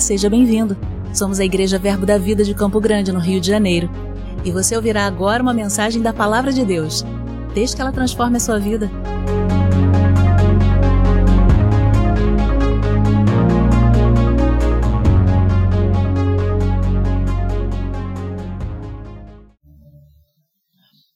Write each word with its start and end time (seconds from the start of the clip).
Seja 0.00 0.28
bem-vindo. 0.28 0.76
Somos 1.14 1.40
a 1.40 1.44
Igreja 1.44 1.78
Verbo 1.78 2.04
da 2.04 2.18
Vida 2.18 2.44
de 2.44 2.54
Campo 2.54 2.78
Grande, 2.80 3.10
no 3.12 3.18
Rio 3.18 3.40
de 3.40 3.46
Janeiro. 3.46 3.90
E 4.44 4.50
você 4.50 4.76
ouvirá 4.76 5.06
agora 5.06 5.42
uma 5.42 5.54
mensagem 5.54 6.02
da 6.02 6.12
Palavra 6.12 6.52
de 6.52 6.64
Deus. 6.64 7.04
Desde 7.54 7.74
que 7.74 7.82
ela 7.82 7.90
transforme 7.90 8.36
a 8.36 8.40
sua 8.40 8.58
vida. 8.58 8.90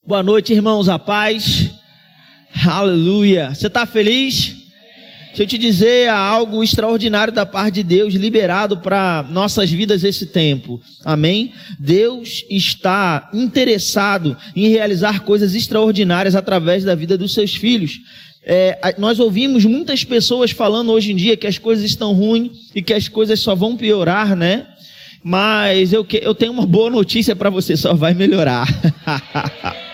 Boa 0.06 0.22
noite, 0.22 0.52
irmãos, 0.54 0.88
a 0.88 0.98
paz. 0.98 1.70
Aleluia. 2.66 3.54
Você 3.54 3.68
está 3.68 3.86
feliz? 3.86 4.59
Deixa 5.30 5.42
eu 5.44 5.46
te 5.46 5.58
dizer 5.58 6.08
algo 6.08 6.62
extraordinário 6.62 7.32
da 7.32 7.46
parte 7.46 7.76
de 7.76 7.82
Deus 7.84 8.14
liberado 8.14 8.78
para 8.78 9.24
nossas 9.30 9.70
vidas 9.70 10.02
esse 10.02 10.26
tempo. 10.26 10.80
Amém? 11.04 11.52
Deus 11.78 12.44
está 12.50 13.30
interessado 13.32 14.36
em 14.56 14.68
realizar 14.68 15.20
coisas 15.20 15.54
extraordinárias 15.54 16.34
através 16.34 16.82
da 16.82 16.96
vida 16.96 17.16
dos 17.16 17.32
seus 17.32 17.54
filhos. 17.54 18.00
É, 18.42 18.96
nós 18.98 19.20
ouvimos 19.20 19.64
muitas 19.64 20.02
pessoas 20.02 20.50
falando 20.50 20.90
hoje 20.90 21.12
em 21.12 21.16
dia 21.16 21.36
que 21.36 21.46
as 21.46 21.58
coisas 21.58 21.84
estão 21.84 22.12
ruins 22.12 22.70
e 22.74 22.82
que 22.82 22.92
as 22.92 23.06
coisas 23.06 23.38
só 23.38 23.54
vão 23.54 23.76
piorar, 23.76 24.34
né? 24.34 24.66
Mas 25.22 25.92
eu, 25.92 26.06
eu 26.22 26.34
tenho 26.34 26.52
uma 26.52 26.66
boa 26.66 26.90
notícia 26.90 27.36
para 27.36 27.50
você, 27.50 27.76
só 27.76 27.94
vai 27.94 28.14
melhorar. 28.14 28.66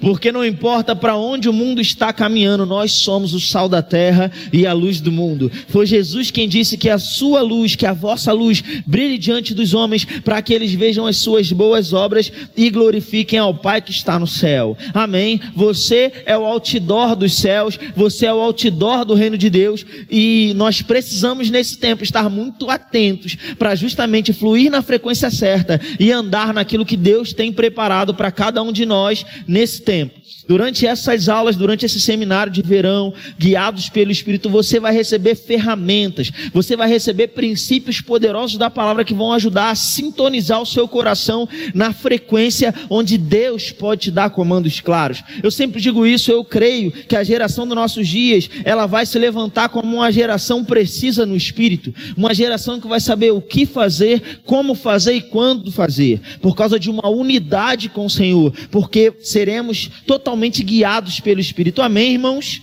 Porque 0.00 0.32
não 0.32 0.44
importa 0.44 0.94
para 0.94 1.16
onde 1.16 1.48
o 1.48 1.52
mundo 1.52 1.80
está 1.80 2.12
caminhando, 2.12 2.66
nós 2.66 2.92
somos 2.92 3.34
o 3.34 3.40
sal 3.40 3.68
da 3.68 3.82
terra 3.82 4.30
e 4.52 4.66
a 4.66 4.72
luz 4.72 5.00
do 5.00 5.12
mundo. 5.12 5.50
Foi 5.68 5.86
Jesus 5.86 6.30
quem 6.30 6.48
disse 6.48 6.76
que 6.76 6.88
a 6.88 6.98
sua 6.98 7.40
luz, 7.40 7.74
que 7.74 7.86
a 7.86 7.92
vossa 7.92 8.32
luz, 8.32 8.62
brilhe 8.86 9.18
diante 9.18 9.54
dos 9.54 9.74
homens, 9.74 10.04
para 10.04 10.40
que 10.42 10.52
eles 10.52 10.72
vejam 10.72 11.06
as 11.06 11.16
suas 11.16 11.52
boas 11.52 11.92
obras 11.92 12.32
e 12.56 12.70
glorifiquem 12.70 13.38
ao 13.38 13.54
Pai 13.54 13.80
que 13.80 13.90
está 13.90 14.18
no 14.18 14.26
céu. 14.26 14.76
Amém. 14.92 15.40
Você 15.54 16.12
é 16.26 16.36
o 16.36 16.44
outdoor 16.44 17.16
dos 17.16 17.34
céus, 17.34 17.78
você 17.94 18.26
é 18.26 18.32
o 18.32 18.40
outdoor 18.40 19.04
do 19.04 19.14
reino 19.14 19.38
de 19.38 19.50
Deus, 19.50 19.84
e 20.10 20.52
nós 20.56 20.82
precisamos 20.82 21.50
nesse 21.50 21.78
tempo 21.78 22.02
estar 22.02 22.28
muito 22.28 22.70
atentos 22.70 23.36
para 23.58 23.74
justamente 23.74 24.32
fluir 24.32 24.70
na 24.70 24.82
frequência 24.82 25.30
certa 25.30 25.80
e 25.98 26.10
andar 26.10 26.52
naquilo 26.52 26.86
que 26.86 26.96
Deus 26.96 27.32
tem 27.32 27.52
preparado 27.52 28.14
para 28.14 28.30
cada 28.30 28.62
um 28.62 28.72
de 28.72 28.86
nós 28.86 29.24
nesse 29.46 29.82
tempo. 29.82 30.18
Durante 30.48 30.86
essas 30.86 31.28
aulas, 31.28 31.56
durante 31.56 31.84
esse 31.84 32.00
seminário 32.00 32.50
de 32.50 32.62
verão, 32.62 33.12
guiados 33.38 33.90
pelo 33.90 34.10
Espírito, 34.10 34.48
você 34.48 34.80
vai 34.80 34.94
receber 34.94 35.34
ferramentas, 35.34 36.30
você 36.54 36.74
vai 36.74 36.88
receber 36.88 37.28
princípios 37.28 38.00
poderosos 38.00 38.56
da 38.56 38.70
palavra 38.70 39.04
que 39.04 39.12
vão 39.12 39.30
ajudar 39.34 39.70
a 39.70 39.74
sintonizar 39.74 40.62
o 40.62 40.66
seu 40.66 40.88
coração 40.88 41.46
na 41.74 41.92
frequência 41.92 42.74
onde 42.88 43.18
Deus 43.18 43.70
pode 43.70 44.04
te 44.04 44.10
dar 44.10 44.30
comandos 44.30 44.80
claros. 44.80 45.22
Eu 45.42 45.50
sempre 45.50 45.82
digo 45.82 46.06
isso, 46.06 46.30
eu 46.30 46.42
creio 46.42 46.92
que 46.92 47.14
a 47.14 47.22
geração 47.22 47.66
dos 47.66 47.76
nossos 47.76 48.08
dias, 48.08 48.48
ela 48.64 48.86
vai 48.86 49.04
se 49.04 49.18
levantar 49.18 49.68
como 49.68 49.96
uma 49.96 50.10
geração 50.10 50.64
precisa 50.64 51.26
no 51.26 51.36
Espírito, 51.36 51.94
uma 52.16 52.32
geração 52.32 52.80
que 52.80 52.88
vai 52.88 53.00
saber 53.00 53.32
o 53.32 53.42
que 53.42 53.66
fazer, 53.66 54.40
como 54.46 54.74
fazer 54.74 55.12
e 55.12 55.20
quando 55.20 55.70
fazer, 55.70 56.20
por 56.40 56.56
causa 56.56 56.78
de 56.78 56.88
uma 56.88 57.06
unidade 57.08 57.90
com 57.90 58.06
o 58.06 58.10
Senhor, 58.10 58.52
porque 58.70 59.12
seremos 59.20 59.90
totalmente 60.06 60.62
guiados 60.62 61.20
pelo 61.20 61.40
Espírito. 61.40 61.82
Amém, 61.82 62.12
irmãos? 62.12 62.62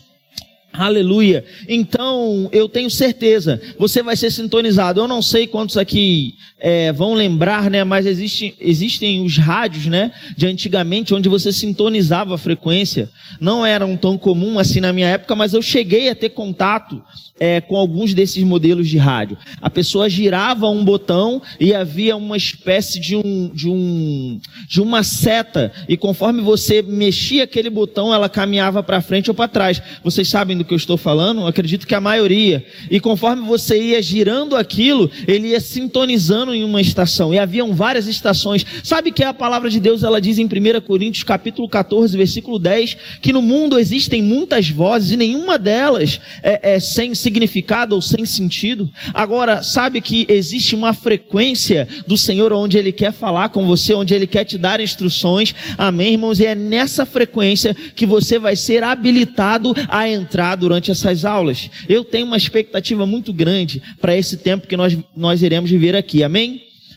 Aleluia. 0.78 1.46
Então, 1.68 2.50
eu 2.52 2.68
tenho 2.68 2.90
certeza, 2.90 3.62
você 3.78 4.04
vai 4.04 4.16
ser 4.16 4.32
sintonizado. 4.32 5.00
Eu 5.00 5.08
não 5.08 5.22
sei 5.22 5.48
quantos 5.48 5.78
aqui 5.78 6.36
é, 6.68 6.92
vão 6.92 7.14
lembrar, 7.14 7.70
né? 7.70 7.84
Mas 7.84 8.08
existe, 8.08 8.56
existem 8.60 9.24
os 9.24 9.38
rádios, 9.38 9.86
né? 9.86 10.12
De 10.36 10.48
antigamente, 10.48 11.14
onde 11.14 11.30
você 11.30 11.54
sintonizava 11.54 12.34
a 12.34 12.40
frequência. 12.40 13.08
Não 13.40 13.64
eram 13.64 13.96
tão 13.96 14.18
comum 14.18 14.58
assim 14.58 14.80
na 14.80 14.92
minha 14.92 15.08
época, 15.10 15.36
mas 15.36 15.54
eu 15.54 15.62
cheguei 15.62 16.10
a 16.10 16.16
ter 16.16 16.30
contato 16.30 17.04
é, 17.40 17.62
com 17.62 17.76
alguns 17.76 18.14
desses 18.14 18.44
modelos 18.44 18.88
de 18.88 18.98
rádio. 18.98 19.38
A 19.62 19.70
pessoa 19.70 20.10
girava 20.10 20.68
um 20.70 20.84
botão 20.84 21.42
e 21.60 21.74
havia 21.74 22.16
uma 22.16 22.38
espécie 22.38 23.00
de 23.00 23.16
um, 23.16 23.52
de 23.54 23.70
um, 23.70 24.40
de 24.68 24.82
uma 24.82 25.04
seta. 25.04 25.72
E 25.88 25.98
conforme 25.98 26.42
você 26.42 26.82
mexia 26.82 27.44
aquele 27.44 27.70
botão, 27.70 28.14
ela 28.14 28.30
caminhava 28.30 28.82
para 28.82 29.02
frente 29.02 29.30
ou 29.30 29.36
para 29.36 29.48
trás. 29.48 29.82
Vocês 30.04 30.28
sabem 30.28 30.58
do 30.58 30.64
que 30.64 30.74
eu 30.74 30.78
estou 30.78 30.98
falando? 30.98 31.42
Eu 31.42 31.48
acredito 31.48 31.86
que 31.86 31.94
a 31.94 32.02
maioria. 32.02 32.66
E 32.90 33.00
conforme 33.00 33.46
você 33.46 33.80
ia 33.80 34.02
girando 34.02 34.56
aquilo, 34.56 35.12
ele 35.28 35.50
ia 35.50 35.60
sintonizando 35.60 36.55
em 36.56 36.64
uma 36.64 36.82
estação. 36.82 37.34
E 37.34 37.40
haviam 37.40 37.74
várias 37.74 38.08
estações. 38.08 38.66
Sabe 38.84 39.12
que 39.12 39.24
a 39.24 39.34
palavra 39.34 39.70
de 39.70 39.80
Deus 39.80 40.04
ela 40.04 40.22
diz 40.22 40.38
em 40.38 40.46
1 40.46 40.82
Coríntios 40.82 41.24
capítulo 41.24 41.68
14, 41.68 42.16
versículo 42.18 42.58
10, 42.58 42.98
que 43.22 43.34
no 43.34 43.42
mundo 43.42 43.78
existem 43.78 44.22
muitas 44.22 44.70
vozes 44.70 45.12
e 45.12 45.18
nenhuma 45.18 45.58
delas 45.58 46.20
é, 46.42 46.76
é 46.76 46.80
sem 46.80 47.14
significado 47.14 47.96
ou 47.96 48.02
sem 48.02 48.26
sentido. 48.26 48.90
Agora, 49.14 49.64
sabe 49.64 50.02
que 50.02 50.26
existe 50.30 50.76
uma 50.76 50.94
frequência 50.94 51.88
do 52.08 52.18
Senhor 52.18 52.54
onde 52.54 52.78
Ele 52.78 52.92
quer 52.92 53.12
falar 53.12 53.50
com 53.50 53.66
você, 53.66 53.94
onde 53.94 54.14
Ele 54.14 54.28
quer 54.28 54.46
te 54.46 54.58
dar 54.58 54.80
instruções. 54.80 55.54
Amém, 55.78 56.14
irmãos? 56.14 56.40
E 56.40 56.46
é 56.46 56.56
nessa 56.56 57.06
frequência 57.06 57.76
que 57.96 58.06
você 58.06 58.40
vai 58.40 58.56
ser 58.56 58.84
habilitado 58.84 59.74
a 59.88 60.08
entrar 60.10 60.56
durante 60.56 60.92
essas 60.92 61.26
aulas. 61.26 61.70
Eu 61.88 62.04
tenho 62.04 62.28
uma 62.28 62.38
expectativa 62.38 63.06
muito 63.06 63.34
grande 63.34 63.82
para 64.00 64.16
esse 64.16 64.38
tempo 64.38 64.68
que 64.68 64.78
nós, 64.78 64.98
nós 65.16 65.42
iremos 65.42 65.70
viver 65.70 65.96
aqui. 65.96 66.24
Amém? 66.24 66.45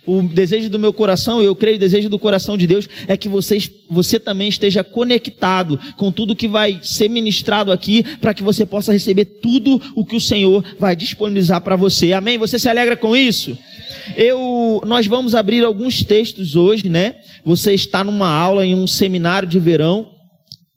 O 0.08 0.22
desejo 0.22 0.70
do 0.70 0.78
meu 0.78 0.90
coração, 0.90 1.42
eu 1.42 1.54
creio, 1.54 1.76
o 1.76 1.80
desejo 1.80 2.08
do 2.08 2.18
coração 2.18 2.56
de 2.56 2.66
Deus 2.66 2.88
é 3.06 3.14
que 3.14 3.28
vocês, 3.28 3.70
você 3.90 4.18
também 4.18 4.48
esteja 4.48 4.82
conectado 4.82 5.78
com 5.98 6.10
tudo 6.10 6.34
que 6.34 6.48
vai 6.48 6.80
ser 6.82 7.10
ministrado 7.10 7.70
aqui, 7.70 8.02
para 8.18 8.32
que 8.32 8.42
você 8.42 8.64
possa 8.64 8.90
receber 8.90 9.26
tudo 9.26 9.78
o 9.94 10.06
que 10.06 10.16
o 10.16 10.20
Senhor 10.20 10.64
vai 10.78 10.96
disponibilizar 10.96 11.60
para 11.60 11.76
você. 11.76 12.14
Amém? 12.14 12.38
Você 12.38 12.58
se 12.58 12.70
alegra 12.70 12.96
com 12.96 13.14
isso? 13.14 13.58
Eu, 14.16 14.82
nós 14.86 15.06
vamos 15.06 15.34
abrir 15.34 15.62
alguns 15.62 16.02
textos 16.02 16.56
hoje, 16.56 16.88
né? 16.88 17.16
Você 17.44 17.74
está 17.74 18.02
numa 18.02 18.30
aula 18.30 18.64
em 18.64 18.74
um 18.74 18.86
seminário 18.86 19.46
de 19.46 19.58
verão, 19.58 20.10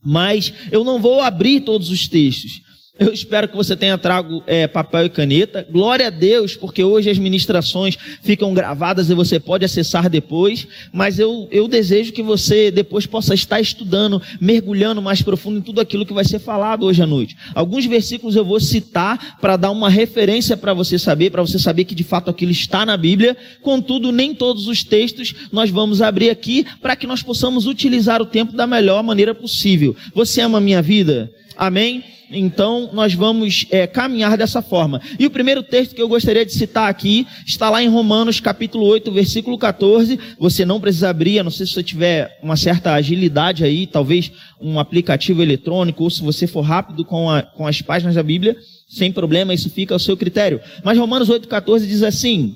mas 0.04 0.52
eu 0.74 0.84
não 0.84 1.00
vou 1.00 1.22
abrir 1.22 1.62
todos 1.62 1.90
os 1.90 2.06
textos. 2.06 2.62
Eu 3.02 3.12
espero 3.12 3.48
que 3.50 3.56
você 3.56 3.76
tenha 3.76 3.98
trago 3.98 4.44
é, 4.46 4.68
papel 4.68 5.08
e 5.08 5.10
caneta. 5.10 5.66
Glória 5.72 6.06
a 6.06 6.10
Deus, 6.12 6.56
porque 6.56 6.84
hoje 6.84 7.10
as 7.10 7.18
ministrações 7.18 7.98
ficam 8.22 8.54
gravadas 8.54 9.10
e 9.10 9.16
você 9.16 9.40
pode 9.40 9.66
acessar 9.66 10.08
depois. 10.08 10.68
Mas 10.94 11.18
eu, 11.18 11.48
eu 11.50 11.68
desejo 11.68 12.14
que 12.14 12.22
você 12.22 12.70
depois 12.70 13.08
possa 13.08 13.34
estar 13.34 13.60
estudando, 13.60 14.22
mergulhando 14.40 15.02
mais 15.02 15.24
profundo 15.24 15.58
em 15.58 15.62
tudo 15.64 15.82
aquilo 15.82 16.06
que 16.06 16.14
vai 16.14 16.24
ser 16.24 16.38
falado 16.38 16.86
hoje 16.86 17.02
à 17.02 17.08
noite. 17.08 17.36
Alguns 17.56 17.88
versículos 17.88 18.36
eu 18.36 18.46
vou 18.46 18.60
citar 18.60 19.40
para 19.42 19.58
dar 19.58 19.72
uma 19.72 19.90
referência 19.90 20.56
para 20.56 20.72
você 20.72 21.00
saber, 21.00 21.32
para 21.32 21.42
você 21.42 21.58
saber 21.58 21.86
que 21.86 21.96
de 21.96 22.04
fato 22.04 22.30
aquilo 22.30 22.52
está 22.52 22.86
na 22.86 22.96
Bíblia. 22.96 23.36
Contudo, 23.64 24.12
nem 24.12 24.36
todos 24.36 24.68
os 24.68 24.84
textos 24.84 25.34
nós 25.52 25.72
vamos 25.72 26.04
abrir 26.04 26.30
aqui 26.30 26.68
para 26.80 26.96
que 26.96 27.08
nós 27.08 27.24
possamos 27.24 27.66
utilizar 27.66 28.22
o 28.22 28.28
tempo 28.28 28.56
da 28.56 28.68
melhor 28.68 29.02
maneira 29.02 29.34
possível. 29.34 29.96
Você 30.14 30.40
ama 30.42 30.60
a 30.60 30.62
minha 30.62 30.84
vida? 30.84 31.32
Amém? 31.58 32.04
Então, 32.32 32.90
nós 32.94 33.14
vamos 33.14 33.66
é, 33.70 33.86
caminhar 33.86 34.38
dessa 34.38 34.62
forma. 34.62 35.02
E 35.20 35.26
o 35.26 35.32
primeiro 35.32 35.62
texto 35.62 35.94
que 35.94 36.02
eu 36.02 36.08
gostaria 36.08 36.46
de 36.46 36.54
citar 36.54 36.90
aqui 36.90 37.28
está 37.46 37.70
lá 37.70 37.84
em 37.84 37.90
Romanos, 37.90 38.40
capítulo 38.40 38.86
8, 38.86 39.12
versículo 39.12 39.58
14. 39.58 40.18
Você 40.40 40.64
não 40.64 40.80
precisa 40.80 41.10
abrir, 41.10 41.40
a 41.40 41.44
não 41.44 41.52
ser 41.52 41.66
se 41.66 41.74
você 41.74 41.84
tiver 41.84 42.40
uma 42.42 42.56
certa 42.56 42.94
agilidade 42.94 43.66
aí, 43.66 43.86
talvez 43.86 44.32
um 44.62 44.80
aplicativo 44.80 45.42
eletrônico, 45.42 46.04
ou 46.04 46.10
se 46.10 46.22
você 46.22 46.48
for 46.48 46.62
rápido 46.62 47.04
com, 47.04 47.30
a, 47.30 47.42
com 47.42 47.68
as 47.68 47.82
páginas 47.82 48.16
da 48.16 48.24
Bíblia, 48.24 48.56
sem 48.88 49.12
problema, 49.12 49.54
isso 49.54 49.70
fica 49.70 49.94
ao 49.94 50.00
seu 50.00 50.16
critério. 50.16 50.62
Mas 50.84 50.98
Romanos 50.98 51.30
8, 51.30 51.48
14 51.50 51.86
diz 51.86 52.02
assim: 52.02 52.56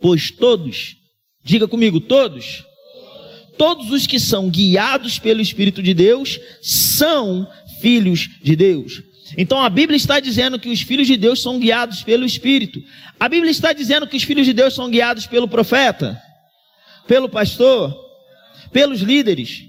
Pois 0.00 0.30
todos, 0.30 0.96
diga 1.42 1.66
comigo, 1.66 1.98
todos 1.98 2.64
todos 3.56 3.90
os 3.90 4.06
que 4.06 4.20
são 4.20 4.48
guiados 4.48 5.18
pelo 5.18 5.40
Espírito 5.40 5.82
de 5.82 5.94
Deus 5.94 6.38
são 6.62 7.48
filhos 7.80 8.28
de 8.42 8.56
Deus. 8.56 9.02
Então 9.36 9.60
a 9.60 9.68
Bíblia 9.68 9.96
está 9.96 10.20
dizendo 10.20 10.58
que 10.58 10.68
os 10.68 10.82
filhos 10.82 11.06
de 11.06 11.16
Deus 11.16 11.42
são 11.42 11.58
guiados 11.58 12.02
pelo 12.02 12.24
Espírito. 12.24 12.82
A 13.18 13.28
Bíblia 13.28 13.50
está 13.50 13.72
dizendo 13.72 14.06
que 14.06 14.16
os 14.16 14.22
filhos 14.22 14.46
de 14.46 14.52
Deus 14.52 14.74
são 14.74 14.90
guiados 14.90 15.26
pelo 15.26 15.48
profeta, 15.48 16.20
pelo 17.06 17.28
pastor, 17.28 17.94
pelos 18.72 19.00
líderes. 19.00 19.64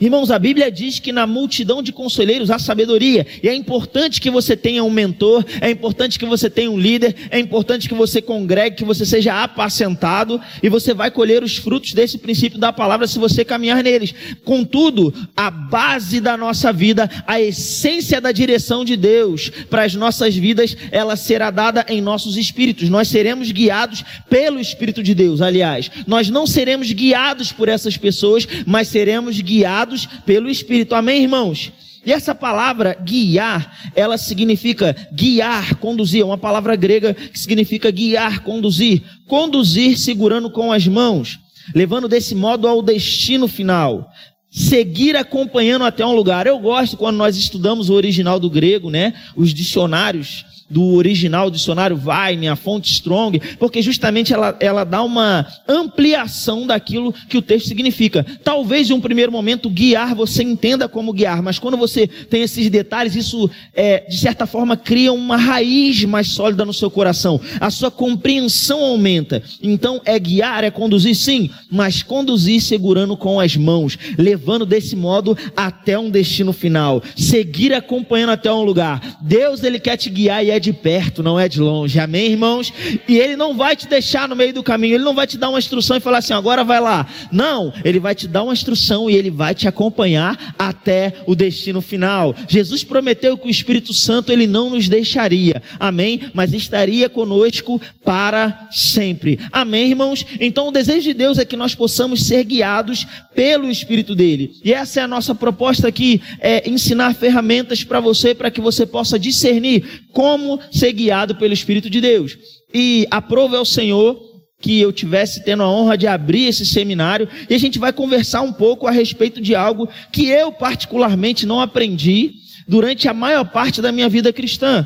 Irmãos, 0.00 0.30
a 0.30 0.38
Bíblia 0.38 0.70
diz 0.70 1.00
que 1.00 1.10
na 1.10 1.26
multidão 1.26 1.82
de 1.82 1.92
conselheiros 1.92 2.50
há 2.50 2.58
sabedoria, 2.58 3.26
e 3.42 3.48
é 3.48 3.54
importante 3.54 4.20
que 4.20 4.30
você 4.30 4.56
tenha 4.56 4.84
um 4.84 4.90
mentor, 4.90 5.44
é 5.60 5.68
importante 5.70 6.20
que 6.20 6.26
você 6.26 6.48
tenha 6.48 6.70
um 6.70 6.78
líder, 6.78 7.16
é 7.30 7.38
importante 7.40 7.88
que 7.88 7.94
você 7.94 8.22
congregue, 8.22 8.76
que 8.76 8.84
você 8.84 9.04
seja 9.04 9.42
apacentado, 9.42 10.40
e 10.62 10.68
você 10.68 10.94
vai 10.94 11.10
colher 11.10 11.42
os 11.42 11.56
frutos 11.56 11.94
desse 11.94 12.16
princípio 12.16 12.60
da 12.60 12.72
palavra 12.72 13.08
se 13.08 13.18
você 13.18 13.44
caminhar 13.44 13.82
neles. 13.82 14.14
Contudo, 14.44 15.12
a 15.36 15.50
base 15.50 16.20
da 16.20 16.36
nossa 16.36 16.72
vida, 16.72 17.10
a 17.26 17.40
essência 17.40 18.20
da 18.20 18.30
direção 18.30 18.84
de 18.84 18.96
Deus 18.96 19.50
para 19.68 19.82
as 19.82 19.96
nossas 19.96 20.36
vidas, 20.36 20.76
ela 20.92 21.16
será 21.16 21.50
dada 21.50 21.84
em 21.88 22.00
nossos 22.00 22.36
espíritos. 22.36 22.88
Nós 22.88 23.08
seremos 23.08 23.50
guiados 23.50 24.04
pelo 24.30 24.60
Espírito 24.60 25.02
de 25.02 25.12
Deus, 25.12 25.40
aliás. 25.40 25.90
Nós 26.06 26.30
não 26.30 26.46
seremos 26.46 26.92
guiados 26.92 27.50
por 27.50 27.68
essas 27.68 27.96
pessoas, 27.96 28.46
mas 28.64 28.86
seremos 28.86 29.40
guiados 29.40 29.87
guiados 29.88 30.06
pelo 30.26 30.50
Espírito. 30.50 30.94
Amém, 30.94 31.22
irmãos? 31.22 31.72
E 32.04 32.12
essa 32.12 32.34
palavra 32.34 32.94
guiar, 32.94 33.90
ela 33.94 34.16
significa 34.16 34.94
guiar, 35.12 35.76
conduzir, 35.76 36.22
é 36.22 36.24
uma 36.24 36.38
palavra 36.38 36.76
grega 36.76 37.12
que 37.12 37.38
significa 37.38 37.90
guiar, 37.90 38.42
conduzir, 38.42 39.02
conduzir 39.26 39.98
segurando 39.98 40.50
com 40.50 40.72
as 40.72 40.86
mãos, 40.86 41.38
levando 41.74 42.08
desse 42.08 42.34
modo 42.34 42.68
ao 42.68 42.82
destino 42.82 43.48
final. 43.48 44.08
Seguir 44.50 45.14
acompanhando 45.16 45.84
até 45.84 46.06
um 46.06 46.14
lugar. 46.14 46.46
Eu 46.46 46.58
gosto 46.58 46.96
quando 46.96 47.16
nós 47.16 47.36
estudamos 47.36 47.90
o 47.90 47.94
original 47.94 48.40
do 48.40 48.48
grego, 48.48 48.88
né? 48.88 49.12
Os 49.36 49.52
dicionários 49.52 50.46
do 50.70 50.94
original 50.94 51.50
dicionário 51.50 51.96
Vine, 51.96 52.48
a 52.48 52.56
fonte 52.56 52.92
Strong, 52.92 53.40
porque 53.58 53.80
justamente 53.80 54.32
ela, 54.32 54.56
ela 54.60 54.84
dá 54.84 55.02
uma 55.02 55.46
ampliação 55.66 56.66
daquilo 56.66 57.12
que 57.28 57.38
o 57.38 57.42
texto 57.42 57.68
significa. 57.68 58.24
Talvez 58.44 58.90
em 58.90 58.92
um 58.92 59.00
primeiro 59.00 59.32
momento 59.32 59.70
guiar 59.70 60.14
você 60.14 60.42
entenda 60.42 60.88
como 60.88 61.12
guiar, 61.12 61.42
mas 61.42 61.58
quando 61.58 61.76
você 61.76 62.06
tem 62.06 62.42
esses 62.42 62.68
detalhes, 62.68 63.16
isso 63.16 63.50
é, 63.74 64.04
de 64.08 64.18
certa 64.18 64.46
forma 64.46 64.76
cria 64.76 65.12
uma 65.12 65.36
raiz 65.36 66.04
mais 66.04 66.28
sólida 66.28 66.64
no 66.64 66.72
seu 66.72 66.90
coração. 66.90 67.40
A 67.60 67.70
sua 67.70 67.90
compreensão 67.90 68.82
aumenta. 68.82 69.42
Então 69.62 70.00
é 70.04 70.18
guiar, 70.18 70.64
é 70.64 70.70
conduzir 70.70 71.14
sim, 71.14 71.50
mas 71.70 72.02
conduzir 72.02 72.60
segurando 72.60 73.16
com 73.16 73.40
as 73.40 73.56
mãos, 73.56 73.98
levando 74.18 74.66
desse 74.66 74.94
modo 74.94 75.36
até 75.56 75.98
um 75.98 76.10
destino 76.10 76.52
final. 76.52 77.02
Seguir 77.16 77.72
acompanhando 77.72 78.30
até 78.30 78.52
um 78.52 78.62
lugar. 78.62 79.18
Deus 79.22 79.62
ele 79.62 79.78
quer 79.78 79.96
te 79.96 80.10
guiar 80.10 80.44
e 80.44 80.50
é 80.50 80.57
de 80.58 80.72
perto, 80.72 81.22
não 81.22 81.38
é 81.38 81.48
de 81.48 81.60
longe. 81.60 81.98
Amém, 81.98 82.32
irmãos? 82.32 82.72
E 83.08 83.16
ele 83.16 83.36
não 83.36 83.56
vai 83.56 83.76
te 83.76 83.86
deixar 83.86 84.28
no 84.28 84.36
meio 84.36 84.52
do 84.52 84.62
caminho, 84.62 84.94
ele 84.94 85.04
não 85.04 85.14
vai 85.14 85.26
te 85.26 85.36
dar 85.36 85.48
uma 85.48 85.58
instrução 85.58 85.96
e 85.96 86.00
falar 86.00 86.18
assim, 86.18 86.32
agora 86.32 86.64
vai 86.64 86.80
lá. 86.80 87.06
Não, 87.30 87.72
ele 87.84 87.98
vai 87.98 88.14
te 88.14 88.26
dar 88.26 88.42
uma 88.42 88.52
instrução 88.52 89.08
e 89.08 89.14
ele 89.14 89.30
vai 89.30 89.54
te 89.54 89.68
acompanhar 89.68 90.54
até 90.58 91.14
o 91.26 91.34
destino 91.34 91.80
final. 91.80 92.34
Jesus 92.48 92.84
prometeu 92.84 93.36
que 93.36 93.46
o 93.46 93.50
Espírito 93.50 93.92
Santo 93.92 94.32
ele 94.32 94.46
não 94.46 94.70
nos 94.70 94.88
deixaria. 94.88 95.62
Amém? 95.78 96.20
Mas 96.34 96.52
estaria 96.52 97.08
conosco 97.08 97.80
para 98.04 98.68
sempre. 98.70 99.38
Amém, 99.52 99.90
irmãos? 99.90 100.24
Então 100.40 100.68
o 100.68 100.72
desejo 100.72 101.02
de 101.02 101.14
Deus 101.14 101.38
é 101.38 101.44
que 101.44 101.56
nós 101.56 101.74
possamos 101.74 102.24
ser 102.24 102.44
guiados 102.44 103.06
pelo 103.34 103.70
Espírito 103.70 104.14
dele. 104.14 104.52
E 104.64 104.72
essa 104.72 105.00
é 105.00 105.02
a 105.02 105.08
nossa 105.08 105.34
proposta 105.34 105.88
aqui, 105.88 106.20
é 106.40 106.68
ensinar 106.68 107.14
ferramentas 107.14 107.84
para 107.84 108.00
você 108.00 108.34
para 108.34 108.50
que 108.50 108.60
você 108.60 108.86
possa 108.86 109.18
discernir 109.18 110.02
como 110.18 110.58
ser 110.72 110.92
guiado 110.94 111.36
pelo 111.36 111.54
Espírito 111.54 111.88
de 111.88 112.00
Deus. 112.00 112.36
E 112.74 113.06
aprove 113.08 113.54
ao 113.54 113.64
Senhor 113.64 114.20
que 114.60 114.80
eu 114.80 114.92
tivesse 114.92 115.44
tendo 115.44 115.62
a 115.62 115.70
honra 115.70 115.96
de 115.96 116.08
abrir 116.08 116.46
esse 116.46 116.66
seminário 116.66 117.28
e 117.48 117.54
a 117.54 117.58
gente 117.58 117.78
vai 117.78 117.92
conversar 117.92 118.40
um 118.40 118.52
pouco 118.52 118.88
a 118.88 118.90
respeito 118.90 119.40
de 119.40 119.54
algo 119.54 119.88
que 120.12 120.26
eu 120.26 120.50
particularmente 120.50 121.46
não 121.46 121.60
aprendi 121.60 122.32
durante 122.66 123.06
a 123.06 123.14
maior 123.14 123.44
parte 123.44 123.80
da 123.80 123.92
minha 123.92 124.08
vida 124.08 124.32
cristã. 124.32 124.84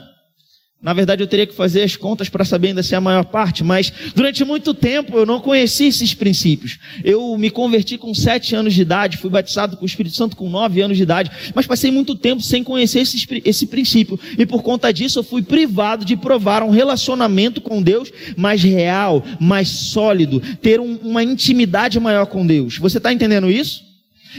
Na 0.82 0.92
verdade, 0.92 1.22
eu 1.22 1.28
teria 1.28 1.46
que 1.46 1.54
fazer 1.54 1.84
as 1.84 1.94
contas 1.94 2.28
para 2.28 2.44
saber 2.44 2.68
ainda 2.68 2.82
se 2.82 2.92
é 2.92 2.96
a 2.96 3.00
maior 3.00 3.24
parte, 3.24 3.62
mas 3.62 3.92
durante 4.16 4.44
muito 4.44 4.74
tempo 4.74 5.16
eu 5.16 5.24
não 5.24 5.38
conheci 5.38 5.86
esses 5.86 6.12
princípios. 6.12 6.76
Eu 7.04 7.38
me 7.38 7.50
converti 7.50 7.96
com 7.96 8.12
sete 8.12 8.56
anos 8.56 8.74
de 8.74 8.82
idade, 8.82 9.16
fui 9.16 9.30
batizado 9.30 9.76
com 9.76 9.84
o 9.84 9.86
Espírito 9.86 10.16
Santo 10.16 10.36
com 10.36 10.50
nove 10.50 10.80
anos 10.80 10.96
de 10.96 11.04
idade, 11.04 11.30
mas 11.54 11.68
passei 11.68 11.92
muito 11.92 12.16
tempo 12.16 12.42
sem 12.42 12.64
conhecer 12.64 12.98
esse, 12.98 13.24
esse 13.44 13.66
princípio. 13.68 14.18
E 14.36 14.44
por 14.44 14.64
conta 14.64 14.92
disso 14.92 15.20
eu 15.20 15.22
fui 15.22 15.40
privado 15.40 16.04
de 16.04 16.16
provar 16.16 16.64
um 16.64 16.70
relacionamento 16.70 17.60
com 17.60 17.80
Deus 17.80 18.10
mais 18.36 18.60
real, 18.60 19.22
mais 19.38 19.68
sólido, 19.68 20.40
ter 20.60 20.80
um, 20.80 20.96
uma 20.96 21.22
intimidade 21.22 22.00
maior 22.00 22.26
com 22.26 22.44
Deus. 22.44 22.78
Você 22.78 22.98
está 22.98 23.12
entendendo 23.12 23.48
isso? 23.48 23.91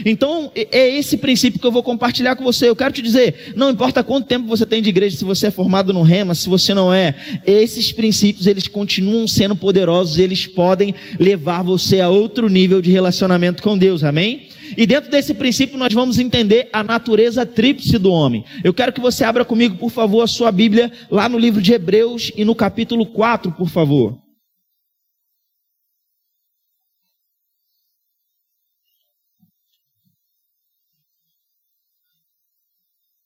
Então, 0.04 0.50
é 0.54 0.96
esse 0.96 1.16
princípio 1.16 1.60
que 1.60 1.66
eu 1.66 1.72
vou 1.72 1.82
compartilhar 1.82 2.36
com 2.36 2.44
você. 2.44 2.68
Eu 2.68 2.76
quero 2.76 2.92
te 2.92 3.02
dizer, 3.02 3.52
não 3.54 3.70
importa 3.70 4.02
quanto 4.02 4.26
tempo 4.26 4.46
você 4.46 4.64
tem 4.64 4.82
de 4.82 4.88
igreja, 4.88 5.16
se 5.16 5.24
você 5.24 5.48
é 5.48 5.50
formado 5.50 5.92
no 5.92 6.02
rema, 6.02 6.34
se 6.34 6.48
você 6.48 6.72
não 6.72 6.92
é, 6.92 7.14
esses 7.46 7.92
princípios, 7.92 8.46
eles 8.46 8.66
continuam 8.66 9.28
sendo 9.28 9.54
poderosos, 9.54 10.18
eles 10.18 10.46
podem 10.46 10.94
levar 11.18 11.62
você 11.62 12.00
a 12.00 12.08
outro 12.08 12.48
nível 12.48 12.80
de 12.80 12.90
relacionamento 12.90 13.62
com 13.62 13.76
Deus, 13.76 14.02
amém? 14.02 14.48
E 14.76 14.86
dentro 14.86 15.10
desse 15.10 15.34
princípio 15.34 15.78
nós 15.78 15.92
vamos 15.92 16.18
entender 16.18 16.68
a 16.72 16.82
natureza 16.82 17.44
tríplice 17.44 17.98
do 17.98 18.10
homem. 18.10 18.44
Eu 18.62 18.72
quero 18.72 18.92
que 18.92 19.00
você 19.00 19.24
abra 19.24 19.44
comigo, 19.44 19.76
por 19.76 19.90
favor, 19.90 20.22
a 20.22 20.26
sua 20.26 20.50
Bíblia 20.50 20.90
lá 21.10 21.28
no 21.28 21.38
livro 21.38 21.60
de 21.60 21.72
Hebreus 21.72 22.32
e 22.36 22.44
no 22.44 22.54
capítulo 22.54 23.06
4, 23.06 23.52
por 23.52 23.68
favor. 23.68 24.23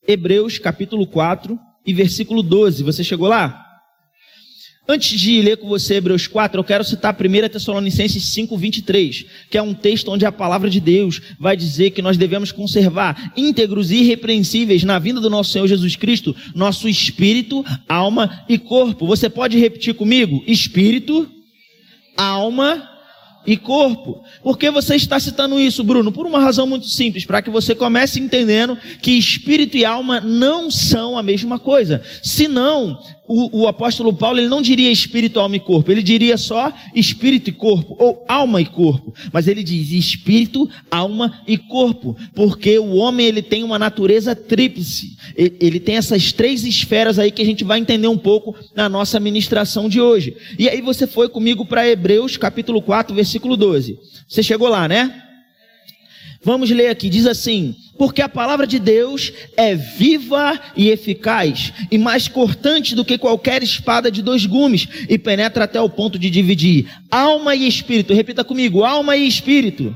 Hebreus 0.08 0.58
capítulo 0.58 1.06
4 1.06 1.58
e 1.84 1.93
versículo 1.93 2.43
12. 2.43 2.82
Você 2.82 3.05
chegou 3.05 3.28
lá? 3.28 3.66
Antes 4.88 5.20
de 5.20 5.43
ler 5.43 5.58
com 5.58 5.69
você 5.69 5.96
Hebreus 5.96 6.26
4, 6.26 6.58
eu 6.58 6.64
quero 6.64 6.82
citar 6.82 7.14
1 7.14 7.49
Tessalonicenses 7.50 8.32
5, 8.32 8.56
23, 8.56 9.26
que 9.50 9.58
é 9.58 9.62
um 9.62 9.75
texto 9.75 10.10
onde 10.10 10.25
a 10.25 10.32
palavra 10.32 10.70
de 10.70 10.81
Deus 10.81 11.20
vai 11.38 11.55
dizer 11.55 11.90
que 11.90 12.00
nós 12.00 12.16
devemos 12.16 12.50
conservar 12.50 13.34
íntegros 13.37 13.90
e 13.90 13.96
irrepreensíveis 13.96 14.84
na 14.84 14.99
vinda 14.99 15.20
do 15.20 15.28
nosso 15.28 15.50
Senhor 15.50 15.66
Jesus 15.66 15.94
Cristo, 15.94 16.34
nosso 16.55 16.88
espírito, 16.88 17.62
alma 17.87 18.46
e 18.49 18.56
corpo. 18.56 19.06
Você 19.06 19.28
pode 19.28 19.58
repetir 19.58 19.93
comigo? 19.93 20.43
Espírito, 20.46 21.31
alma 22.16 22.98
e 23.49 23.56
corpo. 23.56 24.23
Por 24.43 24.59
que 24.59 24.71
você 24.71 24.95
está 24.95 25.19
citando 25.19 25.59
isso, 25.59 25.83
Bruno? 25.83 26.12
Por 26.12 26.27
uma 26.27 26.39
razão 26.39 26.67
muito 26.67 26.87
simples, 26.87 27.25
para 27.25 27.41
que 27.41 27.49
você 27.49 27.75
comece 27.75 28.21
entendendo 28.21 28.77
que 29.00 29.12
espírito 29.12 29.75
e 29.75 29.87
alma 29.87 30.21
não 30.21 30.71
são 30.71 31.17
a 31.17 31.23
mesma 31.23 31.59
coisa. 31.59 32.03
Senão, 32.23 33.00
o, 33.29 33.63
o, 33.63 33.69
apóstolo 33.69 34.13
Paulo 34.13 34.41
ele 34.41 34.49
não 34.49 34.63
diria 34.63 34.91
espírito, 34.91 35.39
alma 35.39 35.57
e 35.57 35.61
corpo, 35.61 35.93
ele 35.93 36.03
diria 36.03 36.39
só 36.39 36.73
espírito 36.95 37.51
e 37.51 37.53
corpo, 37.53 37.95
ou 37.99 38.25
alma 38.27 38.61
e 38.61 38.65
corpo. 38.65 39.15
Mas 39.31 39.47
ele 39.47 39.63
diz 39.63 39.93
espírito, 39.93 40.69
alma 40.91 41.41
e 41.47 41.59
corpo, 41.59 42.17
porque 42.35 42.79
o 42.79 42.94
homem 42.97 43.27
ele 43.27 43.43
tem 43.43 43.63
uma 43.63 43.79
natureza 43.79 44.35
tríplice. 44.35 45.17
Ele, 45.37 45.56
ele 45.61 45.81
tem 45.81 45.97
essas 45.97 46.32
três 46.32 46.65
esferas 46.65 47.19
aí 47.19 47.31
que 47.31 47.43
a 47.43 47.47
gente 47.47 47.65
vai 47.65 47.79
entender 47.79 48.08
um 48.08 48.19
pouco 48.19 48.56
na 48.75 48.89
nossa 48.89 49.20
ministração 49.20 49.89
de 49.89 50.01
hoje. 50.01 50.35
E 50.58 50.69
aí 50.69 50.81
você 50.81 51.06
foi 51.06 51.29
comigo 51.29 51.67
para 51.67 51.87
Hebreus 51.87 52.37
capítulo 52.37 52.81
4, 52.81 53.15
versículo 53.15 53.56
12. 53.56 53.99
Você 54.27 54.43
chegou 54.43 54.69
lá, 54.69 54.89
né? 54.89 55.28
Vamos 56.48 56.70
ler 56.70 56.88
aqui, 56.88 57.10
diz 57.10 57.26
assim: 57.26 57.76
porque 57.98 58.22
a 58.22 58.28
palavra 58.28 58.67
de 58.67 58.78
Deus 58.78 59.31
é 59.55 59.74
viva 59.74 60.58
e 60.74 60.88
eficaz, 60.88 61.74
e 61.90 61.98
mais 61.98 62.26
cortante 62.26 62.94
do 62.94 63.05
que 63.05 63.19
qualquer 63.19 63.62
espada 63.62 64.10
de 64.10 64.22
dois 64.22 64.46
gumes, 64.46 64.88
e 65.10 65.19
penetra 65.19 65.64
até 65.64 65.78
o 65.78 65.90
ponto 65.90 66.19
de 66.19 66.31
dividir 66.31 66.86
alma 67.10 67.55
e 67.55 67.69
espírito. 67.69 68.14
Repita 68.14 68.43
comigo: 68.43 68.82
alma 68.82 69.14
e 69.14 69.28
espírito 69.28 69.94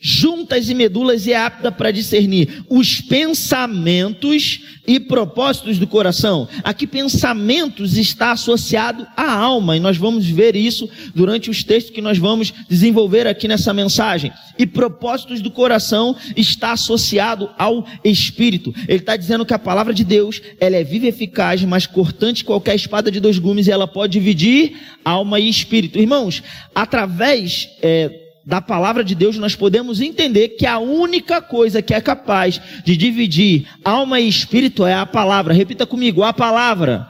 juntas 0.00 0.70
e 0.70 0.74
medulas 0.74 1.26
e 1.26 1.32
é 1.32 1.36
apta 1.36 1.70
para 1.70 1.90
discernir 1.90 2.64
os 2.70 3.02
pensamentos 3.02 4.60
e 4.86 4.98
propósitos 4.98 5.78
do 5.78 5.86
coração. 5.86 6.48
Aqui 6.64 6.86
pensamentos 6.86 7.98
está 7.98 8.32
associado 8.32 9.06
à 9.14 9.30
alma 9.30 9.76
e 9.76 9.80
nós 9.80 9.98
vamos 9.98 10.26
ver 10.26 10.56
isso 10.56 10.88
durante 11.14 11.50
os 11.50 11.62
textos 11.62 11.94
que 11.94 12.00
nós 12.00 12.16
vamos 12.16 12.52
desenvolver 12.68 13.26
aqui 13.26 13.46
nessa 13.46 13.74
mensagem. 13.74 14.32
E 14.58 14.66
propósitos 14.66 15.42
do 15.42 15.50
coração 15.50 16.16
está 16.34 16.72
associado 16.72 17.50
ao 17.58 17.86
espírito. 18.02 18.74
Ele 18.88 19.00
está 19.00 19.16
dizendo 19.16 19.44
que 19.44 19.54
a 19.54 19.58
palavra 19.58 19.92
de 19.92 20.02
Deus 20.02 20.40
ela 20.58 20.76
é 20.76 20.82
viva 20.82 21.06
e 21.06 21.08
eficaz, 21.10 21.62
mas 21.62 21.86
cortante 21.86 22.44
qualquer 22.44 22.74
espada 22.74 23.10
de 23.10 23.20
dois 23.20 23.38
gumes 23.38 23.66
e 23.66 23.70
ela 23.70 23.86
pode 23.86 24.14
dividir 24.14 24.76
alma 25.04 25.38
e 25.38 25.48
espírito. 25.48 25.98
Irmãos, 25.98 26.42
através 26.74 27.68
é, 27.82 28.29
da 28.50 28.60
palavra 28.60 29.04
de 29.04 29.14
Deus, 29.14 29.38
nós 29.38 29.54
podemos 29.54 30.00
entender 30.00 30.48
que 30.48 30.66
a 30.66 30.80
única 30.80 31.40
coisa 31.40 31.80
que 31.80 31.94
é 31.94 32.00
capaz 32.00 32.60
de 32.84 32.96
dividir 32.96 33.68
alma 33.84 34.18
e 34.18 34.28
espírito 34.28 34.84
é 34.84 34.92
a 34.92 35.06
palavra. 35.06 35.54
Repita 35.54 35.86
comigo, 35.86 36.24
a 36.24 36.32
palavra. 36.32 37.06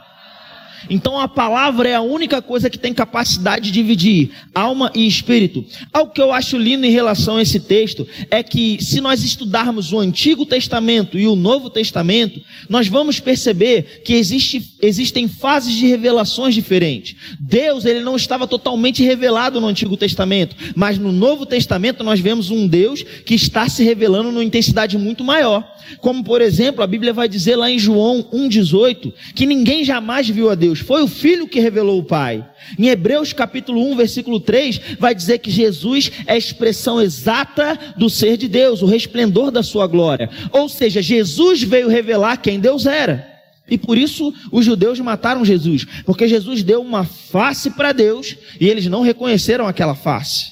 Então 0.89 1.19
a 1.19 1.27
palavra 1.27 1.89
é 1.89 1.95
a 1.95 2.01
única 2.01 2.41
coisa 2.41 2.69
que 2.69 2.77
tem 2.77 2.93
capacidade 2.93 3.65
de 3.65 3.71
dividir 3.71 4.31
alma 4.53 4.91
e 4.95 5.07
espírito. 5.07 5.65
Algo 5.93 6.11
que 6.11 6.21
eu 6.21 6.31
acho 6.31 6.57
lindo 6.57 6.85
em 6.85 6.91
relação 6.91 7.37
a 7.37 7.41
esse 7.41 7.59
texto 7.59 8.07
é 8.29 8.41
que 8.43 8.83
se 8.83 9.01
nós 9.01 9.23
estudarmos 9.23 9.91
o 9.93 9.99
Antigo 9.99 10.45
Testamento 10.45 11.17
e 11.17 11.27
o 11.27 11.35
Novo 11.35 11.69
Testamento, 11.69 12.41
nós 12.69 12.87
vamos 12.87 13.19
perceber 13.19 14.01
que 14.03 14.13
existe, 14.13 14.75
existem 14.81 15.27
fases 15.27 15.73
de 15.73 15.87
revelações 15.87 16.53
diferentes. 16.53 17.15
Deus, 17.39 17.85
ele 17.85 18.01
não 18.01 18.15
estava 18.15 18.47
totalmente 18.47 19.03
revelado 19.03 19.61
no 19.61 19.67
Antigo 19.67 19.97
Testamento, 19.97 20.55
mas 20.75 20.97
no 20.97 21.11
Novo 21.11 21.45
Testamento 21.45 22.03
nós 22.03 22.19
vemos 22.19 22.49
um 22.49 22.67
Deus 22.67 23.03
que 23.03 23.35
está 23.35 23.67
se 23.69 23.83
revelando 23.83 24.31
numa 24.31 24.43
intensidade 24.43 24.97
muito 24.97 25.23
maior. 25.23 25.67
Como 25.99 26.23
por 26.23 26.41
exemplo, 26.41 26.83
a 26.83 26.87
Bíblia 26.87 27.13
vai 27.13 27.27
dizer 27.27 27.55
lá 27.55 27.69
em 27.69 27.77
João 27.77 28.25
1:18 28.31 29.13
que 29.35 29.45
ninguém 29.45 29.83
jamais 29.83 30.29
viu 30.29 30.49
a 30.49 30.55
Deus, 30.55 30.70
foi 30.79 31.03
o 31.03 31.07
Filho 31.07 31.47
que 31.47 31.59
revelou 31.59 31.99
o 31.99 32.03
Pai. 32.03 32.47
Em 32.77 32.87
Hebreus 32.87 33.33
capítulo 33.33 33.91
1, 33.91 33.95
versículo 33.95 34.39
3, 34.39 34.97
vai 34.99 35.13
dizer 35.13 35.39
que 35.39 35.51
Jesus 35.51 36.11
é 36.25 36.33
a 36.33 36.37
expressão 36.37 37.01
exata 37.01 37.77
do 37.97 38.09
ser 38.09 38.37
de 38.37 38.47
Deus, 38.47 38.81
o 38.81 38.85
resplendor 38.85 39.51
da 39.51 39.63
sua 39.63 39.87
glória. 39.87 40.29
Ou 40.51 40.69
seja, 40.69 41.01
Jesus 41.01 41.61
veio 41.63 41.87
revelar 41.87 42.37
quem 42.37 42.59
Deus 42.59 42.85
era. 42.85 43.29
E 43.69 43.77
por 43.77 43.97
isso 43.97 44.33
os 44.51 44.65
judeus 44.65 44.99
mataram 44.99 45.45
Jesus, 45.45 45.85
porque 46.05 46.27
Jesus 46.27 46.61
deu 46.61 46.81
uma 46.81 47.05
face 47.05 47.71
para 47.71 47.93
Deus 47.93 48.35
e 48.59 48.67
eles 48.67 48.87
não 48.87 49.01
reconheceram 49.01 49.65
aquela 49.67 49.95
face. 49.95 50.51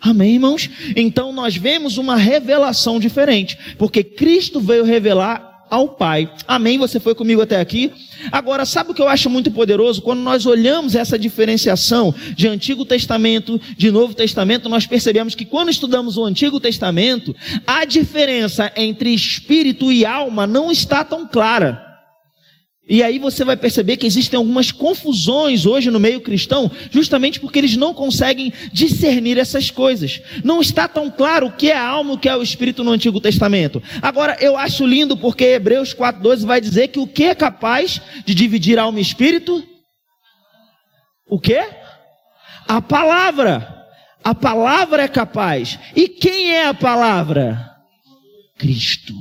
Amém, 0.00 0.34
irmãos? 0.34 0.70
Então 0.96 1.32
nós 1.32 1.54
vemos 1.56 1.98
uma 1.98 2.16
revelação 2.16 2.98
diferente, 2.98 3.58
porque 3.76 4.02
Cristo 4.02 4.58
veio 4.58 4.84
revelar 4.84 5.49
ao 5.70 5.88
Pai. 5.88 6.30
Amém? 6.46 6.78
Você 6.78 6.98
foi 6.98 7.14
comigo 7.14 7.40
até 7.40 7.60
aqui? 7.60 7.92
Agora, 8.30 8.66
sabe 8.66 8.90
o 8.90 8.94
que 8.94 9.00
eu 9.00 9.08
acho 9.08 9.30
muito 9.30 9.50
poderoso? 9.50 10.02
Quando 10.02 10.20
nós 10.20 10.44
olhamos 10.44 10.94
essa 10.94 11.18
diferenciação 11.18 12.14
de 12.34 12.48
Antigo 12.48 12.84
Testamento, 12.84 13.60
de 13.76 13.90
Novo 13.90 14.14
Testamento, 14.14 14.68
nós 14.68 14.86
percebemos 14.86 15.34
que 15.34 15.44
quando 15.44 15.70
estudamos 15.70 16.16
o 16.16 16.24
Antigo 16.24 16.60
Testamento, 16.60 17.34
a 17.66 17.84
diferença 17.84 18.72
entre 18.76 19.14
espírito 19.14 19.90
e 19.90 20.04
alma 20.04 20.46
não 20.46 20.70
está 20.70 21.04
tão 21.04 21.26
clara. 21.26 21.89
E 22.90 23.04
aí 23.04 23.20
você 23.20 23.44
vai 23.44 23.56
perceber 23.56 23.96
que 23.96 24.06
existem 24.06 24.36
algumas 24.36 24.72
confusões 24.72 25.64
hoje 25.64 25.92
no 25.92 26.00
meio 26.00 26.20
cristão, 26.20 26.68
justamente 26.90 27.38
porque 27.38 27.60
eles 27.60 27.76
não 27.76 27.94
conseguem 27.94 28.52
discernir 28.72 29.38
essas 29.38 29.70
coisas. 29.70 30.20
Não 30.42 30.60
está 30.60 30.88
tão 30.88 31.08
claro 31.08 31.46
o 31.46 31.52
que 31.52 31.70
é 31.70 31.76
a 31.76 31.86
alma, 31.86 32.14
o 32.14 32.18
que 32.18 32.28
é 32.28 32.36
o 32.36 32.42
espírito 32.42 32.82
no 32.82 32.90
Antigo 32.90 33.20
Testamento. 33.20 33.80
Agora, 34.02 34.36
eu 34.40 34.56
acho 34.56 34.84
lindo 34.84 35.16
porque 35.16 35.44
Hebreus 35.44 35.94
4:12 35.94 36.44
vai 36.44 36.60
dizer 36.60 36.88
que 36.88 36.98
o 36.98 37.06
que 37.06 37.26
é 37.26 37.34
capaz 37.34 38.00
de 38.26 38.34
dividir 38.34 38.76
alma 38.76 38.98
e 38.98 39.02
espírito? 39.02 39.64
O 41.28 41.38
que? 41.38 41.62
A 42.66 42.82
palavra. 42.82 43.86
A 44.24 44.34
palavra 44.34 45.04
é 45.04 45.08
capaz. 45.08 45.78
E 45.94 46.08
quem 46.08 46.50
é 46.50 46.66
a 46.66 46.74
palavra? 46.74 47.70
Cristo. 48.58 49.14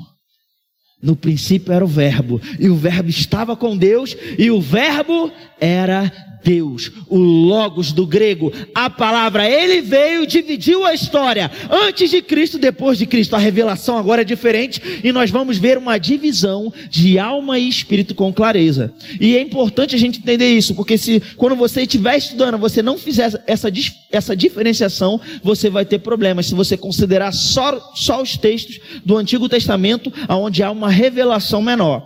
No 1.02 1.16
princípio 1.16 1.72
era 1.72 1.84
o 1.84 1.88
Verbo, 1.88 2.42
e 2.60 2.70
o 2.70 2.76
Verbo 2.76 3.10
estava 3.10 3.56
com 3.56 3.78
Deus, 3.78 4.18
e 4.38 4.52
o 4.52 4.60
Verbo 4.60 5.32
era 5.60 6.12
Deus, 6.44 6.92
o 7.08 7.18
Logos 7.18 7.92
do 7.92 8.06
grego, 8.06 8.52
a 8.74 8.90
palavra, 8.90 9.50
ele 9.50 9.82
veio 9.82 10.26
dividiu 10.26 10.86
a 10.86 10.94
história, 10.94 11.52
antes 11.70 12.10
de 12.10 12.22
Cristo, 12.22 12.58
depois 12.58 12.98
de 12.98 13.06
Cristo. 13.06 13.36
A 13.36 13.40
revelação 13.40 13.98
agora 13.98 14.22
é 14.22 14.26
diferente 14.26 14.82
e 15.04 15.12
nós 15.12 15.30
vamos 15.30 15.58
ver 15.58 15.78
uma 15.78 15.98
divisão 15.98 16.72
de 16.90 17.20
alma 17.20 17.60
e 17.60 17.68
espírito 17.68 18.16
com 18.16 18.34
clareza. 18.34 18.94
E 19.20 19.36
é 19.36 19.42
importante 19.42 19.96
a 19.96 20.00
gente 20.00 20.20
entender 20.20 20.50
isso, 20.50 20.76
porque 20.76 20.98
se 20.98 21.22
quando 21.36 21.56
você 21.56 21.82
estiver 21.82 22.18
estudando, 22.18 22.58
você 22.58 22.82
não 22.82 22.98
fizer 22.98 23.44
essa, 23.46 23.72
essa 24.12 24.36
diferenciação, 24.36 25.20
você 25.44 25.70
vai 25.70 25.86
ter 25.86 26.00
problemas. 26.00 26.48
Se 26.48 26.56
você 26.56 26.78
considerar 26.78 27.32
só, 27.32 27.92
só 27.96 28.22
os 28.22 28.38
textos 28.38 28.80
do 29.06 29.18
Antigo 29.18 29.50
Testamento, 29.50 30.12
onde 30.30 30.64
há 30.64 30.72
uma 30.72 30.90
revelação 30.90 31.62
menor. 31.62 32.06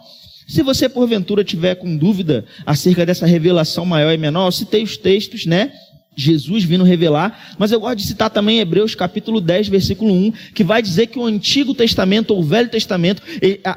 Se 0.53 0.61
você 0.61 0.87
porventura 0.87 1.43
tiver 1.43 1.73
com 1.73 1.97
dúvida 1.97 2.45
acerca 2.63 3.03
dessa 3.03 3.25
revelação 3.25 3.87
maior 3.87 4.13
e 4.13 4.19
menor, 4.19 4.49
eu 4.49 4.51
citei 4.51 4.83
os 4.83 4.95
textos, 4.95 5.47
né? 5.47 5.73
Jesus 6.15 6.63
vindo 6.63 6.83
revelar, 6.83 7.55
mas 7.57 7.71
eu 7.71 7.79
gosto 7.79 7.97
de 7.97 8.05
citar 8.05 8.29
também 8.29 8.59
Hebreus 8.59 8.93
capítulo 8.93 9.41
10, 9.41 9.67
versículo 9.67 10.13
1, 10.13 10.31
que 10.53 10.63
vai 10.63 10.79
dizer 10.79 11.07
que 11.07 11.17
o 11.17 11.25
Antigo 11.25 11.73
Testamento 11.73 12.35
ou 12.35 12.41
o 12.41 12.43
Velho 12.43 12.69
Testamento, 12.69 13.23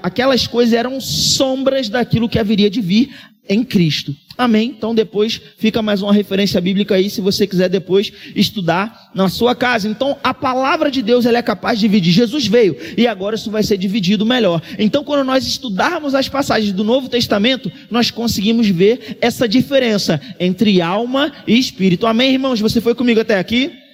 aquelas 0.03 0.47
coisas 0.47 0.75
eram 0.75 1.01
sombras 1.01 1.89
daquilo 1.89 2.29
que 2.29 2.39
haveria 2.39 2.69
de 2.69 2.83
vir 2.83 3.09
em 3.49 3.65
Cristo. 3.65 4.15
Amém? 4.39 4.75
Então 4.77 4.95
depois 4.95 5.41
fica 5.57 5.81
mais 5.81 6.03
uma 6.03 6.13
referência 6.13 6.61
bíblica 6.61 6.95
aí, 6.95 7.09
se 7.09 7.23
você 7.23 7.47
quiser 7.47 7.71
depois 7.71 8.13
estudar 8.35 9.11
na 9.15 9.31
sua 9.31 9.55
casa. 9.55 9.89
Então 9.89 10.19
a 10.23 10.35
palavra 10.35 10.91
de 10.91 11.01
Deus 11.01 11.25
ela 11.25 11.39
é 11.39 11.43
capaz 11.43 11.79
de 11.79 11.89
dividir. 11.89 12.13
Jesus 12.13 12.47
veio 12.47 12.77
e 12.97 13.07
agora 13.07 13.37
isso 13.37 13.51
vai 13.51 13.63
ser 13.63 13.79
dividido 13.79 14.27
melhor. 14.27 14.61
Então 14.79 15.03
quando 15.03 15.25
nós 15.25 15.47
estudarmos 15.47 16.15
as 16.15 16.29
passagens 16.29 16.73
do 16.73 16.85
Novo 16.85 17.09
Testamento, 17.09 17.73
nós 17.91 18.11
conseguimos 18.11 18.69
ver 18.69 19.17
essa 19.23 19.49
diferença 19.49 20.21
entre 20.39 20.83
alma 20.83 21.33
e 21.47 21.59
espírito. 21.59 22.07
Amém, 22.07 22.35
irmãos? 22.35 22.61
Você 22.61 22.81
foi 22.81 22.95
comigo 22.95 23.21
até 23.21 23.39
aqui? 23.39 23.86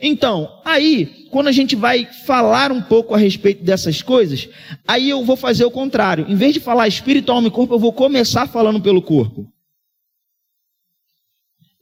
Então, 0.00 0.60
aí, 0.64 1.26
quando 1.30 1.48
a 1.48 1.52
gente 1.52 1.76
vai 1.76 2.06
falar 2.26 2.72
um 2.72 2.80
pouco 2.80 3.14
a 3.14 3.18
respeito 3.18 3.62
dessas 3.62 4.00
coisas, 4.00 4.48
aí 4.88 5.10
eu 5.10 5.24
vou 5.24 5.36
fazer 5.36 5.64
o 5.64 5.70
contrário. 5.70 6.26
Em 6.28 6.34
vez 6.34 6.54
de 6.54 6.60
falar 6.60 6.88
espírito, 6.88 7.30
alma 7.30 7.48
e 7.48 7.50
corpo, 7.50 7.74
eu 7.74 7.78
vou 7.78 7.92
começar 7.92 8.46
falando 8.46 8.80
pelo 8.80 9.02
corpo. 9.02 9.46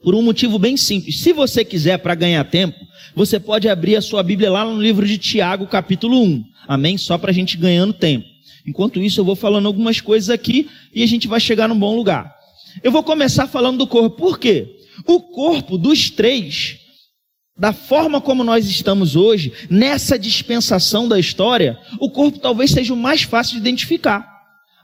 Por 0.03 0.15
um 0.15 0.21
motivo 0.21 0.59
bem 0.59 0.75
simples. 0.77 1.19
Se 1.19 1.33
você 1.33 1.63
quiser, 1.63 1.97
para 1.97 2.15
ganhar 2.15 2.43
tempo, 2.45 2.77
você 3.15 3.39
pode 3.39 3.67
abrir 3.67 3.95
a 3.95 4.01
sua 4.01 4.23
Bíblia 4.23 4.51
lá 4.51 4.65
no 4.65 4.81
livro 4.81 5.05
de 5.05 5.17
Tiago, 5.17 5.67
capítulo 5.67 6.21
1. 6.21 6.43
Amém? 6.67 6.97
Só 6.97 7.17
para 7.17 7.31
a 7.31 7.33
gente 7.33 7.57
ganhando 7.57 7.93
tempo. 7.93 8.25
Enquanto 8.65 9.01
isso, 9.01 9.19
eu 9.19 9.25
vou 9.25 9.35
falando 9.35 9.65
algumas 9.65 9.99
coisas 9.99 10.29
aqui 10.29 10.69
e 10.93 11.03
a 11.03 11.07
gente 11.07 11.27
vai 11.27 11.39
chegar 11.39 11.67
num 11.67 11.79
bom 11.79 11.95
lugar. 11.95 12.33
Eu 12.83 12.91
vou 12.91 13.03
começar 13.03 13.47
falando 13.47 13.79
do 13.79 13.87
corpo. 13.87 14.15
Por 14.15 14.39
quê? 14.39 14.75
O 15.05 15.21
corpo 15.21 15.77
dos 15.77 16.09
três, 16.09 16.77
da 17.59 17.73
forma 17.73 18.21
como 18.21 18.43
nós 18.43 18.69
estamos 18.69 19.17
hoje, 19.17 19.51
nessa 19.69 20.17
dispensação 20.17 21.07
da 21.07 21.19
história, 21.19 21.77
o 21.99 22.09
corpo 22.09 22.39
talvez 22.39 22.71
seja 22.71 22.93
o 22.93 22.97
mais 22.97 23.23
fácil 23.23 23.55
de 23.55 23.59
identificar. 23.59 24.25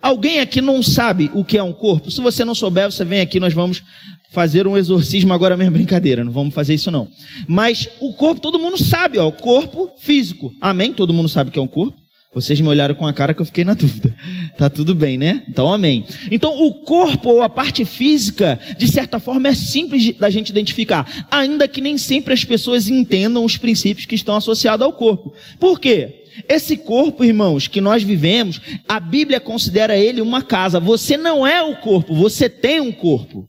Alguém 0.01 0.39
aqui 0.39 0.61
não 0.61 0.83
sabe 0.83 1.31
o 1.33 1.43
que 1.43 1.57
é 1.57 1.63
um 1.63 1.73
corpo? 1.73 2.11
Se 2.11 2.21
você 2.21 2.43
não 2.43 2.53
souber, 2.53 2.91
você 2.91 3.05
vem 3.05 3.21
aqui, 3.21 3.39
nós 3.39 3.53
vamos 3.53 3.81
fazer 4.31 4.67
um 4.67 4.77
exorcismo 4.77 5.33
agora 5.33 5.55
mesmo, 5.55 5.71
brincadeira, 5.79 6.23
não 6.23 6.31
vamos 6.31 6.53
fazer 6.53 6.73
isso 6.73 6.91
não. 6.91 7.07
Mas 7.47 7.87
o 8.01 8.13
corpo, 8.13 8.41
todo 8.41 8.59
mundo 8.59 8.77
sabe, 8.77 9.17
ó, 9.17 9.31
corpo 9.31 9.89
físico. 9.97 10.53
Amém? 10.59 10.93
Todo 10.93 11.13
mundo 11.13 11.29
sabe 11.29 11.49
que 11.49 11.57
é 11.57 11.61
um 11.61 11.67
corpo? 11.67 12.04
Vocês 12.35 12.59
me 12.59 12.67
olharam 12.67 12.93
com 12.93 13.07
a 13.07 13.13
cara 13.13 13.33
que 13.33 13.41
eu 13.41 13.45
fiquei 13.45 13.63
na 13.63 13.73
dúvida. 13.73 14.13
Tá 14.57 14.69
tudo 14.69 14.93
bem, 14.93 15.17
né? 15.17 15.43
Então, 15.47 15.71
amém. 15.71 16.05
Então, 16.29 16.61
o 16.61 16.73
corpo 16.73 17.29
ou 17.29 17.41
a 17.41 17.47
parte 17.47 17.85
física, 17.85 18.59
de 18.77 18.89
certa 18.89 19.21
forma, 19.21 19.47
é 19.47 19.55
simples 19.55 20.17
da 20.17 20.29
gente 20.29 20.49
identificar, 20.49 21.25
ainda 21.31 21.65
que 21.65 21.79
nem 21.79 21.97
sempre 21.97 22.33
as 22.33 22.43
pessoas 22.43 22.89
entendam 22.89 23.45
os 23.45 23.55
princípios 23.55 24.05
que 24.05 24.15
estão 24.15 24.35
associados 24.35 24.85
ao 24.85 24.91
corpo. 24.91 25.33
Por 25.57 25.79
quê? 25.79 26.23
Esse 26.49 26.75
corpo, 26.75 27.23
irmãos, 27.23 27.69
que 27.69 27.79
nós 27.79 28.03
vivemos, 28.03 28.59
a 28.85 28.99
Bíblia 28.99 29.39
considera 29.39 29.95
ele 29.95 30.19
uma 30.19 30.41
casa. 30.41 30.77
Você 30.81 31.15
não 31.15 31.47
é 31.47 31.63
o 31.63 31.77
corpo, 31.77 32.13
você 32.13 32.49
tem 32.49 32.81
um 32.81 32.91
corpo. 32.91 33.47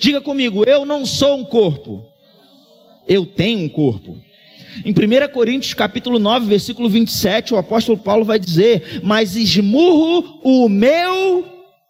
Diga 0.00 0.20
comigo, 0.20 0.64
eu 0.64 0.84
não 0.84 1.06
sou 1.06 1.38
um 1.38 1.44
corpo. 1.44 2.04
Eu 3.06 3.24
tenho 3.24 3.60
um 3.60 3.68
corpo. 3.68 4.20
Em 4.84 4.92
1 4.92 5.32
Coríntios 5.32 5.74
capítulo 5.74 6.18
9, 6.18 6.46
versículo 6.46 6.88
27, 6.88 7.54
o 7.54 7.56
apóstolo 7.58 7.98
Paulo 7.98 8.24
vai 8.24 8.38
dizer: 8.38 9.00
"Mas 9.02 9.36
esmurro 9.36 10.40
o 10.42 10.68
meu 10.68 11.44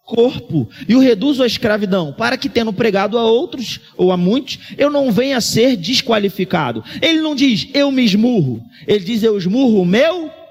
corpo 0.04 0.68
e 0.88 0.94
o 0.94 1.00
reduzo 1.00 1.42
à 1.42 1.46
escravidão, 1.46 2.12
para 2.12 2.36
que 2.36 2.48
tendo 2.48 2.72
pregado 2.72 3.16
a 3.16 3.24
outros 3.24 3.80
ou 3.96 4.10
a 4.10 4.16
muitos, 4.16 4.58
eu 4.76 4.90
não 4.90 5.12
venha 5.12 5.36
a 5.36 5.40
ser 5.40 5.76
desqualificado." 5.76 6.84
Ele 7.00 7.20
não 7.20 7.34
diz: 7.34 7.68
"Eu 7.72 7.90
me 7.90 8.04
esmurro." 8.04 8.60
Ele 8.86 9.04
diz: 9.04 9.22
"Eu 9.22 9.38
esmurro 9.38 9.82
o 9.82 9.86
meu 9.86 10.41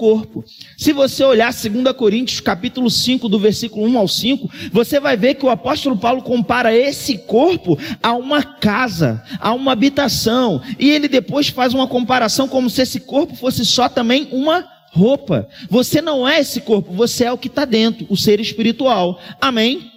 corpo. 0.00 0.42
Se 0.78 0.94
você 0.94 1.22
olhar 1.22 1.52
2 1.52 1.94
Coríntios 1.94 2.40
capítulo 2.40 2.90
5, 2.90 3.28
do 3.28 3.38
versículo 3.38 3.86
1 3.86 3.98
ao 3.98 4.08
5, 4.08 4.50
você 4.72 4.98
vai 4.98 5.14
ver 5.14 5.34
que 5.34 5.44
o 5.44 5.50
apóstolo 5.50 5.94
Paulo 5.94 6.22
compara 6.22 6.74
esse 6.74 7.18
corpo 7.18 7.78
a 8.02 8.14
uma 8.14 8.42
casa, 8.42 9.22
a 9.38 9.52
uma 9.52 9.72
habitação, 9.72 10.62
e 10.78 10.88
ele 10.88 11.06
depois 11.06 11.48
faz 11.50 11.74
uma 11.74 11.86
comparação 11.86 12.48
como 12.48 12.70
se 12.70 12.80
esse 12.80 12.98
corpo 13.00 13.36
fosse 13.36 13.62
só 13.66 13.90
também 13.90 14.26
uma 14.32 14.66
roupa. 14.90 15.46
Você 15.68 16.00
não 16.00 16.26
é 16.26 16.40
esse 16.40 16.62
corpo, 16.62 16.94
você 16.94 17.24
é 17.24 17.32
o 17.32 17.36
que 17.36 17.48
está 17.48 17.66
dentro, 17.66 18.06
o 18.08 18.16
ser 18.16 18.40
espiritual. 18.40 19.20
Amém? 19.38 19.92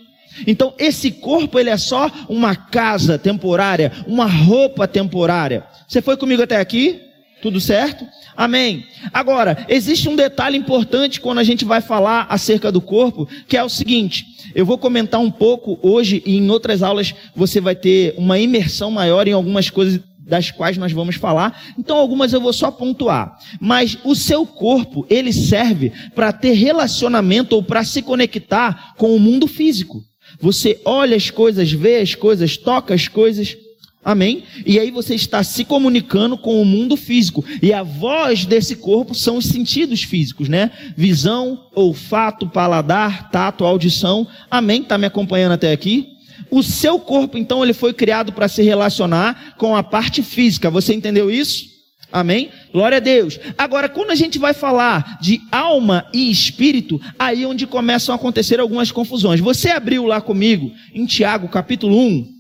Então, 0.46 0.74
esse 0.78 1.12
corpo, 1.12 1.58
ele 1.58 1.70
é 1.70 1.78
só 1.78 2.12
uma 2.28 2.58
casa 2.58 3.18
temporária, 3.18 3.94
uma 4.06 4.26
roupa 4.26 4.86
temporária. 4.86 5.64
Você 5.88 6.02
foi 6.02 6.18
comigo 6.18 6.44
até 6.44 6.58
aqui? 6.58 7.13
Tudo 7.44 7.60
certo? 7.60 8.08
Amém. 8.38 8.86
Agora, 9.14 9.66
existe 9.68 10.08
um 10.08 10.16
detalhe 10.16 10.58
importante 10.58 11.20
quando 11.20 11.40
a 11.40 11.44
gente 11.44 11.66
vai 11.66 11.82
falar 11.82 12.26
acerca 12.30 12.72
do 12.72 12.80
corpo, 12.80 13.28
que 13.50 13.58
é 13.58 13.62
o 13.62 13.68
seguinte: 13.68 14.26
eu 14.56 14.66
vou 14.66 14.78
comentar 14.78 15.20
um 15.20 15.30
pouco 15.30 15.78
hoje 15.82 16.24
e 16.26 16.38
em 16.38 16.50
outras 16.50 16.82
aulas 16.82 17.14
você 17.36 17.60
vai 17.60 17.76
ter 17.76 18.16
uma 18.18 18.40
imersão 18.40 18.90
maior 18.90 19.28
em 19.28 19.34
algumas 19.34 19.70
coisas 19.70 20.00
das 20.20 20.52
quais 20.52 20.78
nós 20.78 20.94
vamos 20.94 21.18
falar. 21.18 21.62
Então 21.78 21.98
algumas 21.98 22.32
eu 22.32 22.40
vou 22.40 22.54
só 22.54 22.72
pontuar. 22.72 23.38
Mas 23.60 23.98
o 24.06 24.16
seu 24.16 24.46
corpo, 24.46 25.06
ele 25.10 25.34
serve 25.34 25.92
para 26.16 26.32
ter 26.32 26.54
relacionamento 26.54 27.58
ou 27.58 27.62
para 27.62 27.84
se 27.84 28.02
conectar 28.02 28.94
com 28.96 29.14
o 29.14 29.20
mundo 29.20 29.48
físico. 29.48 30.02
Você 30.40 30.80
olha 30.86 31.18
as 31.18 31.30
coisas, 31.30 31.70
vê 31.70 31.98
as 31.98 32.16
coisas, 32.16 32.56
toca 32.56 32.94
as 32.94 33.10
coisas. 33.10 33.58
Amém? 34.04 34.44
E 34.66 34.78
aí 34.78 34.92
você 34.92 35.16
está 35.16 35.42
se 35.44 35.64
comunicando 35.64 36.38
com 36.38 36.62
o 36.62 36.66
mundo 36.66 36.98
físico. 36.98 37.44
E 37.62 37.72
a 37.72 37.84
voz 37.84 38.46
desse 38.46 38.76
corpo 38.76 39.16
são 39.16 39.38
os 39.38 39.46
sentidos 39.46 40.04
físicos, 40.04 40.50
né? 40.50 40.72
Visão, 40.98 41.68
olfato, 41.74 42.48
paladar, 42.48 43.32
tato, 43.32 43.64
audição. 43.64 44.28
Amém? 44.52 44.82
Está 44.82 44.98
me 44.98 45.06
acompanhando 45.06 45.54
até 45.54 45.72
aqui? 45.72 46.10
O 46.52 46.62
seu 46.62 47.00
corpo, 47.00 47.38
então, 47.38 47.64
ele 47.64 47.74
foi 47.74 47.94
criado 47.94 48.34
para 48.34 48.48
se 48.48 48.62
relacionar 48.62 49.56
com 49.58 49.76
a 49.76 49.82
parte 49.82 50.22
física. 50.22 50.70
Você 50.70 50.94
entendeu 50.94 51.32
isso? 51.32 51.74
Amém? 52.12 52.52
Glória 52.72 52.98
a 52.98 53.02
Deus. 53.02 53.40
Agora, 53.58 53.90
quando 53.90 54.12
a 54.12 54.16
gente 54.16 54.38
vai 54.38 54.54
falar 54.54 55.18
de 55.20 55.42
alma 55.52 56.06
e 56.14 56.30
espírito, 56.30 57.02
aí 57.18 57.44
é 57.44 57.48
onde 57.48 57.66
começam 57.66 58.14
a 58.14 58.18
acontecer 58.18 58.60
algumas 58.60 58.92
confusões. 58.92 59.40
Você 59.40 59.72
abriu 59.72 60.06
lá 60.06 60.22
comigo 60.22 60.72
em 60.94 61.08
Tiago, 61.08 61.48
capítulo 61.48 61.98
1. 61.98 62.33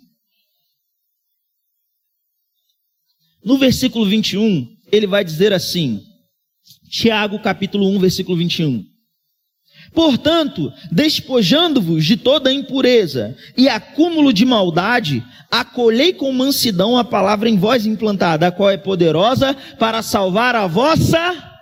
No 3.43 3.57
versículo 3.57 4.05
21, 4.05 4.67
ele 4.91 5.07
vai 5.07 5.23
dizer 5.23 5.51
assim: 5.53 6.01
Tiago, 6.89 7.39
capítulo 7.39 7.87
1, 7.89 7.99
versículo 7.99 8.37
21. 8.37 8.85
Portanto, 9.93 10.73
despojando-vos 10.91 12.05
de 12.05 12.17
toda 12.17 12.51
impureza 12.51 13.35
e 13.55 13.69
acúmulo 13.69 14.33
de 14.33 14.45
maldade, 14.45 15.23
acolhei 15.51 16.13
com 16.13 16.31
mansidão 16.31 16.97
a 16.97 17.03
palavra 17.03 17.47
em 17.47 17.57
vós 17.57 17.85
implantada, 17.85 18.47
a 18.47 18.51
qual 18.51 18.71
é 18.71 18.77
poderosa 18.77 19.55
para 19.77 20.01
salvar 20.01 20.55
a 20.55 20.65
vossa 20.65 21.52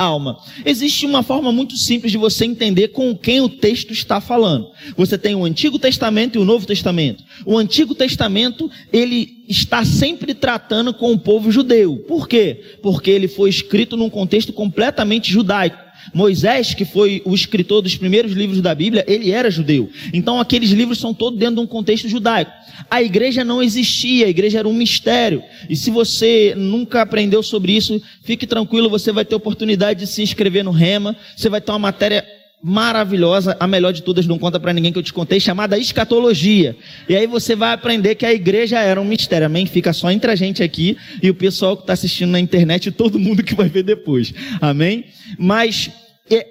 alma. 0.00 0.38
Existe 0.64 1.06
uma 1.06 1.22
forma 1.22 1.52
muito 1.52 1.76
simples 1.76 2.10
de 2.10 2.18
você 2.18 2.44
entender 2.44 2.88
com 2.88 3.16
quem 3.16 3.40
o 3.40 3.48
texto 3.48 3.92
está 3.92 4.20
falando. 4.20 4.70
Você 4.96 5.18
tem 5.18 5.34
o 5.34 5.44
Antigo 5.44 5.78
Testamento 5.78 6.36
e 6.36 6.40
o 6.40 6.44
Novo 6.44 6.66
Testamento. 6.66 7.22
O 7.44 7.58
Antigo 7.58 7.94
Testamento, 7.94 8.70
ele 8.92 9.44
está 9.48 9.84
sempre 9.84 10.32
tratando 10.32 10.94
com 10.94 11.12
o 11.12 11.18
povo 11.18 11.50
judeu. 11.50 11.98
Por 12.08 12.28
quê? 12.28 12.62
Porque 12.82 13.10
ele 13.10 13.28
foi 13.28 13.50
escrito 13.50 13.96
num 13.96 14.10
contexto 14.10 14.52
completamente 14.52 15.30
judaico. 15.30 15.89
Moisés, 16.12 16.74
que 16.74 16.84
foi 16.84 17.22
o 17.24 17.34
escritor 17.34 17.82
dos 17.82 17.96
primeiros 17.96 18.32
livros 18.32 18.60
da 18.60 18.74
Bíblia, 18.74 19.04
ele 19.06 19.30
era 19.30 19.50
judeu. 19.50 19.90
Então 20.12 20.40
aqueles 20.40 20.70
livros 20.70 20.98
são 20.98 21.14
todos 21.14 21.38
dentro 21.38 21.56
de 21.56 21.60
um 21.60 21.66
contexto 21.66 22.08
judaico. 22.08 22.50
A 22.90 23.02
igreja 23.02 23.44
não 23.44 23.62
existia, 23.62 24.26
a 24.26 24.30
igreja 24.30 24.58
era 24.58 24.68
um 24.68 24.72
mistério. 24.72 25.42
E 25.68 25.76
se 25.76 25.90
você 25.90 26.54
nunca 26.56 27.02
aprendeu 27.02 27.42
sobre 27.42 27.72
isso, 27.72 28.00
fique 28.22 28.46
tranquilo, 28.46 28.88
você 28.88 29.12
vai 29.12 29.24
ter 29.24 29.34
oportunidade 29.34 30.00
de 30.00 30.06
se 30.06 30.22
inscrever 30.22 30.64
no 30.64 30.70
Rema, 30.70 31.16
você 31.36 31.48
vai 31.48 31.60
ter 31.60 31.72
uma 31.72 31.78
matéria 31.78 32.24
maravilhosa, 32.62 33.56
a 33.58 33.66
melhor 33.66 33.92
de 33.92 34.02
todas, 34.02 34.26
não 34.26 34.38
conta 34.38 34.60
para 34.60 34.72
ninguém 34.72 34.92
que 34.92 34.98
eu 34.98 35.02
te 35.02 35.12
contei, 35.12 35.40
chamada 35.40 35.78
escatologia. 35.78 36.76
E 37.08 37.16
aí 37.16 37.26
você 37.26 37.56
vai 37.56 37.72
aprender 37.72 38.14
que 38.14 38.26
a 38.26 38.32
igreja 38.32 38.78
era 38.78 39.00
um 39.00 39.04
mistério, 39.04 39.46
amém? 39.46 39.66
Fica 39.66 39.92
só 39.92 40.10
entre 40.10 40.30
a 40.30 40.36
gente 40.36 40.62
aqui 40.62 40.96
e 41.22 41.30
o 41.30 41.34
pessoal 41.34 41.76
que 41.76 41.82
está 41.82 41.94
assistindo 41.94 42.30
na 42.30 42.40
internet 42.40 42.86
e 42.86 42.92
todo 42.92 43.18
mundo 43.18 43.42
que 43.42 43.54
vai 43.54 43.68
ver 43.68 43.82
depois, 43.82 44.34
amém? 44.60 45.06
Mas 45.38 45.90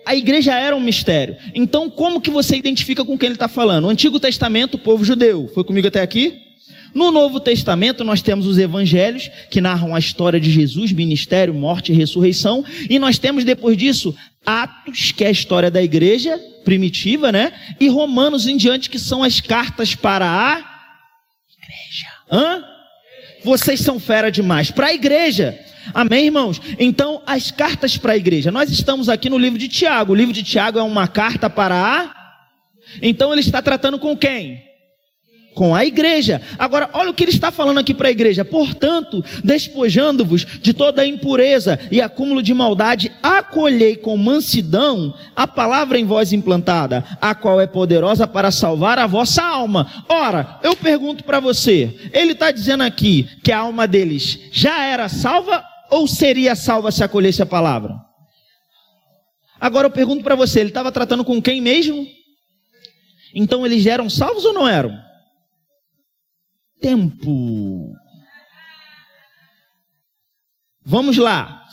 a 0.05 0.15
igreja 0.15 0.53
era 0.53 0.75
um 0.75 0.81
mistério. 0.81 1.37
Então, 1.55 1.89
como 1.89 2.19
que 2.19 2.29
você 2.29 2.57
identifica 2.57 3.05
com 3.05 3.17
quem 3.17 3.27
ele 3.27 3.35
está 3.35 3.47
falando? 3.47 3.85
O 3.85 3.89
Antigo 3.89 4.19
Testamento, 4.19 4.75
o 4.75 4.79
povo 4.79 5.05
judeu. 5.05 5.49
Foi 5.53 5.63
comigo 5.63 5.87
até 5.87 6.01
aqui? 6.01 6.48
No 6.93 7.12
Novo 7.12 7.39
Testamento, 7.39 8.03
nós 8.03 8.22
temos 8.22 8.46
os 8.46 8.58
evangelhos, 8.58 9.29
que 9.50 9.62
narram 9.62 9.96
a 9.96 10.00
história 10.00 10.39
de 10.39 10.51
Jesus, 10.51 10.91
ministério, 10.91 11.53
morte 11.53 11.91
e 11.91 11.96
ressurreição. 11.96 12.63
E 12.89 12.98
nós 12.98 13.17
temos, 13.17 13.43
depois 13.43 13.77
disso, 13.77 14.15
Atos, 14.46 15.12
que 15.12 15.24
é 15.24 15.27
a 15.27 15.31
história 15.31 15.69
da 15.69 15.81
igreja 15.81 16.39
primitiva, 16.63 17.31
né? 17.31 17.53
E 17.79 17.88
Romanos 17.88 18.48
em 18.48 18.58
diante, 18.58 18.89
que 18.89 19.00
são 19.00 19.24
as 19.24 19.39
cartas 19.39 19.96
para 19.96 20.25
a 20.25 20.58
igreja. 21.58 22.08
Hã? 22.31 22.63
Vocês 23.43 23.79
são 23.79 24.00
fera 24.00 24.31
demais. 24.31 24.72
Para 24.72 24.88
a 24.88 24.93
igreja. 24.93 25.58
Amém, 25.93 26.25
irmãos? 26.25 26.62
Então, 26.77 27.22
as 27.25 27.51
cartas 27.51 27.98
para 27.98 28.13
a 28.13 28.17
igreja. 28.17 28.51
Nós 28.51 28.69
estamos 28.69 29.10
aqui 29.10 29.29
no 29.29 29.38
livro 29.38 29.58
de 29.58 29.67
Tiago. 29.67 30.13
O 30.13 30.15
livro 30.15 30.34
de 30.34 30.43
Tiago 30.43 30.78
é 30.78 30.84
uma 30.84 31.08
carta 31.08 31.49
para 31.49 31.75
a. 31.75 32.15
Então, 33.02 33.32
ele 33.32 33.41
está 33.41 33.62
tratando 33.62 33.97
com 33.97 34.15
quem? 34.15 34.68
Com 35.60 35.76
a 35.76 35.86
igreja. 35.86 36.41
Agora, 36.58 36.89
olha 36.93 37.10
o 37.10 37.13
que 37.13 37.22
ele 37.22 37.32
está 37.32 37.52
falando 37.52 37.80
aqui 37.80 37.93
para 37.93 38.08
a 38.08 38.12
igreja. 38.12 38.45
Portanto, 38.45 39.22
despojando-vos 39.43 40.45
de 40.62 40.74
toda 40.74 41.02
a 41.02 41.06
impureza 41.06 41.78
e 41.91 42.00
acúmulo 42.00 42.41
de 42.41 42.54
maldade, 42.54 43.12
acolhei 43.22 43.98
com 43.98 44.15
mansidão 44.15 45.13
a 45.36 45.45
palavra 45.45 46.00
em 46.00 46.06
vós 46.06 46.32
implantada, 46.32 47.04
a 47.19 47.36
qual 47.36 47.60
é 47.60 47.67
poderosa 47.67 48.26
para 48.26 48.52
salvar 48.52 48.98
a 49.00 49.06
vossa 49.06 49.43
alma. 49.43 50.06
Ora, 50.08 50.62
eu 50.63 50.78
pergunto 50.78 51.26
para 51.26 51.41
você, 51.41 52.10
ele 52.13 52.32
está 52.32 52.52
dizendo 52.52 52.84
aqui 52.84 53.28
que 53.43 53.52
a 53.52 53.60
alma 53.60 53.86
deles 53.86 54.39
já 54.54 54.86
era 54.86 55.10
salva 55.10 55.62
ou 55.91 56.08
seria 56.08 56.56
salva 56.56 56.89
se 56.89 57.04
acolhesse 57.04 57.41
a 57.41 57.45
palavra? 57.45 57.98
Agora 59.60 59.88
eu 59.88 59.91
pergunto 59.91 60.24
para 60.24 60.36
você, 60.36 60.62
ele 60.62 60.69
estava 60.69 60.89
tratando 60.89 61.26
com 61.26 61.41
quem 61.41 61.60
mesmo? 61.60 62.08
Então 63.36 63.65
eles 63.65 63.86
eram 63.86 64.10
salvos 64.10 64.45
ou 64.45 64.54
não 64.54 64.65
eram? 64.65 65.09
Tempo. 66.79 67.95
Vamos 70.85 71.17
lá. 71.17 71.68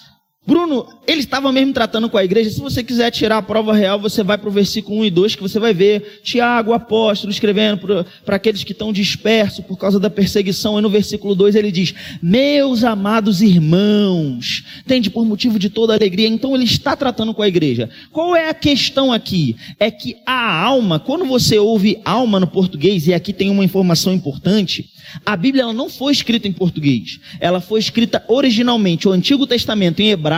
Bruno, 0.47 0.87
ele 1.09 1.21
estava 1.21 1.51
mesmo 1.51 1.73
tratando 1.73 2.09
com 2.09 2.17
a 2.17 2.25
igreja. 2.25 2.51
Se 2.51 2.61
você 2.61 2.85
quiser 2.85 3.11
tirar 3.11 3.39
a 3.39 3.43
prova 3.43 3.75
real, 3.75 3.99
você 3.99 4.23
vai 4.23 4.39
para 4.39 4.49
o 4.49 4.53
versículo 4.53 5.01
1 5.01 5.07
e 5.07 5.11
2, 5.11 5.35
que 5.35 5.43
você 5.43 5.59
vai 5.59 5.75
ver 5.75 6.21
Tiago, 6.23 6.73
apóstolo, 6.73 7.33
escrevendo 7.33 8.07
para 8.25 8.37
aqueles 8.37 8.63
que 8.63 8.71
estão 8.71 8.93
dispersos 8.93 9.65
por 9.65 9.77
causa 9.77 9.99
da 9.99 10.09
perseguição. 10.09 10.79
E 10.79 10.83
no 10.83 10.89
versículo 10.89 11.35
2 11.35 11.57
ele 11.57 11.73
diz: 11.73 11.93
Meus 12.23 12.85
amados 12.85 13.43
irmãos, 13.43 14.65
tende 14.87 15.11
por 15.11 15.27
motivo 15.27 15.59
de 15.59 15.69
toda 15.69 15.95
alegria. 15.95 16.29
Então 16.29 16.55
ele 16.55 16.65
está 16.65 16.95
tratando 16.95 17.35
com 17.35 17.43
a 17.43 17.49
igreja. 17.49 17.91
Qual 18.13 18.37
é 18.37 18.49
a 18.49 18.55
questão 18.55 19.13
aqui? 19.13 19.57
É 19.81 19.91
que 19.91 20.17
a 20.25 20.63
alma, 20.63 21.01
quando 21.01 21.25
você 21.25 21.59
ouve 21.59 22.01
alma 22.05 22.39
no 22.39 22.47
português, 22.47 23.09
e 23.09 23.15
aqui 23.15 23.33
tem 23.33 23.51
uma 23.51 23.65
informação 23.65 24.13
importante, 24.13 24.91
a 25.25 25.37
Bíblia 25.37 25.73
não 25.73 25.89
foi 25.89 26.13
escrita 26.13 26.47
em 26.47 26.53
português. 26.53 27.19
Ela 27.41 27.61
foi 27.61 27.81
escrita 27.81 28.25
originalmente, 28.29 29.09
o 29.09 29.13
Antigo 29.13 29.47
Testamento 29.47 30.01
em 30.01 30.11
hebraico 30.11 30.36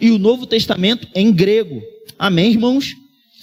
e 0.00 0.10
o 0.10 0.18
Novo 0.18 0.46
Testamento 0.46 1.08
em 1.14 1.32
grego. 1.32 1.82
Amém, 2.18 2.50
irmãos? 2.50 2.94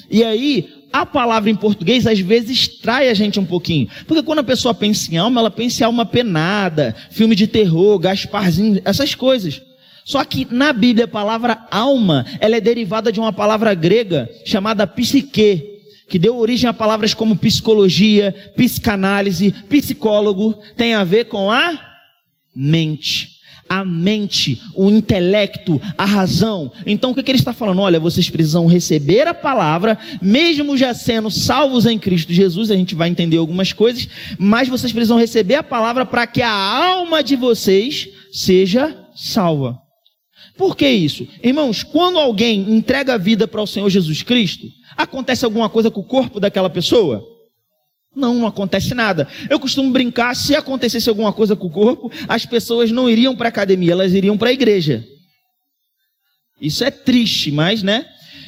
E 0.09 0.23
aí, 0.23 0.69
a 0.93 1.05
palavra 1.05 1.49
em 1.49 1.55
português 1.55 2.07
às 2.07 2.19
vezes 2.19 2.67
trai 2.67 3.09
a 3.09 3.13
gente 3.13 3.39
um 3.39 3.45
pouquinho. 3.45 3.89
Porque 4.07 4.23
quando 4.23 4.39
a 4.39 4.43
pessoa 4.43 4.73
pensa 4.73 5.13
em 5.13 5.17
alma, 5.17 5.41
ela 5.41 5.51
pensa 5.51 5.83
em 5.83 5.85
alma 5.85 6.05
penada, 6.05 6.95
filme 7.11 7.35
de 7.35 7.47
terror, 7.47 7.99
Gasparzinho, 7.99 8.81
essas 8.85 9.13
coisas. 9.13 9.61
Só 10.05 10.23
que 10.23 10.47
na 10.49 10.71
Bíblia 10.71 11.05
a 11.05 11.07
palavra 11.07 11.67
alma, 11.71 12.25
ela 12.39 12.55
é 12.55 12.61
derivada 12.61 13.11
de 13.11 13.19
uma 13.19 13.33
palavra 13.33 13.73
grega 13.73 14.29
chamada 14.45 14.85
psique, 14.85 15.63
que 16.07 16.19
deu 16.19 16.37
origem 16.37 16.69
a 16.69 16.73
palavras 16.73 17.13
como 17.13 17.35
psicologia, 17.35 18.33
psicanálise, 18.55 19.51
psicólogo, 19.67 20.53
tem 20.77 20.93
a 20.93 21.03
ver 21.03 21.25
com 21.25 21.51
a 21.51 21.77
mente. 22.55 23.34
A 23.67 23.83
mente, 23.83 24.61
o 24.75 24.89
intelecto, 24.89 25.81
a 25.97 26.05
razão. 26.05 26.71
Então 26.85 27.11
o 27.11 27.15
que, 27.15 27.23
que 27.23 27.31
ele 27.31 27.39
está 27.39 27.53
falando? 27.53 27.81
Olha, 27.81 27.99
vocês 27.99 28.29
precisam 28.29 28.67
receber 28.67 29.27
a 29.27 29.33
palavra, 29.33 29.97
mesmo 30.21 30.77
já 30.77 30.93
sendo 30.93 31.31
salvos 31.31 31.85
em 31.85 31.97
Cristo 31.97 32.31
Jesus, 32.31 32.69
a 32.69 32.75
gente 32.75 32.93
vai 32.93 33.09
entender 33.09 33.37
algumas 33.37 33.73
coisas, 33.73 34.07
mas 34.37 34.67
vocês 34.67 34.93
precisam 34.93 35.17
receber 35.17 35.55
a 35.55 35.63
palavra 35.63 36.05
para 36.05 36.27
que 36.27 36.41
a 36.41 36.51
alma 36.51 37.23
de 37.23 37.35
vocês 37.35 38.07
seja 38.31 38.95
salva. 39.15 39.79
Por 40.57 40.77
que 40.77 40.87
isso? 40.87 41.27
Irmãos, 41.43 41.83
quando 41.83 42.17
alguém 42.17 42.61
entrega 42.71 43.15
a 43.15 43.17
vida 43.17 43.47
para 43.47 43.61
o 43.61 43.67
Senhor 43.67 43.89
Jesus 43.89 44.21
Cristo, 44.21 44.67
Acontece 44.95 45.43
alguma 45.43 45.69
coisa 45.69 45.91
com 45.91 45.99
o 45.99 46.03
corpo 46.03 46.39
daquela 46.39 46.69
pessoa? 46.69 47.34
Não, 48.15 48.47
acontece 48.47 48.93
nada. 48.95 49.27
Eu 49.49 49.59
costumo 49.59 49.91
brincar, 49.91 50.35
se 50.35 50.55
acontecesse 50.55 51.09
alguma 51.09 51.33
coisa 51.33 51.55
com 51.55 51.67
o 51.67 51.71
corpo, 51.71 52.11
as 52.27 52.45
pessoas 52.45 52.89
não 52.89 53.09
iriam 53.09 53.35
para 53.35 53.47
a 53.47 53.49
academia, 53.49 53.91
elas 53.91 54.13
iriam 54.13 54.37
para 54.37 54.49
a 54.49 54.53
igreja. 54.53 55.05
Isso 56.61 56.83
é 56.83 56.89
triste, 56.89 57.51
mas, 57.51 57.83
né? 57.83 58.05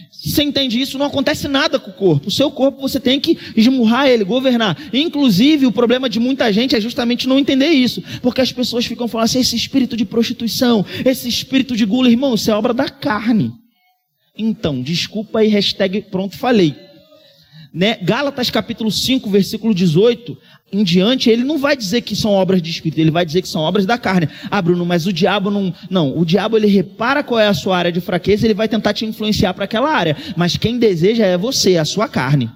Você 0.10 0.42
entende 0.42 0.80
isso? 0.80 0.98
Não 0.98 1.06
acontece 1.06 1.48
nada 1.48 1.78
com 1.78 1.92
o 1.92 1.94
corpo. 1.94 2.30
O 2.30 2.32
seu 2.32 2.50
corpo 2.50 2.82
você 2.82 3.00
tem 3.00 3.20
que 3.20 3.38
esmurrar 3.56 4.08
ele, 4.08 4.24
governar. 4.24 4.78
Inclusive, 4.92 5.66
o 5.66 5.72
problema 5.72 6.10
de 6.10 6.20
muita 6.20 6.52
gente 6.52 6.76
é 6.76 6.82
justamente 6.82 7.28
não 7.28 7.38
entender 7.38 7.70
isso. 7.70 8.02
Porque 8.22 8.42
as 8.42 8.52
pessoas 8.52 8.86
ficam 8.86 9.08
falando 9.08 9.26
assim: 9.26 9.40
esse 9.40 9.56
espírito 9.56 9.96
de 9.96 10.06
prostituição, 10.06 10.86
esse 11.06 11.30
espírito 11.30 11.76
de 11.76 11.86
gula, 11.86 12.10
irmão, 12.10 12.34
isso 12.34 12.50
é 12.50 12.56
obra 12.56 12.74
da 12.74 12.90
carne. 12.90 13.52
Então, 14.36 14.82
desculpa 14.82 15.40
aí, 15.40 15.48
hashtag 15.48 16.02
pronto, 16.10 16.38
falei. 16.38 16.87
Né? 17.74 17.98
Gálatas 18.02 18.50
capítulo 18.50 18.92
5, 18.92 19.30
versículo 19.30 19.74
18, 19.74 20.38
em 20.72 20.84
diante, 20.84 21.30
ele 21.30 21.44
não 21.44 21.58
vai 21.58 21.78
dizer 21.78 22.02
que 22.02 22.16
são 22.16 22.32
obras 22.32 22.62
de 22.62 22.70
espírito, 22.70 23.00
ele 23.00 23.12
vai 23.12 23.26
dizer 23.26 23.42
que 23.42 23.48
são 23.48 23.62
obras 23.62 23.86
da 23.86 23.98
carne. 23.98 24.28
Ah, 24.52 24.62
Bruno, 24.62 24.86
mas 24.86 25.06
o 25.06 25.14
diabo 25.14 25.50
não. 25.50 25.74
Não, 25.90 26.18
o 26.18 26.26
diabo 26.26 26.58
ele 26.58 26.68
repara 26.68 27.24
qual 27.24 27.40
é 27.40 27.48
a 27.48 27.54
sua 27.54 27.78
área 27.78 27.92
de 27.92 28.02
fraqueza, 28.02 28.46
ele 28.46 28.54
vai 28.54 28.68
tentar 28.68 28.94
te 28.94 29.06
influenciar 29.06 29.54
para 29.54 29.66
aquela 29.66 29.90
área. 29.90 30.18
Mas 30.36 30.58
quem 30.58 30.78
deseja 30.78 31.26
é 31.26 31.38
você, 31.38 31.78
a 31.78 31.86
sua 31.86 32.08
carne. 32.08 32.50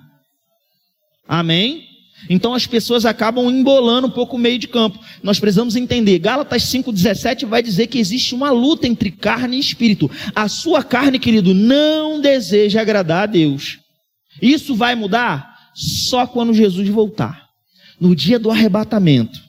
Amém? 1.27 1.91
Então 2.29 2.53
as 2.53 2.67
pessoas 2.67 3.05
acabam 3.05 3.49
embolando 3.49 4.07
um 4.07 4.11
pouco 4.11 4.35
o 4.35 4.39
meio 4.39 4.59
de 4.59 4.67
campo. 4.67 4.99
Nós 5.23 5.39
precisamos 5.39 5.75
entender. 5.75 6.19
Gálatas 6.19 6.63
5,17 6.63 7.45
vai 7.45 7.63
dizer 7.63 7.87
que 7.87 7.99
existe 7.99 8.35
uma 8.35 8.51
luta 8.51 8.87
entre 8.87 9.11
carne 9.11 9.57
e 9.57 9.59
espírito. 9.59 10.09
A 10.35 10.47
sua 10.47 10.83
carne, 10.83 11.17
querido, 11.17 11.53
não 11.53 12.21
deseja 12.21 12.81
agradar 12.81 13.23
a 13.23 13.25
Deus. 13.25 13.80
Isso 14.41 14.75
vai 14.75 14.95
mudar 14.95 15.71
só 15.73 16.25
quando 16.25 16.53
Jesus 16.53 16.87
voltar 16.89 17.51
no 18.01 18.15
dia 18.15 18.39
do 18.39 18.49
arrebatamento, 18.49 19.39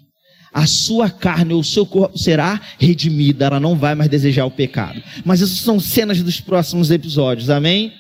a 0.53 0.67
sua 0.67 1.09
carne 1.09 1.55
ou 1.55 1.61
o 1.61 1.65
seu 1.65 1.87
corpo 1.87 2.19
será 2.19 2.61
redimida, 2.79 3.47
ela 3.47 3.59
não 3.59 3.75
vai 3.75 3.95
mais 3.95 4.11
desejar 4.11 4.45
o 4.45 4.51
pecado. 4.51 5.03
Mas 5.25 5.41
isso 5.41 5.65
são 5.65 5.81
cenas 5.81 6.23
dos 6.23 6.39
próximos 6.39 6.91
episódios, 6.91 7.49
amém? 7.49 7.95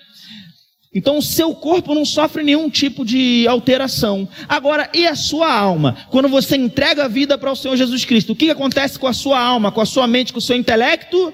Então 0.94 1.16
o 1.16 1.22
seu 1.22 1.54
corpo 1.54 1.94
não 1.94 2.04
sofre 2.04 2.42
nenhum 2.42 2.68
tipo 2.68 3.02
de 3.02 3.46
alteração. 3.48 4.28
Agora, 4.46 4.90
e 4.92 5.06
a 5.06 5.16
sua 5.16 5.50
alma? 5.50 5.96
Quando 6.10 6.28
você 6.28 6.54
entrega 6.54 7.06
a 7.06 7.08
vida 7.08 7.38
para 7.38 7.50
o 7.50 7.56
Senhor 7.56 7.74
Jesus 7.74 8.04
Cristo, 8.04 8.34
o 8.34 8.36
que 8.36 8.50
acontece 8.50 8.98
com 8.98 9.06
a 9.06 9.14
sua 9.14 9.40
alma, 9.40 9.72
com 9.72 9.80
a 9.80 9.86
sua 9.86 10.06
mente, 10.06 10.34
com 10.34 10.38
o 10.38 10.42
seu 10.42 10.54
intelecto? 10.54 11.32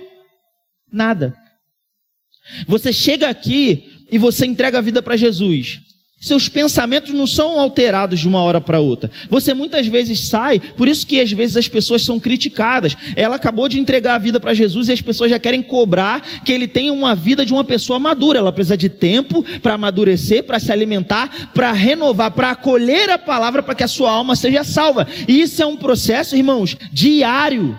Nada. 0.92 1.34
Você 2.68 2.92
chega 2.92 3.28
aqui 3.28 3.87
e 4.10 4.18
você 4.18 4.46
entrega 4.46 4.78
a 4.78 4.82
vida 4.82 5.02
para 5.02 5.16
Jesus. 5.16 5.80
Seus 6.20 6.48
pensamentos 6.48 7.14
não 7.14 7.28
são 7.28 7.60
alterados 7.60 8.18
de 8.18 8.26
uma 8.26 8.42
hora 8.42 8.60
para 8.60 8.80
outra. 8.80 9.08
Você 9.30 9.54
muitas 9.54 9.86
vezes 9.86 10.26
sai, 10.28 10.58
por 10.58 10.88
isso 10.88 11.06
que 11.06 11.20
às 11.20 11.30
vezes 11.30 11.56
as 11.56 11.68
pessoas 11.68 12.02
são 12.02 12.18
criticadas. 12.18 12.96
Ela 13.14 13.36
acabou 13.36 13.68
de 13.68 13.78
entregar 13.78 14.16
a 14.16 14.18
vida 14.18 14.40
para 14.40 14.52
Jesus 14.52 14.88
e 14.88 14.92
as 14.92 15.00
pessoas 15.00 15.30
já 15.30 15.38
querem 15.38 15.62
cobrar 15.62 16.20
que 16.44 16.52
ele 16.52 16.66
tenha 16.66 16.92
uma 16.92 17.14
vida 17.14 17.46
de 17.46 17.52
uma 17.52 17.62
pessoa 17.62 18.00
madura. 18.00 18.40
Ela 18.40 18.52
precisa 18.52 18.76
de 18.76 18.88
tempo 18.88 19.44
para 19.62 19.74
amadurecer, 19.74 20.42
para 20.42 20.58
se 20.58 20.72
alimentar, 20.72 21.52
para 21.54 21.70
renovar, 21.70 22.32
para 22.32 22.50
acolher 22.50 23.08
a 23.10 23.18
palavra 23.18 23.62
para 23.62 23.76
que 23.76 23.84
a 23.84 23.88
sua 23.88 24.10
alma 24.10 24.34
seja 24.34 24.64
salva. 24.64 25.06
E 25.28 25.40
isso 25.40 25.62
é 25.62 25.66
um 25.66 25.76
processo, 25.76 26.34
irmãos, 26.34 26.76
diário. 26.92 27.78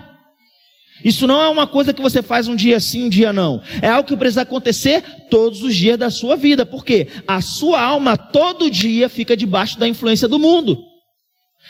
Isso 1.04 1.26
não 1.26 1.42
é 1.42 1.48
uma 1.48 1.66
coisa 1.66 1.92
que 1.92 2.02
você 2.02 2.22
faz 2.22 2.48
um 2.48 2.56
dia 2.56 2.78
sim, 2.80 3.04
um 3.04 3.08
dia 3.08 3.32
não. 3.32 3.62
É 3.80 3.88
algo 3.88 4.08
que 4.08 4.16
precisa 4.16 4.42
acontecer 4.42 5.02
todos 5.30 5.62
os 5.62 5.74
dias 5.74 5.98
da 5.98 6.10
sua 6.10 6.36
vida. 6.36 6.66
Porque 6.66 7.08
a 7.26 7.40
sua 7.40 7.80
alma 7.80 8.16
todo 8.16 8.70
dia 8.70 9.08
fica 9.08 9.36
debaixo 9.36 9.78
da 9.78 9.88
influência 9.88 10.28
do 10.28 10.38
mundo. 10.38 10.90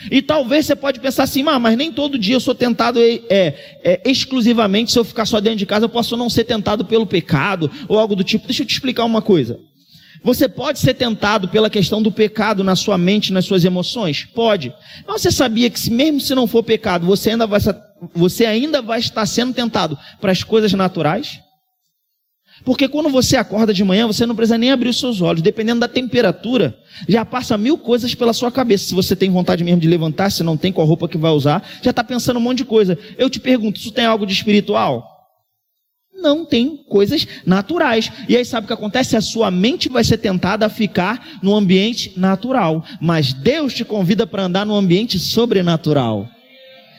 E 0.09 0.21
talvez 0.21 0.65
você 0.65 0.75
pode 0.75 0.99
pensar 0.99 1.23
assim, 1.23 1.43
ah, 1.47 1.59
mas 1.59 1.77
nem 1.77 1.91
todo 1.91 2.17
dia 2.17 2.35
eu 2.35 2.39
sou 2.39 2.55
tentado 2.55 2.99
é, 2.99 3.21
é, 3.29 4.01
exclusivamente, 4.05 4.91
se 4.91 4.97
eu 4.97 5.03
ficar 5.03 5.25
só 5.25 5.39
dentro 5.39 5.59
de 5.59 5.65
casa, 5.65 5.85
eu 5.85 5.89
posso 5.89 6.17
não 6.17 6.29
ser 6.29 6.45
tentado 6.45 6.85
pelo 6.85 7.05
pecado 7.05 7.69
ou 7.87 7.99
algo 7.99 8.15
do 8.15 8.23
tipo. 8.23 8.47
Deixa 8.47 8.63
eu 8.63 8.67
te 8.67 8.73
explicar 8.73 9.05
uma 9.05 9.21
coisa. 9.21 9.59
Você 10.23 10.47
pode 10.47 10.79
ser 10.79 10.93
tentado 10.93 11.47
pela 11.47 11.69
questão 11.69 12.01
do 12.01 12.11
pecado 12.11 12.63
na 12.63 12.75
sua 12.75 12.97
mente, 12.97 13.33
nas 13.33 13.45
suas 13.45 13.65
emoções? 13.65 14.25
Pode. 14.35 14.73
Mas 15.07 15.21
você 15.21 15.31
sabia 15.31 15.69
que 15.69 15.89
mesmo 15.89 16.21
se 16.21 16.35
não 16.35 16.45
for 16.45 16.63
pecado, 16.63 17.07
você 17.07 17.31
ainda 17.31 17.47
vai, 17.47 17.59
você 18.13 18.45
ainda 18.45 18.81
vai 18.81 18.99
estar 18.99 19.25
sendo 19.25 19.53
tentado 19.53 19.97
para 20.19 20.31
as 20.31 20.43
coisas 20.43 20.71
naturais? 20.73 21.39
Porque 22.63 22.87
quando 22.87 23.09
você 23.09 23.35
acorda 23.37 23.73
de 23.73 23.83
manhã, 23.83 24.05
você 24.05 24.23
não 24.25 24.35
precisa 24.35 24.57
nem 24.57 24.71
abrir 24.71 24.89
os 24.89 24.99
seus 24.99 25.21
olhos. 25.21 25.41
Dependendo 25.41 25.79
da 25.79 25.87
temperatura, 25.87 26.77
já 27.07 27.25
passa 27.25 27.57
mil 27.57 27.77
coisas 27.77 28.13
pela 28.13 28.33
sua 28.33 28.51
cabeça. 28.51 28.85
Se 28.85 28.93
você 28.93 29.15
tem 29.15 29.31
vontade 29.31 29.63
mesmo 29.63 29.81
de 29.81 29.87
levantar, 29.87 30.29
se 30.29 30.43
não 30.43 30.55
tem, 30.55 30.71
qual 30.71 30.85
roupa 30.85 31.07
que 31.07 31.17
vai 31.17 31.31
usar, 31.31 31.67
já 31.81 31.89
está 31.89 32.03
pensando 32.03 32.37
um 32.37 32.41
monte 32.41 32.59
de 32.59 32.65
coisa. 32.65 32.97
Eu 33.17 33.29
te 33.29 33.39
pergunto, 33.39 33.79
isso 33.79 33.91
tem 33.91 34.05
algo 34.05 34.27
de 34.27 34.33
espiritual? 34.33 35.10
Não 36.21 36.45
tem 36.45 36.77
coisas 36.87 37.27
naturais. 37.45 38.11
E 38.29 38.37
aí 38.37 38.45
sabe 38.45 38.65
o 38.65 38.67
que 38.67 38.73
acontece? 38.73 39.17
A 39.17 39.21
sua 39.21 39.49
mente 39.49 39.89
vai 39.89 40.03
ser 40.03 40.17
tentada 40.17 40.65
a 40.65 40.69
ficar 40.69 41.39
no 41.41 41.55
ambiente 41.55 42.13
natural. 42.15 42.85
Mas 43.01 43.33
Deus 43.33 43.73
te 43.73 43.83
convida 43.83 44.27
para 44.27 44.43
andar 44.43 44.65
no 44.65 44.75
ambiente 44.75 45.17
sobrenatural. 45.17 46.29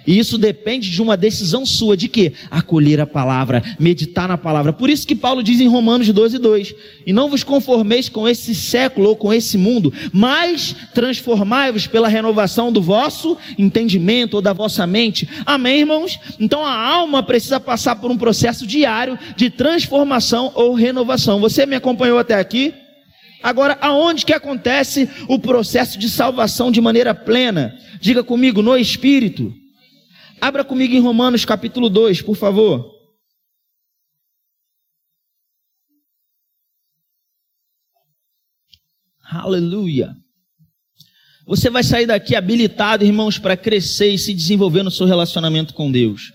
E 0.07 0.19
isso 0.19 0.37
depende 0.37 0.91
de 0.91 1.01
uma 1.01 1.17
decisão 1.17 1.65
sua 1.65 1.97
de 1.97 2.09
que 2.09 2.33
acolher 2.51 3.01
a 3.01 3.07
palavra, 3.07 3.63
meditar 3.79 4.29
na 4.29 4.37
palavra. 4.37 4.73
Por 4.73 4.91
isso 4.91 5.07
que 5.07 5.15
Paulo 5.15 5.43
diz 5.43 5.61
em 5.61 5.69
Romanos 5.69 6.09
12, 6.09 6.39
2: 6.39 6.75
E 7.07 7.13
não 7.13 7.29
vos 7.29 7.45
conformeis 7.45 8.09
com 8.09 8.29
esse 8.29 8.55
século 8.55 9.11
ou 9.11 9.17
com 9.17 9.33
esse 9.33 9.57
mundo, 9.57 9.93
mas 10.13 10.75
transformai-vos 10.95 11.87
pela 11.87 12.09
renovação 12.09 12.73
do 12.73 12.83
vosso 12.83 13.37
entendimento 13.59 14.35
ou 14.35 14.43
da 14.43 14.53
vossa 14.53 14.87
mente. 14.87 15.29
Amém, 15.47 15.81
irmãos? 15.81 16.19
Então 16.41 16.65
a 16.65 16.75
alma 16.75 17.23
precisa 17.23 17.61
passar 17.61 17.97
por 17.97 18.11
um 18.11 18.17
processo 18.17 18.67
diário 18.67 19.19
de 19.37 19.51
transformação 19.51 20.51
ou 20.55 20.75
renovação. 20.75 21.41
Você 21.41 21.65
me 21.67 21.77
acompanhou 21.77 22.19
até 22.19 22.35
aqui? 22.35 22.75
Agora, 23.43 23.77
aonde 23.81 24.25
que 24.25 24.33
acontece 24.33 25.09
o 25.29 25.39
processo 25.39 25.99
de 25.99 26.09
salvação 26.09 26.71
de 26.71 26.81
maneira 26.81 27.13
plena? 27.15 27.75
Diga 28.01 28.23
comigo, 28.23 28.63
no 28.63 28.77
espírito. 28.77 29.53
Abra 30.43 30.65
comigo 30.65 30.93
em 30.93 30.99
Romanos 30.99 31.45
capítulo 31.45 31.89
2, 31.89 32.21
por 32.21 32.35
favor. 32.35 32.93
Aleluia. 39.31 40.17
Você 41.47 41.71
vai 41.71 41.85
sair 41.85 42.07
daqui 42.07 42.35
habilitado, 42.35 43.05
irmãos, 43.05 43.39
para 43.39 43.57
crescer 43.57 44.09
e 44.09 44.19
se 44.19 44.35
desenvolver 44.35 44.83
no 44.83 44.91
seu 44.91 45.07
relacionamento 45.07 45.75
com 45.75 45.93
Deus. 45.93 46.33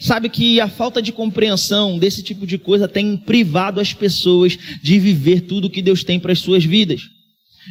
Sabe 0.00 0.28
que 0.28 0.60
a 0.60 0.68
falta 0.68 1.02
de 1.02 1.10
compreensão 1.10 1.98
desse 1.98 2.22
tipo 2.22 2.46
de 2.46 2.58
coisa 2.58 2.86
tem 2.86 3.16
privado 3.16 3.80
as 3.80 3.92
pessoas 3.92 4.56
de 4.80 5.00
viver 5.00 5.40
tudo 5.40 5.64
o 5.64 5.70
que 5.70 5.82
Deus 5.82 6.04
tem 6.04 6.20
para 6.20 6.30
as 6.30 6.38
suas 6.38 6.64
vidas. 6.64 7.10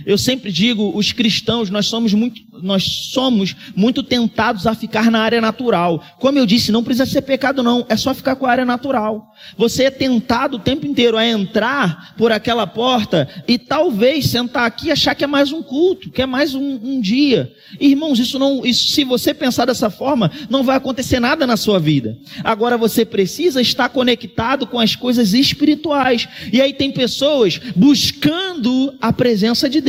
Eu 0.06 0.18
sempre 0.18 0.52
digo, 0.52 0.92
os 0.96 1.12
cristãos, 1.12 1.70
nós 1.70 1.88
somos 1.88 2.14
muito, 2.14 2.42
nós 2.62 2.84
somos 3.12 3.56
muito 3.76 4.04
tentados 4.04 4.68
a 4.68 4.76
ficar 4.76 5.10
na 5.12 5.20
área 5.20 5.42
natural. 5.42 6.04
Como 6.20 6.38
eu 6.38 6.46
disse, 6.46 6.72
não 6.72 6.84
precisa 6.84 7.06
ser 7.06 7.22
pecado 7.22 7.64
não, 7.64 7.86
é 7.90 7.96
só 7.96 8.14
ficar 8.14 8.36
com 8.36 8.46
a 8.46 8.52
área 8.52 8.66
natural. 8.66 9.34
Você 9.58 9.86
é 9.86 9.92
tentado 9.92 10.58
o 10.58 10.60
tempo 10.60 10.86
inteiro 10.86 11.18
a 11.18 11.26
entrar 11.26 12.16
por 12.18 12.32
aquela 12.32 12.68
porta 12.68 13.28
e 13.48 13.58
talvez 13.58 14.28
sentar 14.28 14.66
aqui 14.66 14.88
e 14.88 14.92
achar 14.92 15.16
que 15.16 15.24
é 15.24 15.28
mais 15.28 15.52
um 15.52 15.62
culto, 15.62 16.12
que 16.12 16.22
é 16.22 16.26
mais 16.26 16.54
um, 16.54 16.80
um 16.84 17.00
dia. 17.00 17.52
Irmãos, 17.80 18.20
isso 18.20 18.40
não, 18.40 18.66
isso, 18.66 18.90
se 18.90 19.04
você 19.04 19.34
pensar 19.34 19.66
dessa 19.66 19.90
forma, 19.90 20.32
não 20.50 20.64
vai 20.64 20.78
acontecer 20.78 21.20
nada 21.20 21.46
na 21.46 21.58
sua 21.58 21.80
vida. 21.80 22.18
Agora 22.44 22.78
você 22.78 23.06
precisa 23.06 23.62
estar 23.62 23.90
conectado 23.90 24.66
com 24.68 24.80
as 24.80 24.96
coisas 24.96 25.34
espirituais. 25.34 26.28
E 26.52 26.62
aí 26.62 26.74
tem 26.74 26.92
pessoas 26.92 27.60
buscando 27.76 28.96
a 29.02 29.12
presença 29.12 29.70
de 29.70 29.82
Deus. 29.82 29.87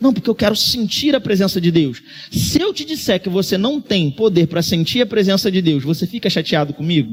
Não, 0.00 0.12
porque 0.12 0.30
eu 0.30 0.34
quero 0.34 0.54
sentir 0.54 1.14
a 1.14 1.20
presença 1.20 1.60
de 1.60 1.72
Deus. 1.72 2.00
Se 2.30 2.60
eu 2.60 2.72
te 2.72 2.84
disser 2.84 3.20
que 3.20 3.28
você 3.28 3.58
não 3.58 3.80
tem 3.80 4.10
poder 4.10 4.46
para 4.46 4.62
sentir 4.62 5.02
a 5.02 5.06
presença 5.06 5.50
de 5.50 5.60
Deus, 5.60 5.82
você 5.82 6.06
fica 6.06 6.30
chateado 6.30 6.72
comigo? 6.72 7.12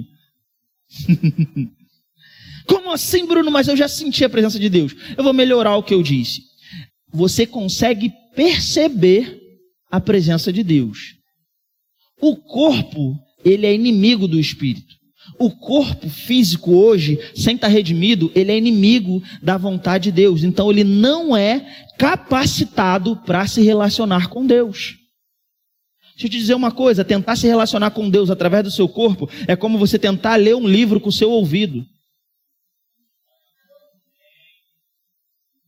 Como 2.67 2.91
assim, 2.91 3.25
Bruno? 3.25 3.49
Mas 3.51 3.67
eu 3.67 3.75
já 3.75 3.87
senti 3.87 4.23
a 4.23 4.29
presença 4.29 4.59
de 4.59 4.69
Deus. 4.69 4.95
Eu 5.17 5.23
vou 5.23 5.33
melhorar 5.33 5.75
o 5.77 5.83
que 5.83 5.93
eu 5.93 6.03
disse. 6.03 6.43
Você 7.11 7.45
consegue 7.45 8.11
perceber 8.35 9.41
a 9.89 9.99
presença 9.99 10.51
de 10.51 10.63
Deus. 10.63 11.15
O 12.19 12.35
corpo, 12.35 13.17
ele 13.43 13.65
é 13.65 13.73
inimigo 13.73 14.27
do 14.27 14.39
espírito. 14.39 14.94
O 15.37 15.51
corpo 15.51 16.09
físico 16.09 16.71
hoje, 16.71 17.19
sem 17.35 17.55
estar 17.55 17.67
redimido, 17.67 18.31
ele 18.33 18.51
é 18.51 18.57
inimigo 18.57 19.21
da 19.41 19.57
vontade 19.57 20.05
de 20.05 20.11
Deus. 20.11 20.43
Então 20.43 20.71
ele 20.71 20.83
não 20.83 21.35
é 21.35 21.65
capacitado 21.97 23.17
para 23.17 23.45
se 23.47 23.61
relacionar 23.61 24.29
com 24.29 24.45
Deus. 24.45 24.95
Deixa 26.15 26.27
eu 26.27 26.29
te 26.29 26.37
dizer 26.37 26.53
uma 26.53 26.71
coisa: 26.71 27.03
tentar 27.03 27.35
se 27.35 27.47
relacionar 27.47 27.91
com 27.91 28.09
Deus 28.09 28.29
através 28.29 28.63
do 28.63 28.71
seu 28.71 28.87
corpo 28.87 29.29
é 29.47 29.55
como 29.55 29.77
você 29.77 29.99
tentar 29.99 30.35
ler 30.37 30.55
um 30.55 30.67
livro 30.67 30.99
com 30.99 31.09
o 31.09 31.13
seu 31.13 31.29
ouvido. 31.29 31.85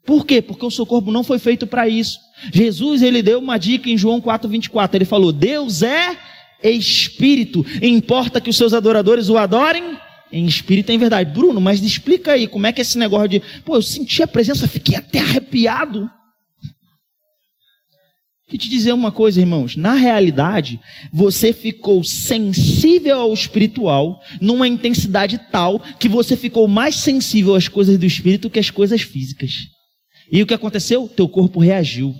Por 0.05 0.25
quê? 0.25 0.41
Porque 0.41 0.65
o 0.65 0.71
seu 0.71 0.85
corpo 0.85 1.11
não 1.11 1.21
foi 1.21 1.37
feito 1.37 1.67
para 1.67 1.85
isso. 1.89 2.17
Jesus, 2.53 3.01
ele 3.01 3.21
deu 3.21 3.39
uma 3.39 3.57
dica 3.57 3.89
em 3.89 3.97
João 3.97 4.21
4:24. 4.21 4.95
Ele 4.95 5.03
falou: 5.03 5.33
"Deus 5.33 5.81
é 5.81 6.17
espírito, 6.63 7.65
importa 7.81 8.41
que 8.41 8.49
os 8.49 8.57
seus 8.57 8.73
adoradores 8.73 9.29
o 9.29 9.37
adorem 9.37 9.97
em 10.31 10.45
espírito 10.45 10.91
e 10.91 10.95
em 10.95 10.97
verdade. 10.97 11.31
Bruno, 11.31 11.61
mas 11.61 11.81
explica 11.81 12.33
aí 12.33 12.47
como 12.47 12.67
é 12.67 12.73
que 12.73 12.81
é 12.81 12.83
esse 12.83 12.97
negócio 12.97 13.29
de, 13.29 13.41
pô, 13.63 13.75
eu 13.75 13.81
senti 13.81 14.21
a 14.21 14.27
presença, 14.27 14.67
fiquei 14.67 14.95
até 14.95 15.19
arrepiado. 15.19 16.09
Vou 18.49 18.57
te 18.57 18.69
dizer 18.69 18.93
uma 18.93 19.11
coisa, 19.11 19.41
irmãos. 19.41 19.75
Na 19.75 19.93
realidade, 19.93 20.79
você 21.11 21.51
ficou 21.51 22.01
sensível 22.01 23.19
ao 23.19 23.33
espiritual 23.33 24.21
numa 24.39 24.67
intensidade 24.67 25.37
tal 25.51 25.79
que 25.99 26.07
você 26.07 26.37
ficou 26.37 26.65
mais 26.65 26.95
sensível 26.95 27.55
às 27.55 27.67
coisas 27.67 27.97
do 27.97 28.05
espírito 28.05 28.49
que 28.49 28.59
às 28.59 28.69
coisas 28.69 29.01
físicas. 29.01 29.51
E 30.31 30.41
o 30.41 30.47
que 30.47 30.53
aconteceu? 30.53 31.09
Teu 31.09 31.27
corpo 31.27 31.59
reagiu. 31.59 32.15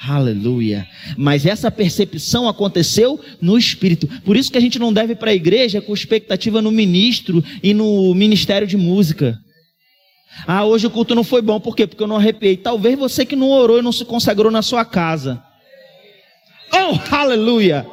Aleluia. 0.00 0.86
Mas 1.16 1.46
essa 1.46 1.70
percepção 1.70 2.48
aconteceu 2.48 3.18
no 3.40 3.56
espírito. 3.56 4.08
Por 4.22 4.36
isso 4.36 4.50
que 4.50 4.58
a 4.58 4.60
gente 4.60 4.78
não 4.78 4.92
deve 4.92 5.12
ir 5.12 5.16
para 5.16 5.30
a 5.30 5.34
igreja 5.34 5.80
com 5.80 5.94
expectativa 5.94 6.60
no 6.60 6.70
ministro 6.70 7.42
e 7.62 7.72
no 7.72 8.14
ministério 8.14 8.66
de 8.66 8.76
música. 8.76 9.38
Ah, 10.46 10.64
hoje 10.64 10.86
o 10.86 10.90
culto 10.90 11.14
não 11.14 11.22
foi 11.22 11.40
bom, 11.40 11.60
por 11.60 11.76
quê? 11.76 11.86
Porque 11.86 12.02
eu 12.02 12.08
não 12.08 12.16
arrepiei. 12.16 12.56
Talvez 12.56 12.98
você 12.98 13.24
que 13.24 13.36
não 13.36 13.50
orou 13.50 13.78
e 13.78 13.82
não 13.82 13.92
se 13.92 14.04
consagrou 14.04 14.50
na 14.50 14.62
sua 14.62 14.84
casa. 14.84 15.42
Oh, 16.72 17.14
aleluia! 17.14 17.86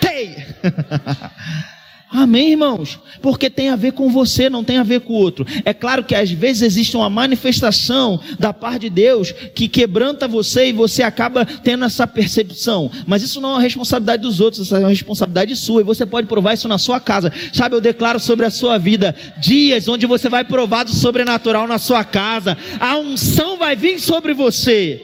Tem! 0.00 0.36
Amém, 2.14 2.52
irmãos? 2.52 3.00
Porque 3.20 3.50
tem 3.50 3.70
a 3.70 3.76
ver 3.76 3.92
com 3.92 4.08
você, 4.08 4.48
não 4.48 4.62
tem 4.62 4.78
a 4.78 4.84
ver 4.84 5.00
com 5.00 5.14
o 5.14 5.16
outro. 5.16 5.44
É 5.64 5.74
claro 5.74 6.04
que 6.04 6.14
às 6.14 6.30
vezes 6.30 6.62
existe 6.62 6.96
uma 6.96 7.10
manifestação 7.10 8.20
da 8.38 8.52
parte 8.52 8.82
de 8.82 8.90
Deus 8.90 9.32
que 9.32 9.66
quebranta 9.66 10.28
você 10.28 10.68
e 10.68 10.72
você 10.72 11.02
acaba 11.02 11.44
tendo 11.44 11.84
essa 11.84 12.06
percepção. 12.06 12.88
Mas 13.04 13.24
isso 13.24 13.40
não 13.40 13.48
é 13.48 13.52
uma 13.54 13.60
responsabilidade 13.60 14.22
dos 14.22 14.38
outros, 14.38 14.62
isso 14.62 14.76
é 14.76 14.78
uma 14.78 14.90
responsabilidade 14.90 15.56
sua. 15.56 15.80
E 15.80 15.84
você 15.84 16.06
pode 16.06 16.28
provar 16.28 16.54
isso 16.54 16.68
na 16.68 16.78
sua 16.78 17.00
casa. 17.00 17.32
Sabe, 17.52 17.74
eu 17.74 17.80
declaro 17.80 18.20
sobre 18.20 18.46
a 18.46 18.50
sua 18.50 18.78
vida 18.78 19.12
dias 19.38 19.88
onde 19.88 20.06
você 20.06 20.28
vai 20.28 20.44
provar 20.44 20.84
do 20.84 20.92
sobrenatural 20.92 21.66
na 21.66 21.78
sua 21.78 22.04
casa. 22.04 22.56
A 22.78 22.96
unção 22.96 23.56
vai 23.56 23.74
vir 23.74 23.98
sobre 23.98 24.32
você. 24.32 25.02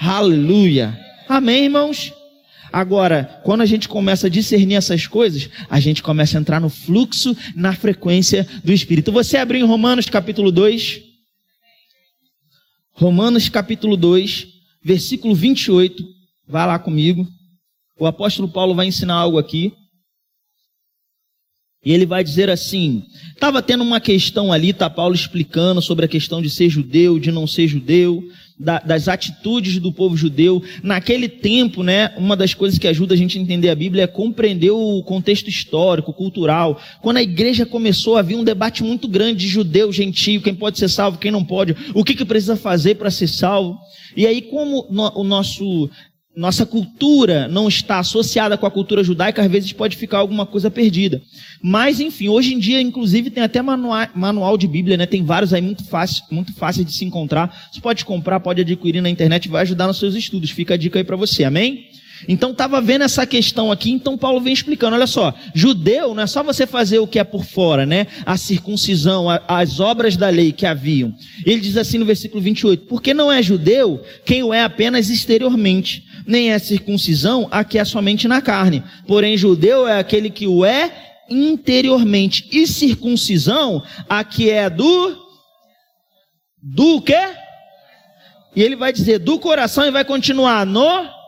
Aleluia. 0.00 0.98
Amém, 1.28 1.66
irmãos? 1.66 2.17
Agora, 2.72 3.40
quando 3.44 3.62
a 3.62 3.66
gente 3.66 3.88
começa 3.88 4.26
a 4.26 4.30
discernir 4.30 4.74
essas 4.74 5.06
coisas, 5.06 5.48
a 5.68 5.80
gente 5.80 6.02
começa 6.02 6.36
a 6.36 6.40
entrar 6.40 6.60
no 6.60 6.68
fluxo, 6.68 7.36
na 7.54 7.72
frequência 7.74 8.46
do 8.64 8.72
Espírito. 8.72 9.10
Você 9.12 9.36
abriu 9.36 9.64
em 9.64 9.68
Romanos 9.68 10.06
capítulo 10.06 10.52
2. 10.52 11.02
Romanos 12.92 13.48
capítulo 13.48 13.96
2, 13.96 14.46
versículo 14.82 15.34
28. 15.34 16.04
Vá 16.46 16.66
lá 16.66 16.78
comigo. 16.78 17.26
O 17.98 18.06
apóstolo 18.06 18.48
Paulo 18.48 18.74
vai 18.74 18.86
ensinar 18.86 19.14
algo 19.14 19.38
aqui. 19.38 19.72
E 21.84 21.92
ele 21.92 22.04
vai 22.04 22.22
dizer 22.24 22.50
assim: 22.50 23.04
estava 23.32 23.62
tendo 23.62 23.82
uma 23.82 24.00
questão 24.00 24.52
ali, 24.52 24.70
está 24.70 24.90
Paulo 24.90 25.14
explicando 25.14 25.80
sobre 25.80 26.04
a 26.04 26.08
questão 26.08 26.42
de 26.42 26.50
ser 26.50 26.68
judeu, 26.68 27.18
de 27.18 27.30
não 27.30 27.46
ser 27.46 27.68
judeu, 27.68 28.22
da, 28.58 28.78
das 28.80 29.08
atitudes 29.08 29.78
do 29.78 29.92
povo 29.92 30.16
judeu. 30.16 30.62
Naquele 30.82 31.28
tempo, 31.28 31.82
né, 31.82 32.12
uma 32.16 32.36
das 32.36 32.54
coisas 32.54 32.78
que 32.78 32.88
ajuda 32.88 33.14
a 33.14 33.16
gente 33.16 33.38
a 33.38 33.40
entender 33.40 33.70
a 33.70 33.74
Bíblia 33.74 34.04
é 34.04 34.06
compreender 34.06 34.70
o 34.70 35.02
contexto 35.02 35.48
histórico, 35.48 36.12
cultural. 36.12 36.80
Quando 37.00 37.18
a 37.18 37.22
igreja 37.22 37.64
começou, 37.64 38.16
havia 38.16 38.36
um 38.36 38.44
debate 38.44 38.82
muito 38.82 39.06
grande 39.06 39.40
de 39.40 39.48
judeu, 39.48 39.92
gentio, 39.92 40.42
quem 40.42 40.54
pode 40.54 40.78
ser 40.78 40.88
salvo, 40.88 41.18
quem 41.18 41.30
não 41.30 41.44
pode, 41.44 41.76
o 41.94 42.02
que, 42.02 42.14
que 42.14 42.24
precisa 42.24 42.56
fazer 42.56 42.96
para 42.96 43.10
ser 43.10 43.28
salvo. 43.28 43.78
E 44.16 44.26
aí, 44.26 44.42
como 44.42 44.86
no, 44.90 45.12
o 45.14 45.22
nosso 45.22 45.88
nossa 46.38 46.64
cultura 46.64 47.48
não 47.48 47.66
está 47.66 47.98
associada 47.98 48.56
com 48.56 48.64
a 48.64 48.70
cultura 48.70 49.02
judaica, 49.02 49.42
às 49.42 49.50
vezes 49.50 49.72
pode 49.72 49.96
ficar 49.96 50.18
alguma 50.18 50.46
coisa 50.46 50.70
perdida. 50.70 51.20
Mas, 51.60 51.98
enfim, 51.98 52.28
hoje 52.28 52.54
em 52.54 52.60
dia, 52.60 52.80
inclusive, 52.80 53.28
tem 53.28 53.42
até 53.42 53.60
manual, 53.60 54.56
de 54.56 54.68
Bíblia, 54.68 54.96
né? 54.96 55.04
Tem 55.04 55.24
vários 55.24 55.52
aí 55.52 55.60
muito 55.60 55.84
fáceis 55.84 56.22
muito 56.30 56.54
fácil 56.54 56.84
de 56.84 56.92
se 56.92 57.04
encontrar. 57.04 57.68
Você 57.72 57.80
pode 57.80 58.04
comprar, 58.04 58.38
pode 58.38 58.60
adquirir 58.60 59.00
na 59.00 59.10
internet, 59.10 59.48
vai 59.48 59.62
ajudar 59.62 59.88
nos 59.88 59.98
seus 59.98 60.14
estudos. 60.14 60.50
Fica 60.50 60.74
a 60.74 60.76
dica 60.76 61.00
aí 61.00 61.04
para 61.04 61.16
você, 61.16 61.42
amém? 61.42 61.88
Então 62.26 62.50
estava 62.50 62.80
vendo 62.80 63.02
essa 63.02 63.26
questão 63.26 63.70
aqui, 63.70 63.90
então 63.90 64.16
Paulo 64.16 64.40
vem 64.40 64.52
explicando, 64.52 64.96
olha 64.96 65.06
só, 65.06 65.32
judeu 65.54 66.14
não 66.14 66.22
é 66.22 66.26
só 66.26 66.42
você 66.42 66.66
fazer 66.66 66.98
o 66.98 67.06
que 67.06 67.18
é 67.18 67.24
por 67.24 67.44
fora, 67.44 67.84
né? 67.84 68.06
A 68.24 68.36
circuncisão, 68.36 69.28
a, 69.30 69.42
as 69.46 69.78
obras 69.78 70.16
da 70.16 70.28
lei 70.28 70.50
que 70.50 70.66
haviam. 70.66 71.14
Ele 71.44 71.60
diz 71.60 71.76
assim 71.76 71.98
no 71.98 72.06
versículo 72.06 72.42
28, 72.42 72.86
porque 72.86 73.12
não 73.12 73.30
é 73.30 73.42
judeu 73.42 74.02
quem 74.24 74.42
o 74.42 74.52
é 74.52 74.62
apenas 74.62 75.10
exteriormente, 75.10 76.04
nem 76.28 76.52
é 76.52 76.58
circuncisão 76.58 77.48
a 77.50 77.64
que 77.64 77.78
é 77.78 77.84
somente 77.86 78.28
na 78.28 78.42
carne. 78.42 78.84
Porém, 79.06 79.38
judeu 79.38 79.88
é 79.88 79.98
aquele 79.98 80.28
que 80.28 80.46
o 80.46 80.62
é 80.62 80.92
interiormente. 81.30 82.46
E 82.52 82.66
circuncisão 82.66 83.82
a 84.06 84.22
que 84.22 84.50
é 84.50 84.68
do 84.68 85.26
do 86.62 87.00
quê? 87.00 87.18
E 88.54 88.62
ele 88.62 88.76
vai 88.76 88.92
dizer 88.92 89.18
do 89.18 89.38
coração 89.38 89.86
e 89.86 89.90
vai 89.90 90.04
continuar 90.04 90.66
no 90.66 91.18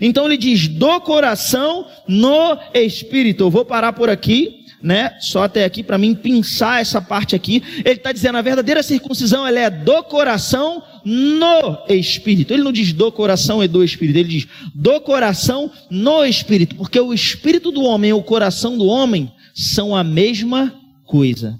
então 0.00 0.26
ele 0.26 0.36
diz 0.36 0.68
do 0.68 1.00
coração 1.00 1.86
no 2.06 2.56
espírito. 2.74 3.44
Eu 3.44 3.50
vou 3.50 3.64
parar 3.64 3.92
por 3.92 4.08
aqui 4.08 4.59
né? 4.82 5.16
Só 5.20 5.44
até 5.44 5.64
aqui 5.64 5.82
para 5.82 5.98
mim 5.98 6.14
pensar 6.14 6.80
essa 6.80 7.00
parte 7.00 7.34
aqui. 7.34 7.62
Ele 7.84 7.96
está 7.96 8.12
dizendo 8.12 8.38
a 8.38 8.42
verdadeira 8.42 8.82
circuncisão 8.82 9.46
ela 9.46 9.60
é 9.60 9.70
do 9.70 10.02
coração 10.04 10.82
no 11.04 11.84
espírito. 11.88 12.52
Ele 12.52 12.62
não 12.62 12.72
diz 12.72 12.92
do 12.92 13.12
coração 13.12 13.62
e 13.62 13.68
do 13.68 13.84
espírito. 13.84 14.18
Ele 14.18 14.28
diz 14.28 14.48
do 14.74 15.00
coração 15.00 15.70
no 15.90 16.24
espírito, 16.24 16.76
porque 16.76 16.98
o 16.98 17.12
espírito 17.12 17.70
do 17.70 17.82
homem 17.82 18.10
e 18.10 18.14
o 18.14 18.22
coração 18.22 18.76
do 18.76 18.86
homem 18.86 19.32
são 19.54 19.94
a 19.94 20.02
mesma 20.02 20.74
coisa. 21.04 21.58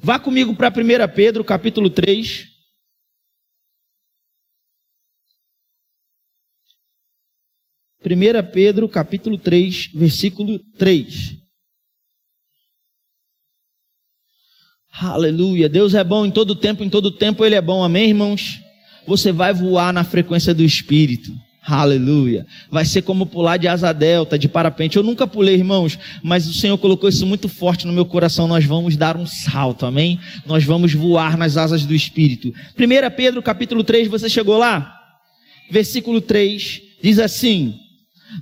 Vá 0.00 0.18
comigo 0.18 0.54
para 0.54 0.68
1 0.68 1.14
Pedro, 1.14 1.44
capítulo 1.44 1.90
3. 1.90 2.50
Primeira 8.02 8.42
Pedro, 8.42 8.88
capítulo 8.88 9.38
3, 9.38 9.90
versículo 9.94 10.58
3. 10.76 11.41
Aleluia. 15.00 15.68
Deus 15.68 15.94
é 15.94 16.04
bom 16.04 16.26
em 16.26 16.30
todo 16.30 16.54
tempo, 16.54 16.84
em 16.84 16.90
todo 16.90 17.10
tempo 17.10 17.44
Ele 17.44 17.54
é 17.54 17.60
bom. 17.60 17.82
Amém, 17.82 18.08
irmãos? 18.10 18.60
Você 19.06 19.32
vai 19.32 19.52
voar 19.52 19.92
na 19.92 20.04
frequência 20.04 20.52
do 20.52 20.62
Espírito. 20.62 21.32
Aleluia. 21.64 22.44
Vai 22.70 22.84
ser 22.84 23.02
como 23.02 23.24
pular 23.24 23.56
de 23.56 23.68
asa 23.68 23.92
delta, 23.92 24.38
de 24.38 24.48
parapente. 24.48 24.96
Eu 24.96 25.02
nunca 25.02 25.26
pulei, 25.26 25.54
irmãos, 25.54 25.98
mas 26.22 26.46
o 26.46 26.52
Senhor 26.52 26.76
colocou 26.76 27.08
isso 27.08 27.24
muito 27.24 27.48
forte 27.48 27.86
no 27.86 27.92
meu 27.92 28.04
coração. 28.04 28.46
Nós 28.48 28.64
vamos 28.64 28.96
dar 28.96 29.16
um 29.16 29.26
salto, 29.26 29.86
amém? 29.86 30.20
Nós 30.44 30.64
vamos 30.64 30.92
voar 30.92 31.38
nas 31.38 31.56
asas 31.56 31.86
do 31.86 31.94
Espírito. 31.94 32.48
1 32.48 33.16
Pedro, 33.16 33.42
capítulo 33.42 33.84
3, 33.84 34.08
você 34.08 34.28
chegou 34.28 34.58
lá? 34.58 35.00
Versículo 35.70 36.20
3 36.20 36.82
diz 37.00 37.18
assim: 37.18 37.76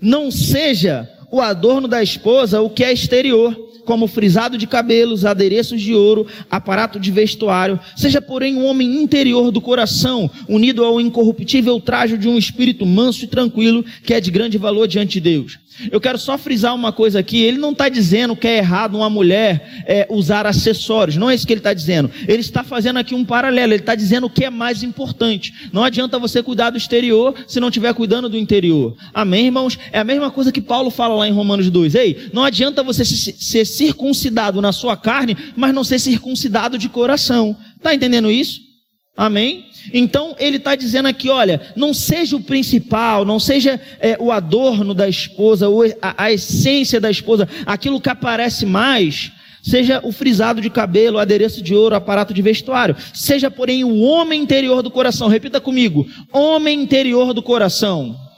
Não 0.00 0.30
seja 0.30 1.08
o 1.30 1.40
adorno 1.40 1.86
da 1.86 2.02
esposa 2.02 2.60
o 2.60 2.70
que 2.70 2.82
é 2.82 2.92
exterior 2.92 3.69
como 3.90 4.06
frisado 4.06 4.56
de 4.56 4.68
cabelos, 4.68 5.24
adereços 5.24 5.82
de 5.82 5.92
ouro, 5.92 6.24
aparato 6.48 7.00
de 7.00 7.10
vestuário, 7.10 7.76
seja 7.96 8.22
porém 8.22 8.54
um 8.54 8.64
homem 8.64 9.02
interior 9.02 9.50
do 9.50 9.60
coração, 9.60 10.30
unido 10.48 10.84
ao 10.84 11.00
incorruptível 11.00 11.80
trajo 11.80 12.16
de 12.16 12.28
um 12.28 12.38
espírito 12.38 12.86
manso 12.86 13.24
e 13.24 13.26
tranquilo, 13.26 13.84
que 14.04 14.14
é 14.14 14.20
de 14.20 14.30
grande 14.30 14.56
valor 14.56 14.86
diante 14.86 15.14
de 15.14 15.20
Deus. 15.22 15.58
Eu 15.90 16.00
quero 16.00 16.18
só 16.18 16.36
frisar 16.36 16.74
uma 16.74 16.92
coisa 16.92 17.20
aqui. 17.20 17.42
Ele 17.42 17.58
não 17.58 17.72
está 17.72 17.88
dizendo 17.88 18.36
que 18.36 18.46
é 18.46 18.58
errado 18.58 18.96
uma 18.96 19.10
mulher 19.10 19.84
é, 19.86 20.06
usar 20.10 20.46
acessórios. 20.46 21.16
Não 21.16 21.30
é 21.30 21.34
isso 21.34 21.46
que 21.46 21.52
ele 21.52 21.60
está 21.60 21.72
dizendo. 21.72 22.10
Ele 22.26 22.40
está 22.40 22.62
fazendo 22.64 22.98
aqui 22.98 23.14
um 23.14 23.24
paralelo. 23.24 23.72
Ele 23.72 23.82
está 23.82 23.94
dizendo 23.94 24.26
o 24.26 24.30
que 24.30 24.44
é 24.44 24.50
mais 24.50 24.82
importante. 24.82 25.70
Não 25.72 25.84
adianta 25.84 26.18
você 26.18 26.42
cuidar 26.42 26.70
do 26.70 26.78
exterior 26.78 27.34
se 27.46 27.60
não 27.60 27.68
estiver 27.68 27.94
cuidando 27.94 28.28
do 28.28 28.36
interior. 28.36 28.96
Amém, 29.14 29.46
irmãos? 29.46 29.78
É 29.92 29.98
a 29.98 30.04
mesma 30.04 30.30
coisa 30.30 30.52
que 30.52 30.60
Paulo 30.60 30.90
fala 30.90 31.14
lá 31.14 31.28
em 31.28 31.32
Romanos 31.32 31.70
2. 31.70 31.94
Ei, 31.94 32.30
não 32.32 32.44
adianta 32.44 32.82
você 32.82 33.04
ser 33.04 33.64
circuncidado 33.64 34.60
na 34.60 34.72
sua 34.72 34.96
carne, 34.96 35.36
mas 35.56 35.74
não 35.74 35.84
ser 35.84 35.98
circuncidado 35.98 36.76
de 36.78 36.88
coração. 36.88 37.56
Está 37.76 37.94
entendendo 37.94 38.30
isso? 38.30 38.69
Amém? 39.16 39.66
Então 39.92 40.34
ele 40.38 40.56
está 40.56 40.74
dizendo 40.74 41.06
aqui: 41.06 41.28
olha, 41.28 41.60
não 41.76 41.92
seja 41.92 42.36
o 42.36 42.42
principal, 42.42 43.24
não 43.24 43.38
seja 43.38 43.80
é, 43.98 44.16
o 44.18 44.32
adorno 44.32 44.94
da 44.94 45.08
esposa, 45.08 45.66
a, 46.00 46.24
a 46.24 46.32
essência 46.32 47.00
da 47.00 47.10
esposa, 47.10 47.48
aquilo 47.66 48.00
que 48.00 48.08
aparece 48.08 48.64
mais, 48.64 49.32
seja 49.62 50.00
o 50.02 50.12
frisado 50.12 50.60
de 50.60 50.70
cabelo, 50.70 51.16
o 51.16 51.20
adereço 51.20 51.62
de 51.62 51.74
ouro, 51.74 51.94
o 51.94 51.98
aparato 51.98 52.32
de 52.32 52.40
vestuário, 52.40 52.96
seja, 53.12 53.50
porém, 53.50 53.84
o 53.84 54.00
homem 54.00 54.40
interior 54.40 54.82
do 54.82 54.90
coração. 54.90 55.28
Repita 55.28 55.60
comigo: 55.60 56.06
homem 56.32 56.80
interior 56.80 57.34
do 57.34 57.42
coração. 57.42 58.29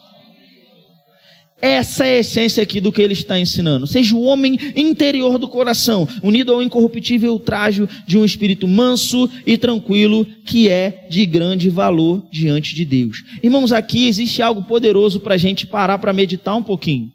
Essa 1.62 2.04
é 2.04 2.16
a 2.16 2.18
essência 2.18 2.60
aqui 2.60 2.80
do 2.80 2.90
que 2.90 3.00
ele 3.00 3.12
está 3.12 3.38
ensinando. 3.38 3.86
Seja 3.86 4.16
o 4.16 4.22
homem 4.22 4.58
interior 4.74 5.38
do 5.38 5.46
coração, 5.46 6.08
unido 6.20 6.52
ao 6.52 6.60
incorruptível 6.60 7.38
trajo 7.38 7.88
de 8.04 8.18
um 8.18 8.24
espírito 8.24 8.66
manso 8.66 9.30
e 9.46 9.56
tranquilo, 9.56 10.26
que 10.44 10.68
é 10.68 11.06
de 11.08 11.24
grande 11.24 11.70
valor 11.70 12.26
diante 12.32 12.74
de 12.74 12.84
Deus. 12.84 13.22
Irmãos, 13.40 13.72
aqui 13.72 14.08
existe 14.08 14.42
algo 14.42 14.64
poderoso 14.64 15.20
para 15.20 15.34
a 15.34 15.38
gente 15.38 15.64
parar 15.64 15.98
para 15.98 16.12
meditar 16.12 16.56
um 16.56 16.64
pouquinho. 16.64 17.12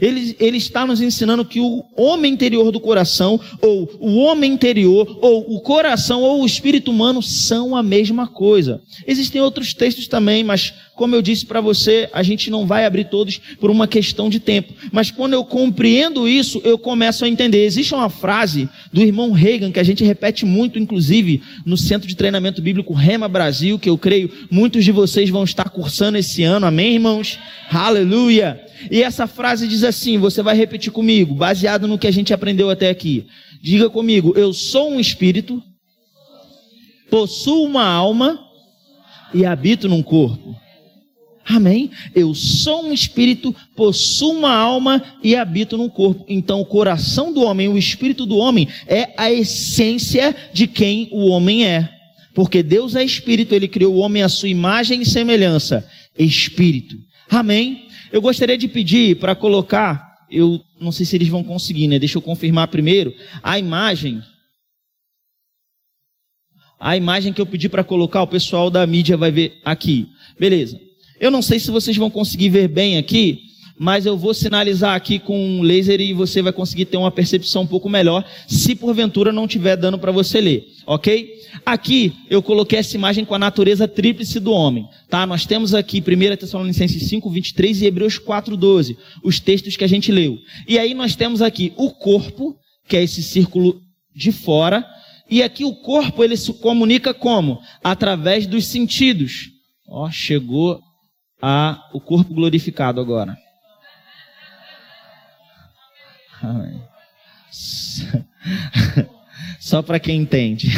Ele, 0.00 0.36
ele 0.38 0.56
está 0.56 0.86
nos 0.86 1.00
ensinando 1.00 1.44
que 1.44 1.60
o 1.60 1.84
homem 1.96 2.32
interior 2.32 2.70
do 2.70 2.80
coração, 2.80 3.40
ou 3.60 3.90
o 4.00 4.16
homem 4.16 4.52
interior, 4.52 5.18
ou 5.20 5.54
o 5.54 5.60
coração, 5.60 6.22
ou 6.22 6.42
o 6.42 6.46
espírito 6.46 6.90
humano 6.90 7.22
são 7.22 7.76
a 7.76 7.82
mesma 7.82 8.26
coisa. 8.26 8.80
Existem 9.06 9.40
outros 9.40 9.74
textos 9.74 10.08
também, 10.08 10.42
mas 10.44 10.72
como 10.94 11.14
eu 11.14 11.22
disse 11.22 11.44
para 11.44 11.60
você, 11.60 12.08
a 12.12 12.22
gente 12.22 12.50
não 12.50 12.66
vai 12.66 12.84
abrir 12.84 13.04
todos 13.06 13.40
por 13.58 13.70
uma 13.70 13.88
questão 13.88 14.30
de 14.30 14.38
tempo. 14.38 14.72
Mas 14.92 15.10
quando 15.10 15.32
eu 15.32 15.44
compreendo 15.44 16.28
isso, 16.28 16.60
eu 16.64 16.78
começo 16.78 17.24
a 17.24 17.28
entender. 17.28 17.64
Existe 17.64 17.94
uma 17.94 18.08
frase 18.08 18.68
do 18.92 19.02
irmão 19.02 19.32
Reagan 19.32 19.72
que 19.72 19.80
a 19.80 19.84
gente 19.84 20.04
repete 20.04 20.44
muito, 20.46 20.78
inclusive 20.78 21.42
no 21.66 21.76
Centro 21.76 22.06
de 22.06 22.14
Treinamento 22.14 22.62
Bíblico 22.62 22.92
Rema 22.92 23.28
Brasil, 23.28 23.78
que 23.78 23.90
eu 23.90 23.98
creio 23.98 24.30
muitos 24.50 24.84
de 24.84 24.92
vocês 24.92 25.28
vão 25.30 25.44
estar 25.44 25.68
cursando 25.68 26.18
esse 26.18 26.42
ano. 26.44 26.66
Amém, 26.66 26.94
irmãos? 26.94 27.38
Aleluia! 27.70 28.63
E 28.90 29.02
essa 29.02 29.26
frase 29.26 29.66
diz 29.68 29.84
assim: 29.84 30.18
você 30.18 30.42
vai 30.42 30.56
repetir 30.56 30.92
comigo, 30.92 31.34
baseado 31.34 31.86
no 31.86 31.98
que 31.98 32.06
a 32.06 32.10
gente 32.10 32.32
aprendeu 32.32 32.70
até 32.70 32.88
aqui. 32.88 33.26
Diga 33.62 33.88
comigo: 33.88 34.32
eu 34.36 34.52
sou 34.52 34.90
um 34.90 35.00
espírito, 35.00 35.62
possuo 37.10 37.64
uma 37.64 37.84
alma 37.84 38.38
e 39.32 39.44
habito 39.44 39.88
num 39.88 40.02
corpo. 40.02 40.56
Amém? 41.46 41.90
Eu 42.14 42.34
sou 42.34 42.86
um 42.86 42.92
espírito, 42.92 43.54
possuo 43.76 44.32
uma 44.32 44.54
alma 44.54 45.02
e 45.22 45.36
habito 45.36 45.76
num 45.76 45.90
corpo. 45.90 46.24
Então, 46.26 46.60
o 46.60 46.64
coração 46.64 47.32
do 47.32 47.42
homem, 47.42 47.68
o 47.68 47.76
espírito 47.76 48.24
do 48.24 48.38
homem, 48.38 48.66
é 48.86 49.12
a 49.16 49.30
essência 49.30 50.34
de 50.54 50.66
quem 50.66 51.08
o 51.12 51.26
homem 51.26 51.66
é. 51.66 51.90
Porque 52.34 52.62
Deus 52.62 52.96
é 52.96 53.04
espírito, 53.04 53.54
ele 53.54 53.68
criou 53.68 53.94
o 53.94 53.98
homem 53.98 54.22
à 54.22 54.28
sua 54.28 54.48
imagem 54.48 55.02
e 55.02 55.06
semelhança. 55.06 55.86
Espírito. 56.18 56.96
Amém? 57.30 57.83
Eu 58.14 58.22
gostaria 58.22 58.56
de 58.56 58.68
pedir 58.68 59.18
para 59.18 59.34
colocar, 59.34 60.24
eu 60.30 60.64
não 60.80 60.92
sei 60.92 61.04
se 61.04 61.16
eles 61.16 61.26
vão 61.26 61.42
conseguir, 61.42 61.88
né? 61.88 61.98
Deixa 61.98 62.16
eu 62.16 62.22
confirmar 62.22 62.68
primeiro, 62.68 63.12
a 63.42 63.58
imagem. 63.58 64.22
A 66.78 66.96
imagem 66.96 67.32
que 67.32 67.40
eu 67.40 67.46
pedi 67.46 67.68
para 67.68 67.82
colocar, 67.82 68.22
o 68.22 68.28
pessoal 68.28 68.70
da 68.70 68.86
mídia 68.86 69.16
vai 69.16 69.32
ver 69.32 69.60
aqui. 69.64 70.06
Beleza. 70.38 70.80
Eu 71.18 71.28
não 71.28 71.42
sei 71.42 71.58
se 71.58 71.72
vocês 71.72 71.96
vão 71.96 72.08
conseguir 72.08 72.50
ver 72.50 72.68
bem 72.68 72.98
aqui, 72.98 73.40
mas 73.78 74.06
eu 74.06 74.16
vou 74.16 74.32
sinalizar 74.32 74.94
aqui 74.94 75.18
com 75.18 75.36
um 75.36 75.62
laser 75.62 76.00
e 76.00 76.12
você 76.12 76.40
vai 76.40 76.52
conseguir 76.52 76.84
ter 76.84 76.96
uma 76.96 77.10
percepção 77.10 77.62
um 77.62 77.66
pouco 77.66 77.88
melhor, 77.88 78.24
se 78.46 78.74
porventura 78.74 79.32
não 79.32 79.46
estiver 79.46 79.76
dando 79.76 79.98
para 79.98 80.12
você 80.12 80.40
ler, 80.40 80.64
ok? 80.86 81.34
Aqui 81.66 82.12
eu 82.30 82.42
coloquei 82.42 82.78
essa 82.78 82.96
imagem 82.96 83.24
com 83.24 83.34
a 83.34 83.38
natureza 83.38 83.88
tríplice 83.88 84.38
do 84.38 84.52
homem, 84.52 84.86
tá? 85.08 85.26
Nós 85.26 85.44
temos 85.44 85.74
aqui 85.74 86.00
1 86.00 86.36
Tessalonicenses 86.36 87.08
5, 87.08 87.28
23 87.28 87.82
e 87.82 87.86
Hebreus 87.86 88.18
4, 88.18 88.56
12, 88.56 88.96
os 89.24 89.40
textos 89.40 89.76
que 89.76 89.84
a 89.84 89.88
gente 89.88 90.12
leu. 90.12 90.38
E 90.68 90.78
aí 90.78 90.94
nós 90.94 91.16
temos 91.16 91.42
aqui 91.42 91.72
o 91.76 91.90
corpo, 91.90 92.56
que 92.88 92.96
é 92.96 93.02
esse 93.02 93.22
círculo 93.22 93.80
de 94.14 94.30
fora, 94.30 94.86
e 95.28 95.42
aqui 95.42 95.64
o 95.64 95.74
corpo 95.74 96.22
ele 96.22 96.36
se 96.36 96.52
comunica 96.54 97.12
como? 97.12 97.58
Através 97.82 98.46
dos 98.46 98.66
sentidos. 98.66 99.48
Ó, 99.88 100.10
chegou 100.10 100.80
a 101.42 101.78
o 101.92 102.00
corpo 102.00 102.32
glorificado 102.32 103.00
agora. 103.00 103.36
Só 109.60 109.82
para 109.82 109.98
quem 109.98 110.20
entende. 110.20 110.68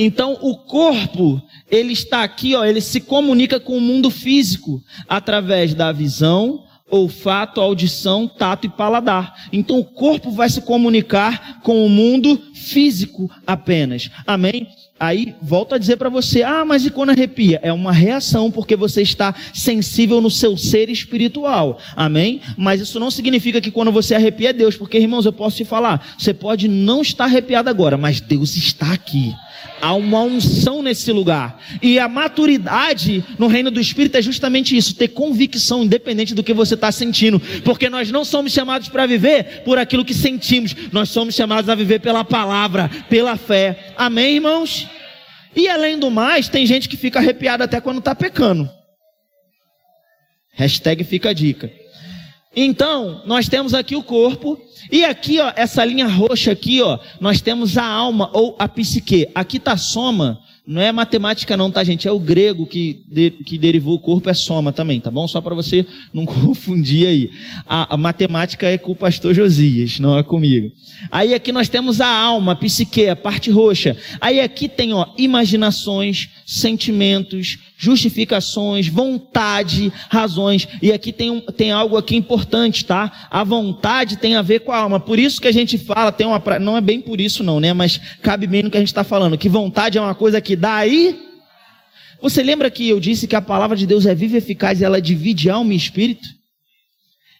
Então, 0.00 0.38
o 0.42 0.56
corpo, 0.56 1.42
ele 1.68 1.92
está 1.92 2.22
aqui, 2.22 2.54
ó, 2.54 2.64
ele 2.64 2.80
se 2.80 3.00
comunica 3.00 3.58
com 3.58 3.76
o 3.76 3.80
mundo 3.80 4.10
físico 4.10 4.80
através 5.08 5.74
da 5.74 5.90
visão, 5.90 6.62
olfato, 6.90 7.60
audição, 7.60 8.28
tato 8.28 8.66
e 8.66 8.70
paladar. 8.70 9.48
Então, 9.52 9.78
o 9.78 9.84
corpo 9.84 10.30
vai 10.30 10.48
se 10.48 10.62
comunicar 10.62 11.60
com 11.62 11.84
o 11.84 11.88
mundo 11.88 12.40
físico 12.54 13.30
apenas. 13.46 14.10
Amém? 14.26 14.66
Aí 15.00 15.34
volto 15.40 15.74
a 15.74 15.78
dizer 15.78 15.96
para 15.96 16.08
você: 16.08 16.42
ah, 16.42 16.64
mas 16.64 16.84
e 16.84 16.90
quando 16.90 17.10
arrepia? 17.10 17.60
É 17.62 17.72
uma 17.72 17.92
reação 17.92 18.50
porque 18.50 18.74
você 18.74 19.02
está 19.02 19.34
sensível 19.54 20.20
no 20.20 20.30
seu 20.30 20.56
ser 20.56 20.88
espiritual. 20.90 21.78
Amém? 21.94 22.40
Mas 22.56 22.80
isso 22.80 22.98
não 22.98 23.10
significa 23.10 23.60
que 23.60 23.70
quando 23.70 23.92
você 23.92 24.14
arrepia 24.14 24.50
é 24.50 24.52
Deus, 24.52 24.76
porque 24.76 24.98
irmãos, 24.98 25.26
eu 25.26 25.32
posso 25.32 25.56
te 25.56 25.64
falar: 25.64 26.14
você 26.18 26.34
pode 26.34 26.66
não 26.66 27.02
estar 27.02 27.24
arrepiado 27.24 27.70
agora, 27.70 27.96
mas 27.96 28.20
Deus 28.20 28.56
está 28.56 28.92
aqui. 28.92 29.34
Há 29.80 29.94
uma 29.94 30.22
unção 30.22 30.82
nesse 30.82 31.12
lugar. 31.12 31.60
E 31.80 31.98
a 31.98 32.08
maturidade 32.08 33.24
no 33.38 33.46
reino 33.46 33.70
do 33.70 33.80
Espírito 33.80 34.16
é 34.16 34.22
justamente 34.22 34.76
isso: 34.76 34.94
ter 34.94 35.08
convicção, 35.08 35.84
independente 35.84 36.34
do 36.34 36.42
que 36.42 36.52
você 36.52 36.74
está 36.74 36.90
sentindo. 36.90 37.40
Porque 37.64 37.88
nós 37.88 38.10
não 38.10 38.24
somos 38.24 38.52
chamados 38.52 38.88
para 38.88 39.06
viver 39.06 39.62
por 39.64 39.78
aquilo 39.78 40.04
que 40.04 40.14
sentimos, 40.14 40.74
nós 40.92 41.10
somos 41.10 41.34
chamados 41.34 41.68
a 41.68 41.74
viver 41.74 42.00
pela 42.00 42.24
palavra, 42.24 42.90
pela 43.08 43.36
fé. 43.36 43.94
Amém, 43.96 44.36
irmãos? 44.36 44.88
E 45.54 45.68
além 45.68 45.98
do 45.98 46.10
mais, 46.10 46.48
tem 46.48 46.66
gente 46.66 46.88
que 46.88 46.96
fica 46.96 47.18
arrepiada 47.18 47.64
até 47.64 47.80
quando 47.80 47.98
está 47.98 48.14
pecando. 48.14 48.68
Hashtag 50.52 51.04
fica 51.04 51.30
a 51.30 51.32
dica. 51.32 51.70
Então, 52.54 53.22
nós 53.26 53.48
temos 53.48 53.74
aqui 53.74 53.94
o 53.94 54.02
corpo, 54.02 54.58
e 54.90 55.04
aqui, 55.04 55.38
ó, 55.38 55.52
essa 55.54 55.84
linha 55.84 56.06
roxa 56.06 56.52
aqui, 56.52 56.80
ó, 56.80 56.98
nós 57.20 57.40
temos 57.40 57.76
a 57.76 57.84
alma 57.84 58.30
ou 58.32 58.56
a 58.58 58.66
psique. 58.66 59.28
Aqui 59.34 59.58
está 59.58 59.76
soma, 59.76 60.40
não 60.68 60.82
é 60.82 60.92
matemática 60.92 61.56
não, 61.56 61.70
tá 61.70 61.82
gente? 61.82 62.06
É 62.06 62.12
o 62.12 62.18
grego 62.18 62.66
que, 62.66 63.02
de, 63.08 63.30
que 63.30 63.56
derivou 63.56 63.94
o 63.94 63.98
corpo, 63.98 64.28
é 64.28 64.34
soma 64.34 64.70
também, 64.70 65.00
tá 65.00 65.10
bom? 65.10 65.26
Só 65.26 65.40
para 65.40 65.54
você 65.54 65.86
não 66.12 66.26
confundir 66.26 67.06
aí. 67.06 67.30
A, 67.66 67.94
a, 67.94 67.96
matemática 67.96 68.66
é 68.66 68.76
com 68.76 68.92
o 68.92 68.96
pastor 68.96 69.34
Josias, 69.34 69.98
não 69.98 70.18
é 70.18 70.22
comigo. 70.22 70.70
Aí 71.10 71.32
aqui 71.32 71.52
nós 71.52 71.70
temos 71.70 72.02
a 72.02 72.08
alma, 72.08 72.52
a 72.52 72.56
psique, 72.56 73.08
a 73.08 73.16
parte 73.16 73.50
roxa. 73.50 73.96
Aí 74.20 74.40
aqui 74.40 74.68
tem, 74.68 74.92
ó, 74.92 75.06
imaginações, 75.16 76.28
sentimentos, 76.44 77.58
justificações, 77.80 78.88
vontade, 78.88 79.92
razões. 80.10 80.66
E 80.82 80.92
aqui 80.92 81.12
tem, 81.12 81.30
um, 81.30 81.40
tem 81.40 81.70
algo 81.70 81.96
aqui 81.96 82.16
importante, 82.16 82.84
tá? 82.84 83.28
A 83.30 83.44
vontade 83.44 84.16
tem 84.16 84.34
a 84.34 84.42
ver 84.42 84.60
com 84.60 84.72
a 84.72 84.78
alma. 84.78 84.98
Por 84.98 85.16
isso 85.16 85.40
que 85.40 85.46
a 85.46 85.52
gente 85.52 85.78
fala, 85.78 86.10
tem 86.10 86.26
uma, 86.26 86.42
não 86.58 86.76
é 86.76 86.80
bem 86.80 87.00
por 87.00 87.20
isso 87.20 87.44
não, 87.44 87.60
né? 87.60 87.72
Mas 87.72 88.00
cabe 88.20 88.48
bem 88.48 88.64
no 88.64 88.70
que 88.70 88.76
a 88.76 88.80
gente 88.80 88.88
está 88.88 89.04
falando, 89.04 89.38
que 89.38 89.48
vontade 89.48 89.96
é 89.96 90.00
uma 90.00 90.14
coisa 90.14 90.40
que 90.40 90.56
dá 90.56 90.74
aí. 90.74 91.16
Você 92.20 92.42
lembra 92.42 92.68
que 92.68 92.88
eu 92.88 92.98
disse 92.98 93.28
que 93.28 93.36
a 93.36 93.40
palavra 93.40 93.76
de 93.76 93.86
Deus 93.86 94.04
é 94.04 94.14
viva 94.14 94.34
e 94.34 94.38
eficaz 94.38 94.80
e 94.80 94.84
ela 94.84 95.00
divide 95.00 95.48
alma 95.48 95.72
e 95.72 95.76
espírito? 95.76 96.37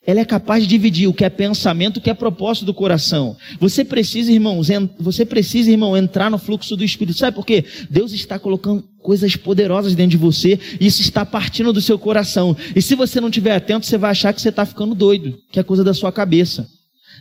Ela 0.08 0.20
é 0.20 0.24
capaz 0.24 0.62
de 0.62 0.70
dividir 0.70 1.06
o 1.06 1.12
que 1.12 1.22
é 1.22 1.28
pensamento, 1.28 1.98
o 1.98 2.00
que 2.00 2.08
é 2.08 2.14
propósito 2.14 2.64
do 2.64 2.72
coração. 2.72 3.36
Você 3.60 3.84
precisa, 3.84 4.32
irmãos, 4.32 4.68
você 4.98 5.22
precisa, 5.22 5.70
irmão, 5.70 5.94
entrar 5.94 6.30
no 6.30 6.38
fluxo 6.38 6.74
do 6.74 6.82
Espírito. 6.82 7.18
Sabe 7.18 7.34
por 7.34 7.44
quê? 7.44 7.62
Deus 7.90 8.12
está 8.12 8.38
colocando 8.38 8.82
coisas 9.02 9.36
poderosas 9.36 9.94
dentro 9.94 10.12
de 10.12 10.16
você 10.16 10.58
e 10.80 10.86
isso 10.86 11.02
está 11.02 11.26
partindo 11.26 11.74
do 11.74 11.82
seu 11.82 11.98
coração. 11.98 12.56
E 12.74 12.80
se 12.80 12.94
você 12.94 13.20
não 13.20 13.28
estiver 13.28 13.54
atento, 13.54 13.84
você 13.84 13.98
vai 13.98 14.12
achar 14.12 14.32
que 14.32 14.40
você 14.40 14.48
está 14.48 14.64
ficando 14.64 14.94
doido, 14.94 15.38
que 15.52 15.60
é 15.60 15.62
coisa 15.62 15.84
da 15.84 15.92
sua 15.92 16.10
cabeça. 16.10 16.66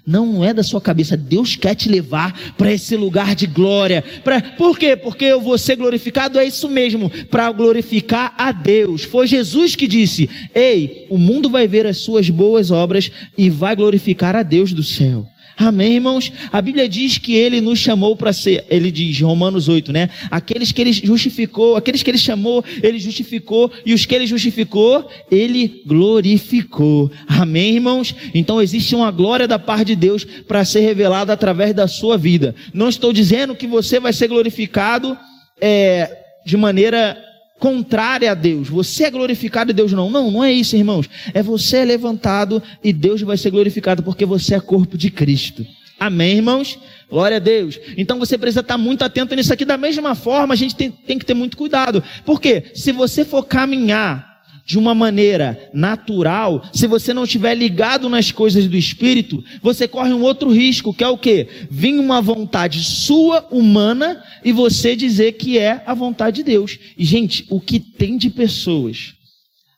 Não 0.06 0.44
é 0.44 0.54
da 0.54 0.64
sua 0.64 0.82
cabeça. 0.82 1.18
Deus 1.18 1.56
quer 1.56 1.76
te 1.76 1.90
levar 1.90 2.54
para 2.58 2.72
esse 2.72 2.96
lugar 2.96 3.36
de 3.36 3.48
glória. 3.48 4.04
Pra, 4.24 4.42
por 4.42 4.78
quê? 4.78 4.96
Porque 4.96 5.26
eu 5.26 5.42
vou 5.42 5.58
ser 5.58 5.76
glorificado. 5.76 6.40
É 6.40 6.46
isso 6.46 6.70
mesmo. 6.70 7.10
Para 7.30 7.52
glorificar 7.52 8.34
a 8.38 8.52
Deus. 8.52 9.04
Foi 9.04 9.28
Jesus 9.28 9.76
que 9.76 9.88
disse: 9.88 10.30
Ei, 10.54 11.08
o 11.10 11.18
mundo 11.18 11.50
vai 11.50 11.68
ver 11.68 11.86
as 11.86 11.98
suas 11.98 12.30
boas 12.30 12.72
obras 12.72 13.12
e 13.38 13.50
vai 13.50 13.76
glorificar 13.76 14.36
a 14.36 14.44
Deus 14.44 14.74
do 14.74 14.84
céu. 14.84 15.28
Amém, 15.58 15.96
irmãos? 15.96 16.32
A 16.52 16.62
Bíblia 16.62 16.88
diz 16.88 17.18
que 17.18 17.36
ele 17.36 17.60
nos 17.60 17.80
chamou 17.80 18.16
para 18.16 18.32
ser, 18.32 18.64
ele 18.70 18.92
diz, 18.92 19.20
Romanos 19.22 19.68
8, 19.68 19.92
né? 19.92 20.08
Aqueles 20.30 20.72
que 20.72 20.80
ele 20.80 20.94
justificou, 20.94 21.76
aqueles 21.76 22.04
que 22.04 22.12
ele 22.12 22.18
chamou, 22.20 22.64
ele 22.84 23.00
justificou, 23.00 23.72
e 23.84 23.92
os 23.92 24.06
que 24.06 24.14
ele 24.14 24.28
justificou, 24.28 25.10
ele 25.32 25.82
glorificou. 25.84 27.12
Amém, 27.28 27.76
irmãos? 27.76 28.16
Então 28.36 28.62
existe 28.62 28.96
uma 28.96 29.10
glória 29.10 29.48
da 29.48 29.58
parte 29.58 29.88
de 29.88 29.96
Deus 29.96 30.24
para 30.24 30.64
ser 30.64 30.82
revelada 30.82 31.34
através 31.34 31.74
da 31.74 31.88
sua 31.88 32.18
vida. 32.18 32.54
Não 32.72 32.88
estou 32.88 33.12
dizendo 33.12 33.56
que 33.56 33.66
você 33.66 34.00
vai 34.00 34.14
ser 34.14 34.28
glorificado 34.28 35.18
é, 35.60 36.18
de 36.46 36.56
maneira 36.56 37.18
contrária 37.60 38.32
a 38.32 38.34
Deus. 38.34 38.70
Você 38.70 39.06
é 39.06 39.12
glorificado 39.12 39.72
e 39.72 39.74
Deus 39.74 39.92
não. 39.92 40.10
Não, 40.10 40.32
não 40.32 40.44
é 40.44 40.52
isso, 40.52 40.76
irmãos. 40.76 41.10
É 41.34 41.42
você 41.42 41.84
levantado 41.84 42.62
e 42.84 42.94
Deus 42.94 43.22
vai 43.22 43.38
ser 43.38 43.52
glorificado 43.52 44.04
porque 44.04 44.26
você 44.26 44.56
é 44.56 44.60
corpo 44.60 44.98
de 44.98 45.10
Cristo. 45.10 45.66
Amém, 46.00 46.38
irmãos? 46.38 46.78
Glória 47.10 47.38
a 47.38 47.40
Deus. 47.40 47.80
Então 47.98 48.20
você 48.20 48.38
precisa 48.38 48.60
estar 48.60 48.78
muito 48.78 49.04
atento 49.04 49.36
nisso 49.36 49.52
aqui. 49.52 49.66
Da 49.66 49.78
mesma 49.78 50.14
forma, 50.14 50.54
a 50.54 50.58
gente 50.58 50.76
tem, 50.76 50.92
tem 50.92 51.18
que 51.18 51.26
ter 51.26 51.34
muito 51.34 51.58
cuidado. 51.58 52.04
Porque 52.26 52.66
se 52.76 52.92
você 52.92 53.26
for 53.26 53.44
caminhar 53.44 54.37
de 54.68 54.78
uma 54.78 54.94
maneira 54.94 55.70
natural, 55.74 56.62
se 56.74 56.88
você 56.88 57.14
não 57.14 57.24
estiver 57.24 57.56
ligado 57.56 58.10
nas 58.10 58.34
coisas 58.34 58.68
do 58.68 58.76
espírito, 58.76 59.42
você 59.62 59.88
corre 59.88 60.12
um 60.12 60.22
outro 60.22 60.52
risco, 60.52 60.94
que 60.94 61.06
é 61.06 61.08
o 61.08 61.18
quê? 61.18 61.48
Vir 61.72 61.98
uma 61.98 62.22
vontade 62.22 62.84
sua, 62.84 63.48
humana, 63.50 64.22
e 64.44 64.52
você 64.52 64.94
dizer 64.94 65.34
que 65.34 65.58
é 65.58 65.82
a 65.86 65.94
vontade 65.94 66.38
de 66.38 66.44
Deus. 66.44 66.78
E, 66.98 67.06
gente, 67.06 67.46
o 67.50 67.62
que 67.62 67.80
tem 67.80 68.18
de 68.18 68.30
pessoas? 68.30 69.14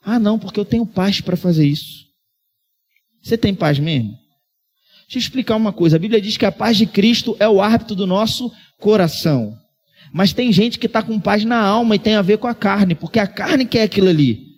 Ah, 0.04 0.18
não, 0.18 0.40
porque 0.40 0.60
eu 0.60 0.66
tenho 0.66 0.88
paz 0.88 1.22
para 1.22 1.38
fazer 1.38 1.68
isso. 1.68 2.06
Você 3.22 3.38
tem 3.38 3.54
paz 3.54 3.78
mesmo? 3.78 4.10
Deixa 5.04 5.18
eu 5.18 5.20
explicar 5.20 5.56
uma 5.56 5.72
coisa. 5.72 5.98
A 5.98 6.00
Bíblia 6.00 6.20
diz 6.20 6.36
que 6.36 6.48
a 6.48 6.52
paz 6.52 6.76
de 6.76 6.88
Cristo 6.88 7.38
é 7.40 7.48
o 7.48 7.62
árbitro 7.62 7.96
do 7.96 8.08
nosso 8.08 8.52
coração. 8.80 9.56
Mas 10.12 10.34
tem 10.34 10.52
gente 10.52 10.80
que 10.80 10.88
está 10.88 11.04
com 11.04 11.20
paz 11.20 11.46
na 11.46 11.62
alma 11.62 11.96
e 11.96 12.00
tem 12.00 12.16
a 12.16 12.24
ver 12.24 12.40
com 12.40 12.48
a 12.48 12.56
carne, 12.56 12.96
porque 12.96 13.20
a 13.20 13.28
carne 13.28 13.68
quer 13.68 13.84
aquilo 13.84 14.10
ali. 14.10 14.49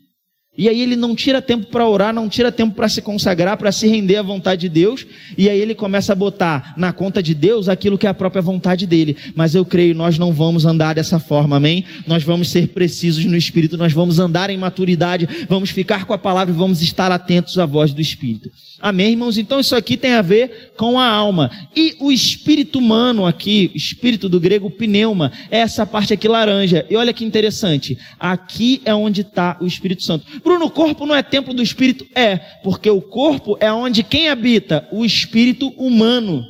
E 0.62 0.70
aí 0.70 0.80
ele 0.80 0.96
não 0.96 1.16
tira 1.16 1.42
tempo 1.42 1.66
para 1.66 1.88
orar, 1.88 2.14
não 2.14 2.30
tira 2.30 2.52
tempo 2.52 2.76
para 2.76 2.88
se 2.88 3.02
consagrar, 3.02 3.58
para 3.58 3.72
se 3.72 3.88
render 3.88 4.18
à 4.18 4.22
vontade 4.22 4.62
de 4.62 4.70
Deus, 4.70 5.08
e 5.36 5.50
aí 5.50 5.60
ele 5.60 5.74
começa 5.74 6.14
a 6.14 6.16
botar 6.16 6.76
na 6.78 6.94
conta 6.94 7.24
de 7.24 7.34
Deus 7.34 7.68
aquilo 7.68 7.98
que 7.98 8.06
é 8.06 8.10
a 8.12 8.14
própria 8.14 8.44
vontade 8.44 8.86
dele. 8.86 9.18
Mas 9.34 9.56
eu 9.56 9.66
creio, 9.66 9.96
nós 9.96 10.20
não 10.20 10.32
vamos 10.32 10.64
andar 10.64 10.94
dessa 10.94 11.18
forma, 11.18 11.58
amém? 11.58 11.84
Nós 12.06 12.22
vamos 12.22 12.52
ser 12.52 12.68
precisos 12.68 13.26
no 13.26 13.36
Espírito, 13.36 13.76
nós 13.76 13.92
vamos 13.92 14.20
andar 14.20 14.52
em 14.52 14.58
maturidade, 14.58 15.28
vamos 15.50 15.72
ficar 15.72 16.06
com 16.06 16.14
a 16.14 16.18
palavra 16.20 16.54
e 16.54 16.56
vamos 16.56 16.80
estar 16.84 17.12
atentos 17.12 17.58
à 17.58 17.66
voz 17.66 17.92
do 17.92 18.00
Espírito. 18.00 18.52
Amém, 18.82 19.12
irmãos? 19.12 19.38
Então 19.38 19.60
isso 19.60 19.76
aqui 19.76 19.96
tem 19.96 20.14
a 20.14 20.24
ver 20.24 20.72
com 20.76 21.00
a 21.00 21.08
alma. 21.08 21.52
E 21.76 21.96
o 22.00 22.12
espírito 22.12 22.80
humano 22.80 23.28
aqui, 23.28 23.72
espírito 23.76 24.28
do 24.28 24.40
grego 24.40 24.72
pneuma, 24.72 25.32
é 25.52 25.60
essa 25.60 25.86
parte 25.86 26.14
aqui 26.14 26.28
laranja. 26.28 26.86
E 26.90 26.96
olha 26.96 27.14
que 27.14 27.24
interessante. 27.24 27.96
Aqui 28.20 28.82
é 28.84 28.94
onde 28.96 29.22
está 29.22 29.58
o 29.62 29.68
Espírito 29.68 30.04
Santo. 30.04 30.26
Bruno, 30.44 30.66
o 30.66 30.72
corpo 30.72 31.06
não 31.06 31.16
é 31.16 31.22
templo 31.22 31.54
do 31.54 31.62
Espírito? 31.62 32.08
É, 32.16 32.38
porque 32.64 32.90
o 32.90 33.02
corpo 33.02 33.56
é 33.60 33.72
onde 33.72 34.02
quem 34.02 34.30
habita? 34.30 34.88
O 34.92 35.06
espírito 35.06 35.70
humano. 35.78 36.44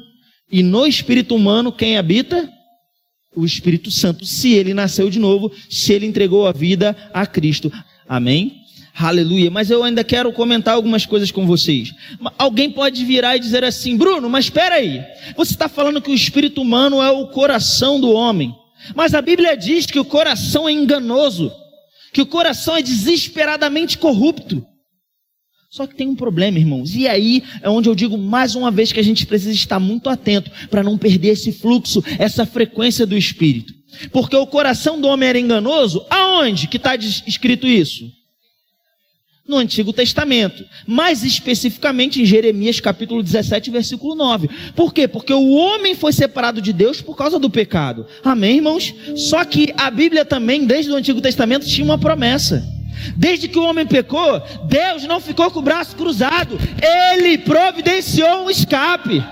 E 0.49 0.63
no 0.63 0.87
espírito 0.87 1.35
humano, 1.35 1.71
quem 1.71 1.97
habita? 1.97 2.49
O 3.35 3.45
Espírito 3.45 3.91
Santo. 3.91 4.25
Se 4.25 4.53
ele 4.53 4.73
nasceu 4.73 5.09
de 5.09 5.19
novo, 5.19 5.51
se 5.69 5.93
ele 5.93 6.05
entregou 6.05 6.47
a 6.47 6.51
vida 6.51 6.95
a 7.13 7.25
Cristo. 7.25 7.71
Amém? 8.07 8.60
Aleluia. 8.93 9.49
Mas 9.49 9.69
eu 9.69 9.83
ainda 9.83 10.03
quero 10.03 10.31
comentar 10.33 10.75
algumas 10.75 11.05
coisas 11.05 11.31
com 11.31 11.45
vocês. 11.45 11.93
Alguém 12.37 12.69
pode 12.69 13.03
virar 13.05 13.37
e 13.37 13.39
dizer 13.39 13.63
assim, 13.63 13.95
Bruno, 13.97 14.29
mas 14.29 14.45
espera 14.45 14.75
aí. 14.75 15.03
Você 15.35 15.53
está 15.53 15.69
falando 15.69 16.01
que 16.01 16.11
o 16.11 16.15
espírito 16.15 16.61
humano 16.61 17.01
é 17.01 17.11
o 17.11 17.27
coração 17.27 17.99
do 17.99 18.11
homem. 18.11 18.55
Mas 18.95 19.13
a 19.13 19.21
Bíblia 19.21 19.55
diz 19.55 19.85
que 19.85 19.99
o 19.99 20.05
coração 20.05 20.67
é 20.67 20.71
enganoso, 20.71 21.51
que 22.13 22.21
o 22.21 22.25
coração 22.25 22.75
é 22.75 22.81
desesperadamente 22.81 23.97
corrupto. 23.97 24.65
Só 25.69 25.87
que 25.87 25.95
tem 25.95 26.09
um 26.09 26.15
problema, 26.15 26.59
irmãos. 26.59 26.93
E 26.95 27.07
aí 27.07 27.43
é 27.61 27.69
onde 27.69 27.87
eu 27.87 27.95
digo 27.95 28.17
mais 28.17 28.55
uma 28.55 28.69
vez 28.69 28.91
que 28.91 28.99
a 28.99 29.03
gente 29.03 29.25
precisa 29.25 29.53
estar 29.53 29.79
muito 29.79 30.09
atento 30.09 30.51
para 30.69 30.83
não 30.83 30.97
perder 30.97 31.29
esse 31.29 31.53
fluxo, 31.53 32.03
essa 32.19 32.45
frequência 32.45 33.05
do 33.05 33.17
espírito. 33.17 33.73
Porque 34.11 34.35
o 34.35 34.47
coração 34.47 34.99
do 34.99 35.07
homem 35.07 35.29
era 35.29 35.39
enganoso. 35.39 36.05
Aonde 36.09 36.67
que 36.67 36.75
está 36.75 36.95
escrito 36.95 37.67
isso? 37.67 38.11
No 39.47 39.57
Antigo 39.57 39.91
Testamento, 39.91 40.63
mais 40.87 41.23
especificamente 41.23 42.21
em 42.21 42.25
Jeremias 42.25 42.79
capítulo 42.79 43.23
17, 43.23 43.71
versículo 43.71 44.15
9. 44.15 44.49
Por 44.75 44.93
quê? 44.93 45.07
Porque 45.07 45.33
o 45.33 45.49
homem 45.51 45.95
foi 45.95 46.13
separado 46.13 46.61
de 46.61 46.71
Deus 46.71 47.01
por 47.01 47.17
causa 47.17 47.39
do 47.39 47.49
pecado. 47.49 48.05
Amém, 48.23 48.57
irmãos? 48.57 48.93
Só 49.15 49.43
que 49.43 49.73
a 49.75 49.89
Bíblia 49.89 50.23
também, 50.23 50.65
desde 50.65 50.91
o 50.91 50.95
Antigo 50.95 51.21
Testamento, 51.21 51.65
tinha 51.65 51.83
uma 51.83 51.97
promessa. 51.97 52.63
Desde 53.17 53.47
que 53.47 53.57
o 53.57 53.63
homem 53.63 53.85
pecou, 53.85 54.41
Deus 54.67 55.03
não 55.05 55.19
ficou 55.19 55.49
com 55.49 55.59
o 55.59 55.63
braço 55.63 55.95
cruzado, 55.95 56.59
ele 56.81 57.37
providenciou 57.39 58.45
um 58.45 58.49
escape. 58.49 59.23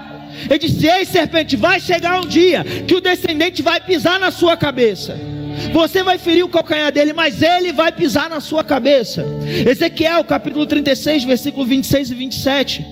Ele 0.50 0.60
disse: 0.60 0.88
Ei, 0.88 1.06
serpente, 1.06 1.56
vai 1.56 1.80
chegar 1.80 2.20
um 2.22 2.28
dia 2.28 2.64
que 2.64 2.96
o 2.96 3.02
descendente 3.02 3.62
vai 3.62 3.80
pisar 3.80 4.20
na 4.20 4.32
sua 4.32 4.58
cabeça. 4.58 5.20
Você 5.74 6.04
vai 6.04 6.18
ferir 6.18 6.44
o 6.44 6.50
calcanhar 6.50 6.92
dele, 6.92 7.14
mas 7.14 7.42
ele 7.42 7.72
vai 7.72 7.92
pisar 7.92 8.30
na 8.30 8.40
sua 8.40 8.64
cabeça. 8.64 9.26
Ezequiel, 9.68 10.24
capítulo 10.24 10.66
36, 10.66 11.24
versículo 11.24 11.66
26 11.66 12.12
e 12.12 12.16
27. 12.16 12.86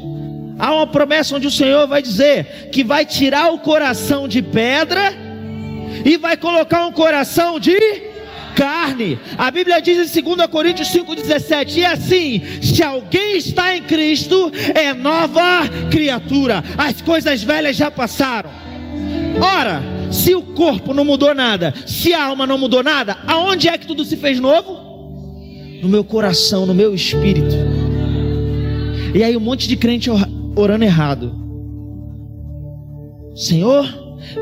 Há 0.59 0.73
uma 0.73 0.87
promessa 0.87 1.35
onde 1.35 1.47
o 1.47 1.51
Senhor 1.51 1.87
vai 1.87 2.01
dizer 2.01 2.69
que 2.71 2.83
vai 2.83 3.05
tirar 3.05 3.53
o 3.53 3.59
coração 3.59 4.27
de 4.27 4.41
pedra 4.41 5.13
e 6.03 6.17
vai 6.17 6.35
colocar 6.35 6.85
um 6.85 6.91
coração 6.91 7.59
de 7.59 7.77
carne. 8.55 9.19
A 9.37 9.51
Bíblia 9.51 9.79
diz 9.79 10.17
em 10.17 10.21
2 10.23 10.47
Coríntios 10.47 10.89
5,17: 10.89 11.77
E 11.77 11.85
assim, 11.85 12.41
se 12.61 12.81
alguém 12.81 13.37
está 13.37 13.75
em 13.75 13.83
Cristo, 13.83 14.51
é 14.73 14.93
nova 14.93 15.61
criatura, 15.91 16.63
as 16.75 17.01
coisas 17.01 17.43
velhas 17.43 17.75
já 17.75 17.91
passaram. 17.91 18.49
Ora, 19.39 19.83
se 20.11 20.35
o 20.35 20.41
corpo 20.41 20.93
não 20.93 21.05
mudou 21.05 21.33
nada, 21.33 21.73
se 21.85 22.13
a 22.13 22.25
alma 22.25 22.45
não 22.45 22.57
mudou 22.57 22.83
nada, 22.83 23.17
aonde 23.27 23.67
é 23.67 23.77
que 23.77 23.87
tudo 23.87 24.05
se 24.05 24.17
fez 24.17 24.39
novo? 24.39 24.87
No 25.81 25.89
meu 25.89 26.03
coração, 26.03 26.65
no 26.65 26.73
meu 26.73 26.93
espírito. 26.93 27.55
E 29.13 29.23
aí 29.23 29.35
um 29.35 29.41
monte 29.41 29.67
de 29.67 29.77
crente 29.77 30.09
orando 30.55 30.83
errado. 30.83 31.35
Senhor, 33.35 33.85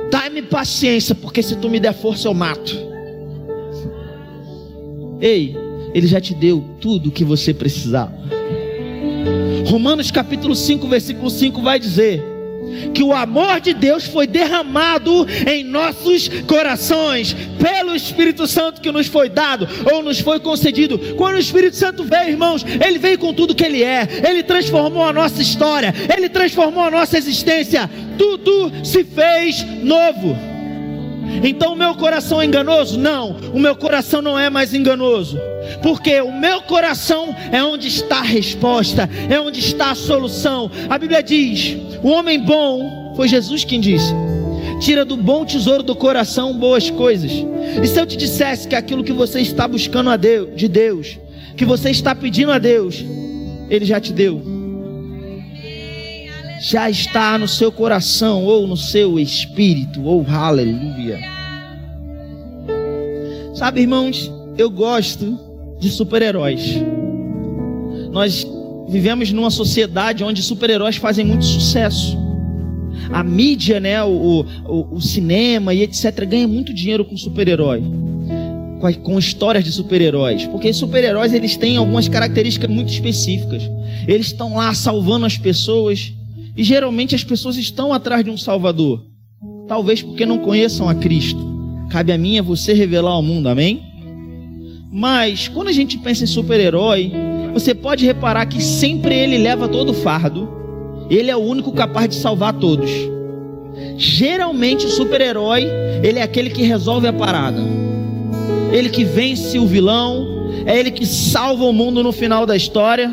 dá-me 0.09 0.41
paciência, 0.41 1.13
porque 1.13 1.43
se 1.43 1.55
tu 1.57 1.69
me 1.69 1.79
der 1.79 1.93
força 1.93 2.27
eu 2.27 2.33
mato. 2.33 2.75
Ei, 5.19 5.55
ele 5.93 6.07
já 6.07 6.19
te 6.19 6.33
deu 6.33 6.63
tudo 6.79 7.09
o 7.09 7.11
que 7.11 7.23
você 7.23 7.53
precisava. 7.53 8.13
Romanos 9.67 10.11
capítulo 10.11 10.55
5, 10.55 10.87
versículo 10.87 11.29
5 11.29 11.61
vai 11.61 11.79
dizer: 11.79 12.23
que 12.93 13.03
o 13.03 13.13
amor 13.13 13.59
de 13.59 13.73
Deus 13.73 14.05
foi 14.05 14.27
derramado 14.27 15.27
em 15.47 15.63
nossos 15.63 16.29
corações 16.47 17.35
pelo 17.59 17.95
Espírito 17.95 18.47
Santo 18.47 18.81
que 18.81 18.91
nos 18.91 19.07
foi 19.07 19.29
dado 19.29 19.67
ou 19.91 20.01
nos 20.01 20.19
foi 20.19 20.39
concedido. 20.39 20.97
Quando 21.15 21.35
o 21.35 21.39
Espírito 21.39 21.75
Santo 21.75 22.03
veio, 22.03 22.29
irmãos, 22.29 22.65
ele 22.85 22.99
veio 22.99 23.17
com 23.17 23.33
tudo 23.33 23.55
que 23.55 23.63
ele 23.63 23.83
é. 23.83 24.07
Ele 24.27 24.43
transformou 24.43 25.03
a 25.03 25.13
nossa 25.13 25.41
história, 25.41 25.93
ele 26.15 26.29
transformou 26.29 26.83
a 26.83 26.91
nossa 26.91 27.17
existência. 27.17 27.89
Tudo 28.17 28.71
se 28.83 29.03
fez 29.03 29.65
novo. 29.83 30.54
Então 31.43 31.73
o 31.73 31.75
meu 31.75 31.95
coração 31.95 32.41
é 32.41 32.45
enganoso? 32.45 32.97
Não, 32.97 33.35
o 33.53 33.59
meu 33.59 33.75
coração 33.75 34.21
não 34.21 34.37
é 34.37 34.49
mais 34.49 34.73
enganoso. 34.73 35.39
Porque 35.81 36.19
o 36.21 36.31
meu 36.31 36.61
coração 36.61 37.35
é 37.51 37.63
onde 37.63 37.87
está 37.87 38.19
a 38.19 38.23
resposta, 38.23 39.09
é 39.29 39.39
onde 39.39 39.59
está 39.59 39.91
a 39.91 39.95
solução. 39.95 40.69
A 40.89 40.97
Bíblia 40.97 41.21
diz: 41.21 41.77
o 42.03 42.09
homem 42.09 42.39
bom, 42.39 43.13
foi 43.15 43.27
Jesus 43.27 43.63
quem 43.63 43.79
disse, 43.79 44.13
tira 44.79 45.03
do 45.03 45.17
bom 45.17 45.45
tesouro 45.45 45.83
do 45.83 45.95
coração 45.95 46.53
boas 46.53 46.89
coisas. 46.89 47.31
E 47.31 47.87
se 47.87 47.99
eu 47.99 48.05
te 48.05 48.15
dissesse 48.15 48.67
que 48.67 48.75
aquilo 48.75 49.03
que 49.03 49.13
você 49.13 49.41
está 49.41 49.67
buscando 49.67 50.09
a 50.09 50.17
Deus, 50.17 50.49
de 50.55 50.67
Deus, 50.67 51.17
que 51.57 51.65
você 51.65 51.89
está 51.89 52.13
pedindo 52.15 52.51
a 52.51 52.59
Deus, 52.59 53.03
Ele 53.69 53.85
já 53.85 53.99
te 53.99 54.13
deu 54.13 54.54
já 56.67 56.89
está 56.89 57.37
no 57.37 57.47
seu 57.47 57.71
coração 57.71 58.43
ou 58.43 58.65
no 58.65 58.75
seu 58.75 59.19
espírito, 59.19 60.03
ou 60.03 60.25
oh, 60.27 60.31
aleluia. 60.31 61.19
Sabe, 63.53 63.81
irmãos, 63.81 64.31
eu 64.57 64.71
gosto 64.71 65.39
de 65.79 65.91
super-heróis. 65.91 66.61
Nós 68.11 68.47
vivemos 68.89 69.31
numa 69.31 69.51
sociedade 69.51 70.23
onde 70.23 70.41
super-heróis 70.41 70.95
fazem 70.95 71.23
muito 71.23 71.45
sucesso. 71.45 72.17
A 73.11 73.23
mídia, 73.23 73.79
né, 73.79 74.03
o, 74.03 74.43
o, 74.65 74.95
o 74.95 75.01
cinema 75.01 75.71
e 75.71 75.83
etc., 75.83 76.25
ganha 76.25 76.47
muito 76.47 76.73
dinheiro 76.73 77.05
com 77.05 77.15
super-herói. 77.15 77.83
Com, 79.03 79.19
histórias 79.19 79.63
de 79.63 79.71
super-heróis. 79.71 80.47
Porque 80.47 80.73
super-heróis 80.73 81.31
eles 81.31 81.55
têm 81.55 81.77
algumas 81.77 82.07
características 82.07 82.71
muito 82.71 82.91
específicas. 82.91 83.61
Eles 84.07 84.27
estão 84.27 84.55
lá 84.55 84.73
salvando 84.73 85.27
as 85.27 85.37
pessoas 85.37 86.14
e 86.55 86.63
geralmente 86.63 87.15
as 87.15 87.23
pessoas 87.23 87.57
estão 87.57 87.91
atrás 87.91 88.23
de 88.23 88.29
um 88.29 88.37
Salvador. 88.37 89.05
Talvez 89.67 90.01
porque 90.01 90.25
não 90.25 90.39
conheçam 90.39 90.87
a 90.87 90.95
Cristo. 90.95 91.39
Cabe 91.89 92.11
a 92.11 92.17
mim 92.17 92.37
a 92.37 92.41
você 92.41 92.73
revelar 92.73 93.11
ao 93.11 93.21
mundo, 93.21 93.49
amém? 93.49 93.81
Mas 94.91 95.47
quando 95.47 95.67
a 95.67 95.73
gente 95.73 95.97
pensa 95.97 96.23
em 96.23 96.27
super-herói, 96.27 97.11
você 97.53 97.73
pode 97.73 98.05
reparar 98.05 98.45
que 98.45 98.61
sempre 98.61 99.15
ele 99.15 99.37
leva 99.37 99.67
todo 99.67 99.89
o 99.89 99.93
fardo. 99.93 100.47
Ele 101.09 101.29
é 101.29 101.35
o 101.35 101.39
único 101.39 101.71
capaz 101.71 102.09
de 102.09 102.15
salvar 102.15 102.53
todos. 102.53 102.89
Geralmente 103.97 104.85
o 104.85 104.89
super-herói, 104.89 105.67
ele 106.03 106.19
é 106.19 106.21
aquele 106.21 106.49
que 106.49 106.63
resolve 106.63 107.07
a 107.07 107.13
parada. 107.13 107.61
Ele 108.71 108.89
que 108.89 109.03
vence 109.03 109.57
o 109.59 109.65
vilão, 109.65 110.25
é 110.65 110.79
ele 110.79 110.91
que 110.91 111.05
salva 111.05 111.65
o 111.65 111.73
mundo 111.73 112.01
no 112.01 112.11
final 112.11 112.45
da 112.45 112.55
história. 112.55 113.11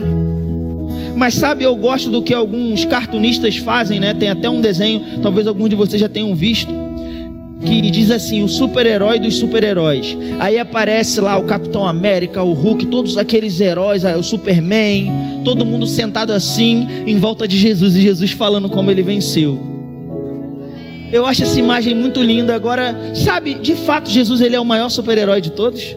Mas 1.16 1.34
sabe, 1.34 1.64
eu 1.64 1.74
gosto 1.76 2.10
do 2.10 2.22
que 2.22 2.34
alguns 2.34 2.84
cartunistas 2.84 3.56
fazem, 3.56 4.00
né? 4.00 4.14
Tem 4.14 4.28
até 4.28 4.48
um 4.48 4.60
desenho, 4.60 5.20
talvez 5.22 5.46
alguns 5.46 5.68
de 5.68 5.76
vocês 5.76 6.00
já 6.00 6.08
tenham 6.08 6.34
visto, 6.34 6.72
que 7.64 7.90
diz 7.90 8.10
assim: 8.10 8.42
o 8.42 8.48
super-herói 8.48 9.18
dos 9.18 9.36
super-heróis. 9.36 10.16
Aí 10.40 10.58
aparece 10.58 11.20
lá 11.20 11.38
o 11.38 11.44
Capitão 11.44 11.86
América, 11.86 12.42
o 12.42 12.52
Hulk, 12.52 12.86
todos 12.86 13.16
aqueles 13.16 13.60
heróis, 13.60 14.04
o 14.04 14.22
Superman, 14.22 15.10
todo 15.44 15.64
mundo 15.64 15.86
sentado 15.86 16.32
assim 16.32 16.86
em 17.06 17.18
volta 17.18 17.46
de 17.46 17.56
Jesus 17.56 17.94
e 17.94 18.02
Jesus 18.02 18.32
falando 18.32 18.68
como 18.68 18.90
ele 18.90 19.02
venceu. 19.02 19.71
Eu 21.12 21.26
acho 21.26 21.42
essa 21.42 21.58
imagem 21.58 21.94
muito 21.94 22.22
linda. 22.22 22.54
Agora, 22.54 22.96
sabe, 23.14 23.54
de 23.54 23.74
fato, 23.76 24.08
Jesus 24.10 24.40
ele 24.40 24.56
é 24.56 24.60
o 24.60 24.64
maior 24.64 24.88
super-herói 24.88 25.42
de 25.42 25.50
todos. 25.50 25.94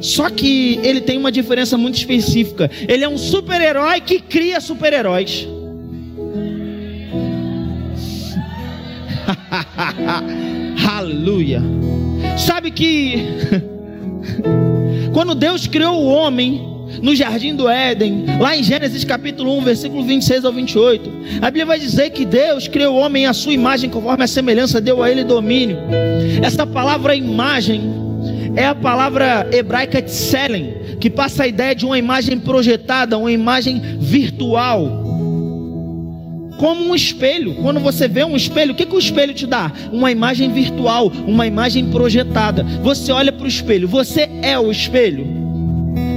Só 0.00 0.30
que 0.30 0.80
ele 0.82 1.02
tem 1.02 1.18
uma 1.18 1.30
diferença 1.30 1.76
muito 1.76 1.96
específica. 1.96 2.70
Ele 2.88 3.04
é 3.04 3.08
um 3.08 3.18
super-herói 3.18 4.00
que 4.00 4.18
cria 4.18 4.58
super-heróis. 4.60 5.46
Aleluia. 10.88 11.62
Sabe 12.38 12.70
que 12.70 13.26
quando 15.12 15.34
Deus 15.34 15.66
criou 15.66 16.02
o 16.02 16.06
homem, 16.06 16.79
no 17.02 17.14
jardim 17.14 17.54
do 17.54 17.68
Éden, 17.68 18.24
lá 18.40 18.56
em 18.56 18.62
Gênesis 18.62 19.04
capítulo 19.04 19.56
1, 19.58 19.62
versículo 19.62 20.02
26 20.04 20.44
ao 20.44 20.52
28, 20.52 21.10
a 21.40 21.46
Bíblia 21.46 21.66
vai 21.66 21.78
dizer 21.78 22.10
que 22.10 22.24
Deus 22.24 22.68
criou 22.68 22.96
o 22.96 22.98
homem 22.98 23.26
à 23.26 23.32
sua 23.32 23.52
imagem, 23.52 23.88
conforme 23.90 24.24
a 24.24 24.26
semelhança 24.26 24.80
deu 24.80 25.02
a 25.02 25.10
ele 25.10 25.24
domínio. 25.24 25.78
Essa 26.42 26.66
palavra 26.66 27.14
imagem 27.14 27.82
é 28.56 28.66
a 28.66 28.74
palavra 28.74 29.48
hebraica 29.52 30.02
tselen, 30.02 30.74
que 31.00 31.08
passa 31.08 31.44
a 31.44 31.46
ideia 31.46 31.74
de 31.74 31.86
uma 31.86 31.98
imagem 31.98 32.38
projetada, 32.38 33.16
uma 33.16 33.32
imagem 33.32 33.80
virtual 33.98 35.00
como 36.60 36.90
um 36.90 36.94
espelho. 36.94 37.54
Quando 37.54 37.80
você 37.80 38.06
vê 38.06 38.22
um 38.22 38.36
espelho, 38.36 38.72
o 38.72 38.74
que, 38.76 38.84
que 38.84 38.94
o 38.94 38.98
espelho 38.98 39.32
te 39.32 39.46
dá? 39.46 39.72
Uma 39.90 40.12
imagem 40.12 40.52
virtual, 40.52 41.10
uma 41.26 41.46
imagem 41.46 41.86
projetada. 41.86 42.62
Você 42.82 43.10
olha 43.10 43.32
para 43.32 43.44
o 43.44 43.48
espelho, 43.48 43.88
você 43.88 44.28
é 44.42 44.58
o 44.58 44.70
espelho. 44.70 45.49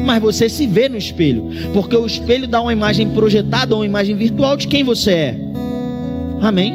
Mas 0.04 0.22
você 0.22 0.50
se 0.50 0.68
vê 0.68 0.90
no 0.90 0.98
espelho, 0.98 1.50
porque 1.74 1.96
o 1.96 2.06
espelho 2.06 2.48
dá 2.48 2.62
uma 2.62 2.74
imagem 2.74 3.10
projetada, 3.10 3.76
uma 3.76 3.86
imagem 3.86 4.16
virtual 4.16 4.58
de 4.58 4.68
quem 4.68 4.84
você 4.84 5.12
é. 5.12 5.38
Amém? 6.42 6.74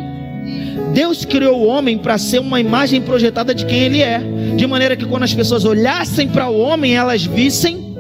Deus 0.95 1.25
criou 1.25 1.61
o 1.61 1.67
homem 1.67 1.99
para 1.99 2.17
ser 2.17 2.41
uma 2.41 2.59
imagem 2.59 3.03
projetada 3.03 3.55
de 3.55 3.67
quem 3.67 3.81
ele 3.81 4.01
é, 4.01 4.21
de 4.57 4.67
maneira 4.67 4.97
que 4.97 5.05
quando 5.05 5.25
as 5.25 5.35
pessoas 5.35 5.65
olhassem 5.65 6.29
para 6.29 6.49
o 6.49 6.59
homem, 6.59 6.97
elas 6.97 7.25
vissem 7.25 7.95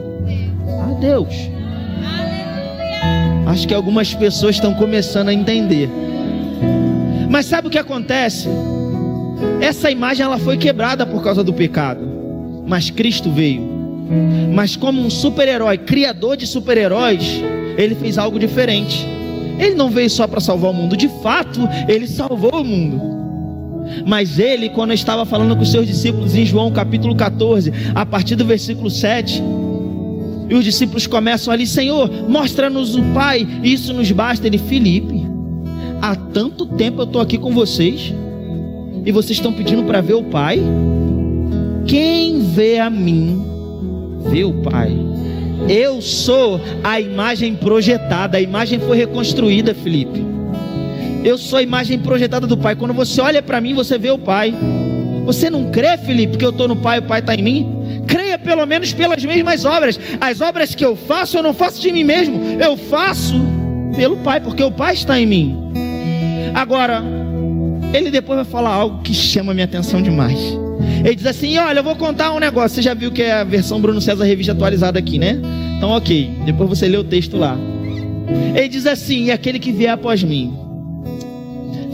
a 0.82 0.92
Deus. 0.94 1.34
Acho 3.46 3.68
que 3.68 3.74
algumas 3.74 4.14
pessoas 4.14 4.56
estão 4.56 4.74
começando 4.74 5.28
a 5.28 5.34
entender. 5.34 5.88
Mas 7.30 7.46
sabe 7.46 7.68
o 7.68 7.70
que 7.70 7.78
acontece? 7.78 8.48
Essa 9.60 9.90
imagem 9.90 10.24
ela 10.24 10.38
foi 10.38 10.56
quebrada 10.56 11.04
por 11.06 11.22
causa 11.22 11.44
do 11.44 11.52
pecado. 11.52 12.00
Mas 12.66 12.90
Cristo 12.90 13.30
veio. 13.30 13.77
Mas 14.54 14.76
como 14.76 15.00
um 15.00 15.10
super-herói, 15.10 15.78
criador 15.78 16.36
de 16.36 16.46
super-heróis, 16.46 17.42
ele 17.76 17.94
fez 17.94 18.18
algo 18.18 18.38
diferente. 18.38 19.06
Ele 19.58 19.74
não 19.74 19.90
veio 19.90 20.08
só 20.08 20.26
para 20.26 20.40
salvar 20.40 20.70
o 20.70 20.74
mundo, 20.74 20.96
de 20.96 21.08
fato, 21.22 21.60
ele 21.88 22.06
salvou 22.06 22.62
o 22.62 22.64
mundo. 22.64 23.18
Mas 24.06 24.38
ele, 24.38 24.68
quando 24.68 24.92
estava 24.92 25.24
falando 25.24 25.56
com 25.56 25.62
os 25.62 25.70
seus 25.70 25.86
discípulos 25.86 26.34
em 26.34 26.44
João 26.44 26.70
capítulo 26.70 27.14
14, 27.14 27.72
a 27.94 28.06
partir 28.06 28.36
do 28.36 28.44
versículo 28.44 28.90
7, 28.90 29.42
e 30.48 30.54
os 30.54 30.64
discípulos 30.64 31.06
começam 31.06 31.52
ali, 31.52 31.66
Senhor, 31.66 32.10
mostra-nos 32.28 32.94
o 32.94 33.02
Pai, 33.12 33.46
isso 33.62 33.92
nos 33.92 34.10
basta. 34.10 34.46
Ele, 34.46 34.58
Felipe, 34.58 35.26
há 36.00 36.14
tanto 36.14 36.64
tempo 36.66 37.02
eu 37.02 37.04
estou 37.04 37.20
aqui 37.20 37.36
com 37.36 37.52
vocês, 37.52 38.14
e 39.04 39.12
vocês 39.12 39.38
estão 39.38 39.52
pedindo 39.52 39.84
para 39.84 40.00
ver 40.00 40.14
o 40.14 40.22
Pai? 40.24 40.60
Quem 41.86 42.40
vê 42.40 42.78
a 42.78 42.88
mim, 42.88 43.42
o 44.44 44.52
Pai. 44.62 44.96
Eu 45.68 46.00
sou 46.00 46.60
a 46.84 47.00
imagem 47.00 47.54
projetada, 47.56 48.38
a 48.38 48.40
imagem 48.40 48.78
foi 48.78 48.96
reconstruída, 48.96 49.74
Felipe. 49.74 50.24
Eu 51.24 51.36
sou 51.36 51.58
a 51.58 51.62
imagem 51.62 51.98
projetada 51.98 52.46
do 52.46 52.56
Pai. 52.56 52.76
Quando 52.76 52.94
você 52.94 53.20
olha 53.20 53.42
para 53.42 53.60
mim, 53.60 53.74
você 53.74 53.98
vê 53.98 54.10
o 54.10 54.18
Pai. 54.18 54.54
Você 55.26 55.50
não 55.50 55.70
crê, 55.70 55.98
Felipe, 55.98 56.38
que 56.38 56.44
eu 56.44 56.50
estou 56.50 56.68
no 56.68 56.76
Pai, 56.76 57.00
o 57.00 57.02
Pai 57.02 57.20
está 57.20 57.34
em 57.34 57.42
mim? 57.42 57.78
creia 58.08 58.38
pelo 58.38 58.66
menos 58.66 58.92
pelas 58.92 59.22
mesmas 59.22 59.64
obras. 59.64 60.00
As 60.20 60.40
obras 60.40 60.74
que 60.74 60.84
eu 60.84 60.96
faço, 60.96 61.36
eu 61.36 61.42
não 61.42 61.52
faço 61.54 61.80
de 61.80 61.92
mim 61.92 62.02
mesmo, 62.02 62.40
eu 62.60 62.76
faço 62.76 63.34
pelo 63.94 64.16
Pai, 64.16 64.40
porque 64.40 64.62
o 64.62 64.72
Pai 64.72 64.94
está 64.94 65.20
em 65.20 65.26
mim. 65.26 65.56
Agora, 66.54 67.04
ele 67.92 68.10
depois 68.10 68.38
vai 68.38 68.44
falar 68.44 68.70
algo 68.70 69.02
que 69.02 69.14
chama 69.14 69.54
minha 69.54 69.66
atenção 69.66 70.02
demais. 70.02 70.38
Ele 71.04 71.14
diz 71.14 71.26
assim: 71.26 71.58
Olha, 71.58 71.80
eu 71.80 71.84
vou 71.84 71.96
contar 71.96 72.32
um 72.32 72.38
negócio. 72.38 72.76
Você 72.76 72.82
já 72.82 72.94
viu 72.94 73.10
que 73.10 73.22
é 73.22 73.32
a 73.32 73.44
versão 73.44 73.80
Bruno 73.80 74.00
César 74.00 74.24
Revista 74.24 74.52
atualizada 74.52 74.98
aqui, 74.98 75.18
né? 75.18 75.40
Então, 75.76 75.90
ok. 75.90 76.30
Depois 76.44 76.68
você 76.68 76.88
lê 76.88 76.96
o 76.96 77.04
texto 77.04 77.36
lá. 77.36 77.56
Ele 78.54 78.68
diz 78.68 78.86
assim: 78.86 79.24
E 79.24 79.30
aquele 79.30 79.58
que 79.58 79.72
vier 79.72 79.92
após 79.92 80.22
mim 80.22 80.67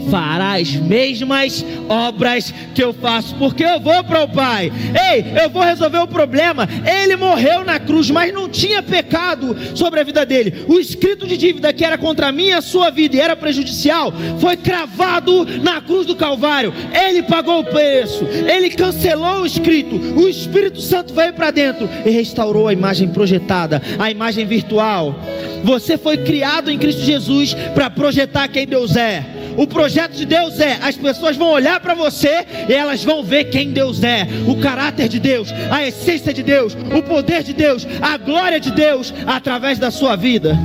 fará 0.09 0.53
as 0.53 0.71
mesmas 0.75 1.65
obras 1.89 2.53
que 2.73 2.83
eu 2.83 2.93
faço, 2.93 3.35
porque 3.35 3.63
eu 3.63 3.79
vou 3.79 4.03
para 4.03 4.23
o 4.23 4.29
Pai. 4.29 4.71
Ei, 5.11 5.25
eu 5.43 5.49
vou 5.49 5.63
resolver 5.63 5.99
o 5.99 6.07
problema. 6.07 6.67
Ele 6.85 7.15
morreu 7.15 7.63
na 7.63 7.79
cruz, 7.79 8.09
mas 8.09 8.33
não 8.33 8.49
tinha 8.49 8.81
pecado 8.81 9.55
sobre 9.75 9.99
a 9.99 10.03
vida 10.03 10.25
dele. 10.25 10.65
O 10.67 10.79
escrito 10.79 11.27
de 11.27 11.37
dívida 11.37 11.73
que 11.73 11.85
era 11.85 11.97
contra 11.97 12.31
mim 12.31 12.47
e 12.47 12.53
a 12.53 12.61
sua 12.61 12.89
vida 12.89 13.15
e 13.15 13.19
era 13.19 13.35
prejudicial, 13.35 14.13
foi 14.39 14.57
cravado 14.57 15.45
na 15.61 15.81
cruz 15.81 16.05
do 16.05 16.15
Calvário. 16.15 16.73
Ele 16.93 17.23
pagou 17.23 17.59
o 17.59 17.65
preço, 17.65 18.25
ele 18.25 18.69
cancelou 18.69 19.41
o 19.41 19.45
escrito. 19.45 19.95
O 19.95 20.27
Espírito 20.27 20.81
Santo 20.81 21.13
veio 21.13 21.33
para 21.33 21.51
dentro 21.51 21.89
e 22.05 22.09
restaurou 22.09 22.67
a 22.67 22.73
imagem 22.73 23.09
projetada, 23.09 23.81
a 23.99 24.09
imagem 24.11 24.45
virtual. 24.45 25.19
Você 25.63 25.97
foi 25.97 26.17
criado 26.17 26.69
em 26.69 26.77
Cristo 26.77 27.01
Jesus 27.01 27.53
para 27.73 27.89
projetar 27.89 28.47
quem 28.47 28.67
Deus 28.67 28.95
é. 28.95 29.34
O 29.57 29.65
projeto 29.65 30.13
de 30.13 30.25
Deus 30.25 30.59
é: 30.59 30.77
as 30.81 30.95
pessoas 30.95 31.37
vão 31.37 31.49
olhar 31.49 31.79
para 31.79 31.93
você 31.93 32.45
e 32.67 32.73
elas 32.73 33.03
vão 33.03 33.23
ver 33.23 33.45
quem 33.45 33.71
Deus 33.71 34.03
é, 34.03 34.27
o 34.47 34.57
caráter 34.57 35.07
de 35.07 35.19
Deus, 35.19 35.49
a 35.71 35.85
essência 35.87 36.33
de 36.33 36.43
Deus, 36.43 36.75
o 36.95 37.01
poder 37.01 37.43
de 37.43 37.53
Deus, 37.53 37.87
a 38.01 38.17
glória 38.17 38.59
de 38.59 38.71
Deus 38.71 39.13
através 39.25 39.79
da 39.79 39.91
sua 39.91 40.15
vida. 40.15 40.57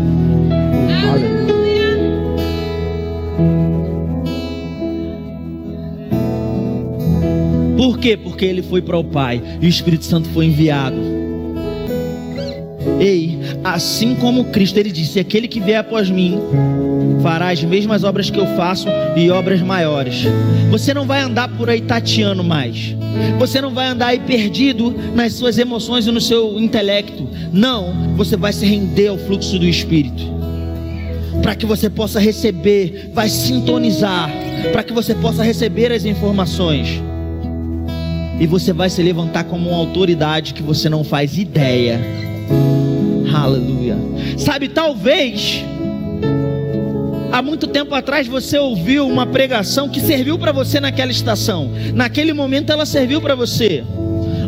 Por 7.77 7.99
quê? 7.99 8.17
Porque 8.17 8.45
ele 8.45 8.63
foi 8.63 8.83
para 8.83 8.99
o 8.99 9.05
Pai 9.05 9.43
e 9.61 9.67
o 9.67 9.69
Espírito 9.69 10.05
Santo 10.05 10.29
foi 10.31 10.47
enviado. 10.47 11.21
Ei, 12.99 13.39
assim 13.65 14.15
como 14.15 14.47
Cristo, 14.47 14.79
ele 14.79 14.91
disse: 14.91 15.19
Aquele 15.19 15.49
que 15.49 15.61
vier 15.61 15.79
após 15.79 16.11
mim 16.11 16.39
fará 17.23 17.51
as 17.51 17.63
mesmas 17.63 18.05
obras 18.05 18.31
que 18.31 18.39
eu 18.39 18.47
faço 18.57 18.89
e 19.17 19.31
obras 19.31 19.61
maiores. 19.61 20.25
Você 20.71 20.95
não 20.95 21.07
vai 21.07 21.21
andar 21.21 21.49
por 21.49 21.69
aí 21.69 21.81
tateando 21.81 22.43
mais. 22.43 22.95
Você 23.39 23.61
não 23.61 23.73
vai 23.73 23.89
andar 23.89 24.09
aí 24.09 24.21
perdido 24.21 24.95
nas 25.15 25.35
suas 25.35 25.59
emoções 25.59 26.07
e 26.07 26.11
no 26.11 26.21
seu 26.21 26.59
intelecto. 26.59 27.29
Não, 27.53 28.15
você 28.17 28.37
vai 28.37 28.53
se 28.53 28.65
render 28.65 29.09
ao 29.09 29.19
fluxo 29.19 29.59
do 29.59 29.67
Espírito. 29.67 30.23
Para 31.43 31.55
que 31.55 31.67
você 31.67 31.89
possa 31.89 32.21
receber, 32.21 33.11
vai 33.15 33.29
sintonizar, 33.29 34.31
para 34.73 34.83
que 34.83 34.93
você 34.93 35.15
possa 35.15 35.43
receber 35.43 35.93
as 35.93 36.05
informações. 36.05 37.01
E 38.39 38.47
você 38.47 38.73
vai 38.73 38.89
se 38.89 39.03
levantar 39.03 39.45
como 39.45 39.71
uma 39.71 39.79
autoridade 39.79 40.55
que 40.55 40.63
você 40.63 40.89
não 40.89 41.05
faz 41.05 41.37
ideia 41.37 42.01
Aleluia. 43.35 43.97
Sabe, 44.37 44.69
talvez 44.69 45.65
há 47.33 47.43
muito 47.43 47.67
tempo 47.67 47.95
atrás 47.95 48.27
você 48.27 48.59
ouviu 48.59 49.07
uma 49.07 49.27
pregação 49.27 49.89
que 49.89 50.01
serviu 50.01 50.39
para 50.39 50.53
você 50.53 50.81
naquela 50.81 51.11
estação. 51.11 51.71
Naquele 51.95 52.33
momento 52.33 52.71
ela 52.71 52.87
serviu 52.87 53.21
para 53.21 53.35
você. 53.35 53.85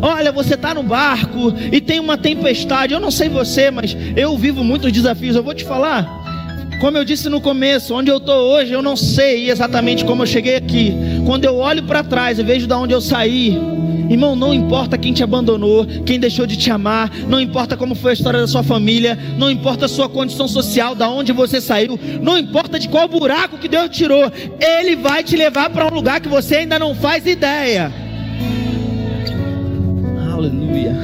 Olha, 0.01 0.31
você 0.31 0.55
está 0.55 0.73
no 0.73 0.83
barco 0.83 1.53
e 1.71 1.79
tem 1.79 1.99
uma 1.99 2.17
tempestade. 2.17 2.93
Eu 2.93 2.99
não 2.99 3.09
sei 3.09 3.29
você, 3.29 3.71
mas 3.71 3.95
eu 4.15 4.37
vivo 4.37 4.63
muitos 4.63 4.91
desafios. 4.91 5.35
Eu 5.35 5.43
vou 5.43 5.53
te 5.53 5.63
falar. 5.63 6.21
Como 6.81 6.97
eu 6.97 7.05
disse 7.05 7.29
no 7.29 7.39
começo, 7.39 7.95
onde 7.95 8.11
eu 8.11 8.17
estou 8.17 8.35
hoje, 8.35 8.73
eu 8.73 8.81
não 8.81 8.97
sei 8.97 9.49
exatamente 9.49 10.03
como 10.03 10.23
eu 10.23 10.27
cheguei 10.27 10.57
aqui. 10.57 10.93
Quando 11.25 11.45
eu 11.45 11.55
olho 11.55 11.83
para 11.83 12.03
trás 12.03 12.37
e 12.37 12.43
vejo 12.43 12.67
de 12.67 12.73
onde 12.73 12.93
eu 12.93 12.99
saí, 12.99 13.57
Irmão, 14.13 14.35
não 14.35 14.53
importa 14.53 14.95
quem 14.95 15.11
te 15.11 15.23
abandonou, 15.23 15.87
quem 16.05 16.19
deixou 16.19 16.45
de 16.45 16.55
te 16.55 16.69
amar, 16.69 17.09
não 17.27 17.41
importa 17.41 17.75
como 17.75 17.95
foi 17.95 18.11
a 18.11 18.13
história 18.13 18.39
da 18.39 18.47
sua 18.47 18.61
família, 18.61 19.17
não 19.39 19.49
importa 19.49 19.85
a 19.85 19.89
sua 19.89 20.07
condição 20.07 20.47
social, 20.47 20.93
da 20.93 21.09
onde 21.09 21.33
você 21.33 21.59
saiu, 21.59 21.99
não 22.21 22.37
importa 22.37 22.77
de 22.77 22.87
qual 22.87 23.07
buraco 23.07 23.57
que 23.57 23.67
Deus 23.67 23.89
tirou, 23.89 24.31
Ele 24.59 24.95
vai 24.95 25.23
te 25.23 25.35
levar 25.35 25.71
para 25.71 25.87
um 25.87 25.95
lugar 25.95 26.21
que 26.21 26.29
você 26.29 26.57
ainda 26.57 26.77
não 26.77 26.93
faz 26.93 27.25
ideia. 27.25 27.91
Aleluia. 30.31 30.95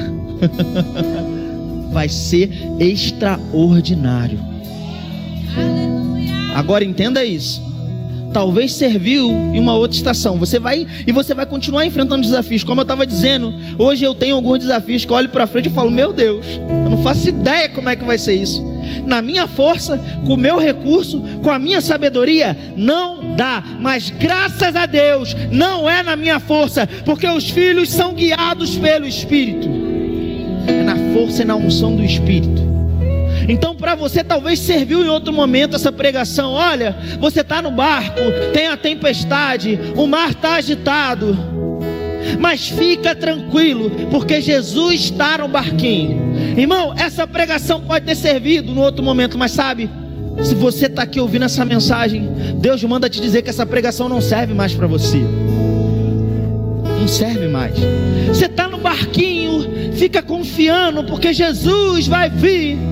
Vai 1.90 2.08
ser 2.08 2.48
extraordinário. 2.78 4.38
Agora 6.54 6.84
entenda 6.84 7.24
isso 7.24 7.60
talvez 8.32 8.72
serviu 8.72 9.30
em 9.30 9.58
uma 9.58 9.74
outra 9.74 9.96
estação. 9.96 10.38
Você 10.38 10.58
vai 10.58 10.86
e 11.06 11.12
você 11.12 11.34
vai 11.34 11.46
continuar 11.46 11.84
enfrentando 11.84 12.22
desafios. 12.22 12.64
Como 12.64 12.80
eu 12.80 12.82
estava 12.82 13.06
dizendo, 13.06 13.54
hoje 13.78 14.04
eu 14.04 14.14
tenho 14.14 14.36
alguns 14.36 14.60
desafios 14.60 15.04
que 15.04 15.12
eu 15.12 15.16
olho 15.16 15.28
para 15.28 15.46
frente 15.46 15.68
e 15.68 15.72
falo: 15.72 15.90
Meu 15.90 16.12
Deus, 16.12 16.46
eu 16.46 16.90
não 16.90 17.02
faço 17.02 17.28
ideia 17.28 17.68
como 17.68 17.88
é 17.88 17.96
que 17.96 18.04
vai 18.04 18.18
ser 18.18 18.34
isso. 18.34 18.64
Na 19.06 19.22
minha 19.22 19.46
força, 19.46 19.98
com 20.26 20.34
o 20.34 20.36
meu 20.36 20.58
recurso, 20.58 21.22
com 21.42 21.50
a 21.50 21.58
minha 21.58 21.80
sabedoria, 21.80 22.56
não 22.76 23.36
dá. 23.36 23.62
Mas 23.80 24.10
graças 24.10 24.74
a 24.74 24.86
Deus, 24.86 25.34
não 25.50 25.88
é 25.88 26.02
na 26.02 26.16
minha 26.16 26.40
força, 26.40 26.88
porque 27.04 27.26
os 27.26 27.50
filhos 27.50 27.90
são 27.90 28.14
guiados 28.14 28.76
pelo 28.76 29.06
Espírito. 29.06 29.68
É 30.66 30.82
na 30.82 30.96
força 31.14 31.42
e 31.42 31.44
na 31.44 31.56
unção 31.56 31.94
do 31.96 32.04
Espírito. 32.04 32.69
Então, 33.48 33.74
para 33.74 33.94
você 33.94 34.22
talvez 34.22 34.58
serviu 34.58 35.04
em 35.04 35.08
outro 35.08 35.32
momento 35.32 35.76
essa 35.76 35.92
pregação. 35.92 36.52
Olha, 36.52 36.96
você 37.18 37.40
está 37.40 37.60
no 37.62 37.70
barco, 37.70 38.20
tem 38.52 38.68
a 38.68 38.76
tempestade, 38.76 39.78
o 39.96 40.06
mar 40.06 40.30
está 40.30 40.54
agitado. 40.54 41.36
Mas 42.38 42.68
fica 42.68 43.14
tranquilo, 43.14 43.90
porque 44.10 44.40
Jesus 44.40 45.00
está 45.00 45.38
no 45.38 45.48
barquinho. 45.48 46.34
Irmão, 46.56 46.94
essa 46.96 47.26
pregação 47.26 47.80
pode 47.80 48.04
ter 48.04 48.14
servido 48.14 48.74
no 48.74 48.82
outro 48.82 49.02
momento, 49.02 49.38
mas 49.38 49.52
sabe, 49.52 49.88
se 50.42 50.54
você 50.54 50.86
está 50.86 51.02
aqui 51.02 51.20
ouvindo 51.20 51.44
essa 51.44 51.64
mensagem, 51.64 52.28
Deus 52.56 52.82
manda 52.84 53.08
te 53.08 53.20
dizer 53.20 53.42
que 53.42 53.50
essa 53.50 53.66
pregação 53.66 54.08
não 54.08 54.20
serve 54.20 54.54
mais 54.54 54.74
para 54.74 54.86
você. 54.86 55.18
Não 56.98 57.08
serve 57.08 57.48
mais. 57.48 57.74
Você 58.28 58.46
está 58.46 58.68
no 58.68 58.78
barquinho, 58.78 59.92
fica 59.94 60.22
confiando, 60.22 61.04
porque 61.04 61.32
Jesus 61.32 62.06
vai 62.06 62.30
vir. 62.30 62.89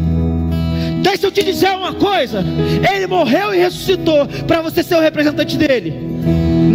Deixa 1.03 1.27
eu 1.27 1.31
te 1.31 1.43
dizer 1.43 1.71
uma 1.71 1.93
coisa: 1.93 2.45
Ele 2.93 3.07
morreu 3.07 3.55
e 3.55 3.59
ressuscitou 3.59 4.27
para 4.47 4.61
você 4.61 4.83
ser 4.83 4.97
o 4.97 5.01
representante 5.01 5.57
dele. 5.57 6.19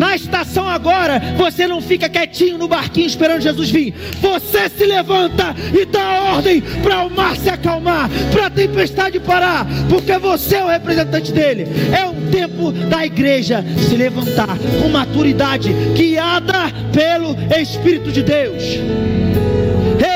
Na 0.03 0.15
estação 0.15 0.67
agora, 0.67 1.21
você 1.37 1.67
não 1.67 1.79
fica 1.79 2.09
quietinho 2.09 2.57
no 2.57 2.67
barquinho 2.67 3.07
esperando 3.07 3.41
Jesus 3.41 3.69
vir. 3.69 3.93
Você 4.19 4.67
se 4.69 4.85
levanta 4.85 5.55
e 5.73 5.85
dá 5.85 6.33
ordem 6.33 6.61
para 6.81 7.05
o 7.05 7.09
mar 7.09 7.37
se 7.37 7.49
acalmar, 7.49 8.09
para 8.31 8.47
a 8.47 8.49
tempestade 8.49 9.19
parar, 9.19 9.65
porque 9.89 10.17
você 10.17 10.57
é 10.57 10.63
o 10.63 10.67
representante 10.67 11.31
dele. 11.31 11.67
É 11.95 12.05
o 12.05 12.13
tempo 12.31 12.71
da 12.71 13.05
igreja 13.05 13.63
se 13.87 13.95
levantar 13.95 14.57
com 14.81 14.89
maturidade, 14.89 15.71
guiada 15.95 16.71
pelo 16.91 17.35
Espírito 17.57 18.11
de 18.11 18.23
Deus. 18.23 18.63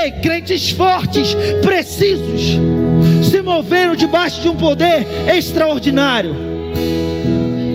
Ei, 0.03 0.12
crentes 0.22 0.70
fortes, 0.72 1.36
precisos, 1.62 2.60
moveram 3.58 3.95
debaixo 3.95 4.41
de 4.41 4.49
um 4.49 4.55
poder 4.55 5.05
extraordinário. 5.36 6.36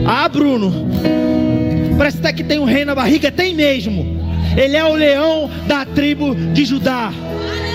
Ah, 0.07 0.29
Bruno, 0.29 0.91
Parece 2.03 2.19
até 2.19 2.33
que 2.33 2.43
tem 2.43 2.59
um 2.59 2.65
rei 2.65 2.85
na 2.85 2.97
barriga, 2.97 3.31
tem 3.31 3.55
mesmo. 3.55 4.21
Ele 4.57 4.77
é 4.77 4.85
o 4.85 4.95
leão 4.95 5.49
da 5.69 5.85
tribo 5.85 6.35
de 6.35 6.65
Judá. 6.65 7.13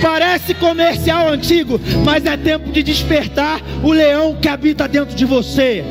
Parece 0.01 0.53
comercial 0.53 1.29
antigo, 1.29 1.79
mas 2.03 2.25
é 2.25 2.35
tempo 2.35 2.69
de 2.71 2.83
despertar 2.83 3.61
o 3.81 3.91
leão 3.91 4.35
que 4.35 4.49
habita 4.49 4.85
dentro 4.85 5.15
de 5.15 5.23
você. 5.23 5.83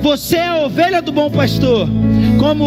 Você 0.00 0.36
é 0.36 0.46
a 0.46 0.58
ovelha 0.58 1.02
do 1.02 1.10
bom 1.10 1.28
pastor, 1.30 1.88
como 2.38 2.64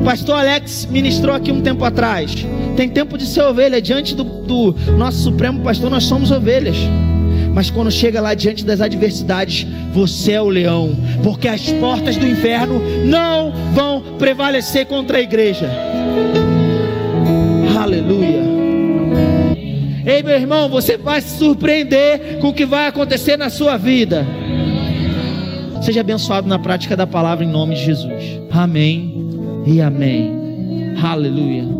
o 0.00 0.02
pastor 0.04 0.38
Alex 0.38 0.86
ministrou 0.90 1.34
aqui 1.34 1.50
um 1.50 1.62
tempo 1.62 1.82
atrás. 1.84 2.46
Tem 2.80 2.88
tempo 2.88 3.18
de 3.18 3.26
ser 3.26 3.42
ovelha 3.42 3.78
diante 3.78 4.14
do, 4.14 4.24
do 4.24 4.74
nosso 4.96 5.18
supremo 5.24 5.60
pastor, 5.60 5.90
nós 5.90 6.04
somos 6.04 6.30
ovelhas. 6.30 6.78
Mas 7.52 7.68
quando 7.68 7.90
chega 7.90 8.22
lá 8.22 8.32
diante 8.32 8.64
das 8.64 8.80
adversidades, 8.80 9.66
você 9.92 10.32
é 10.32 10.40
o 10.40 10.48
leão, 10.48 10.96
porque 11.22 11.46
as 11.46 11.70
portas 11.72 12.16
do 12.16 12.26
inferno 12.26 12.80
não 13.04 13.52
vão 13.74 14.00
prevalecer 14.18 14.86
contra 14.86 15.18
a 15.18 15.20
igreja. 15.20 15.70
Aleluia. 17.78 18.44
Ei, 20.06 20.22
meu 20.22 20.36
irmão, 20.36 20.70
você 20.70 20.96
vai 20.96 21.20
se 21.20 21.36
surpreender 21.36 22.38
com 22.38 22.48
o 22.48 22.54
que 22.54 22.64
vai 22.64 22.86
acontecer 22.86 23.36
na 23.36 23.50
sua 23.50 23.76
vida. 23.76 24.26
Seja 25.82 26.00
abençoado 26.00 26.48
na 26.48 26.58
prática 26.58 26.96
da 26.96 27.06
palavra 27.06 27.44
em 27.44 27.48
nome 27.50 27.74
de 27.74 27.84
Jesus. 27.84 28.40
Amém 28.50 29.28
e 29.66 29.82
amém. 29.82 30.32
Aleluia. 31.02 31.79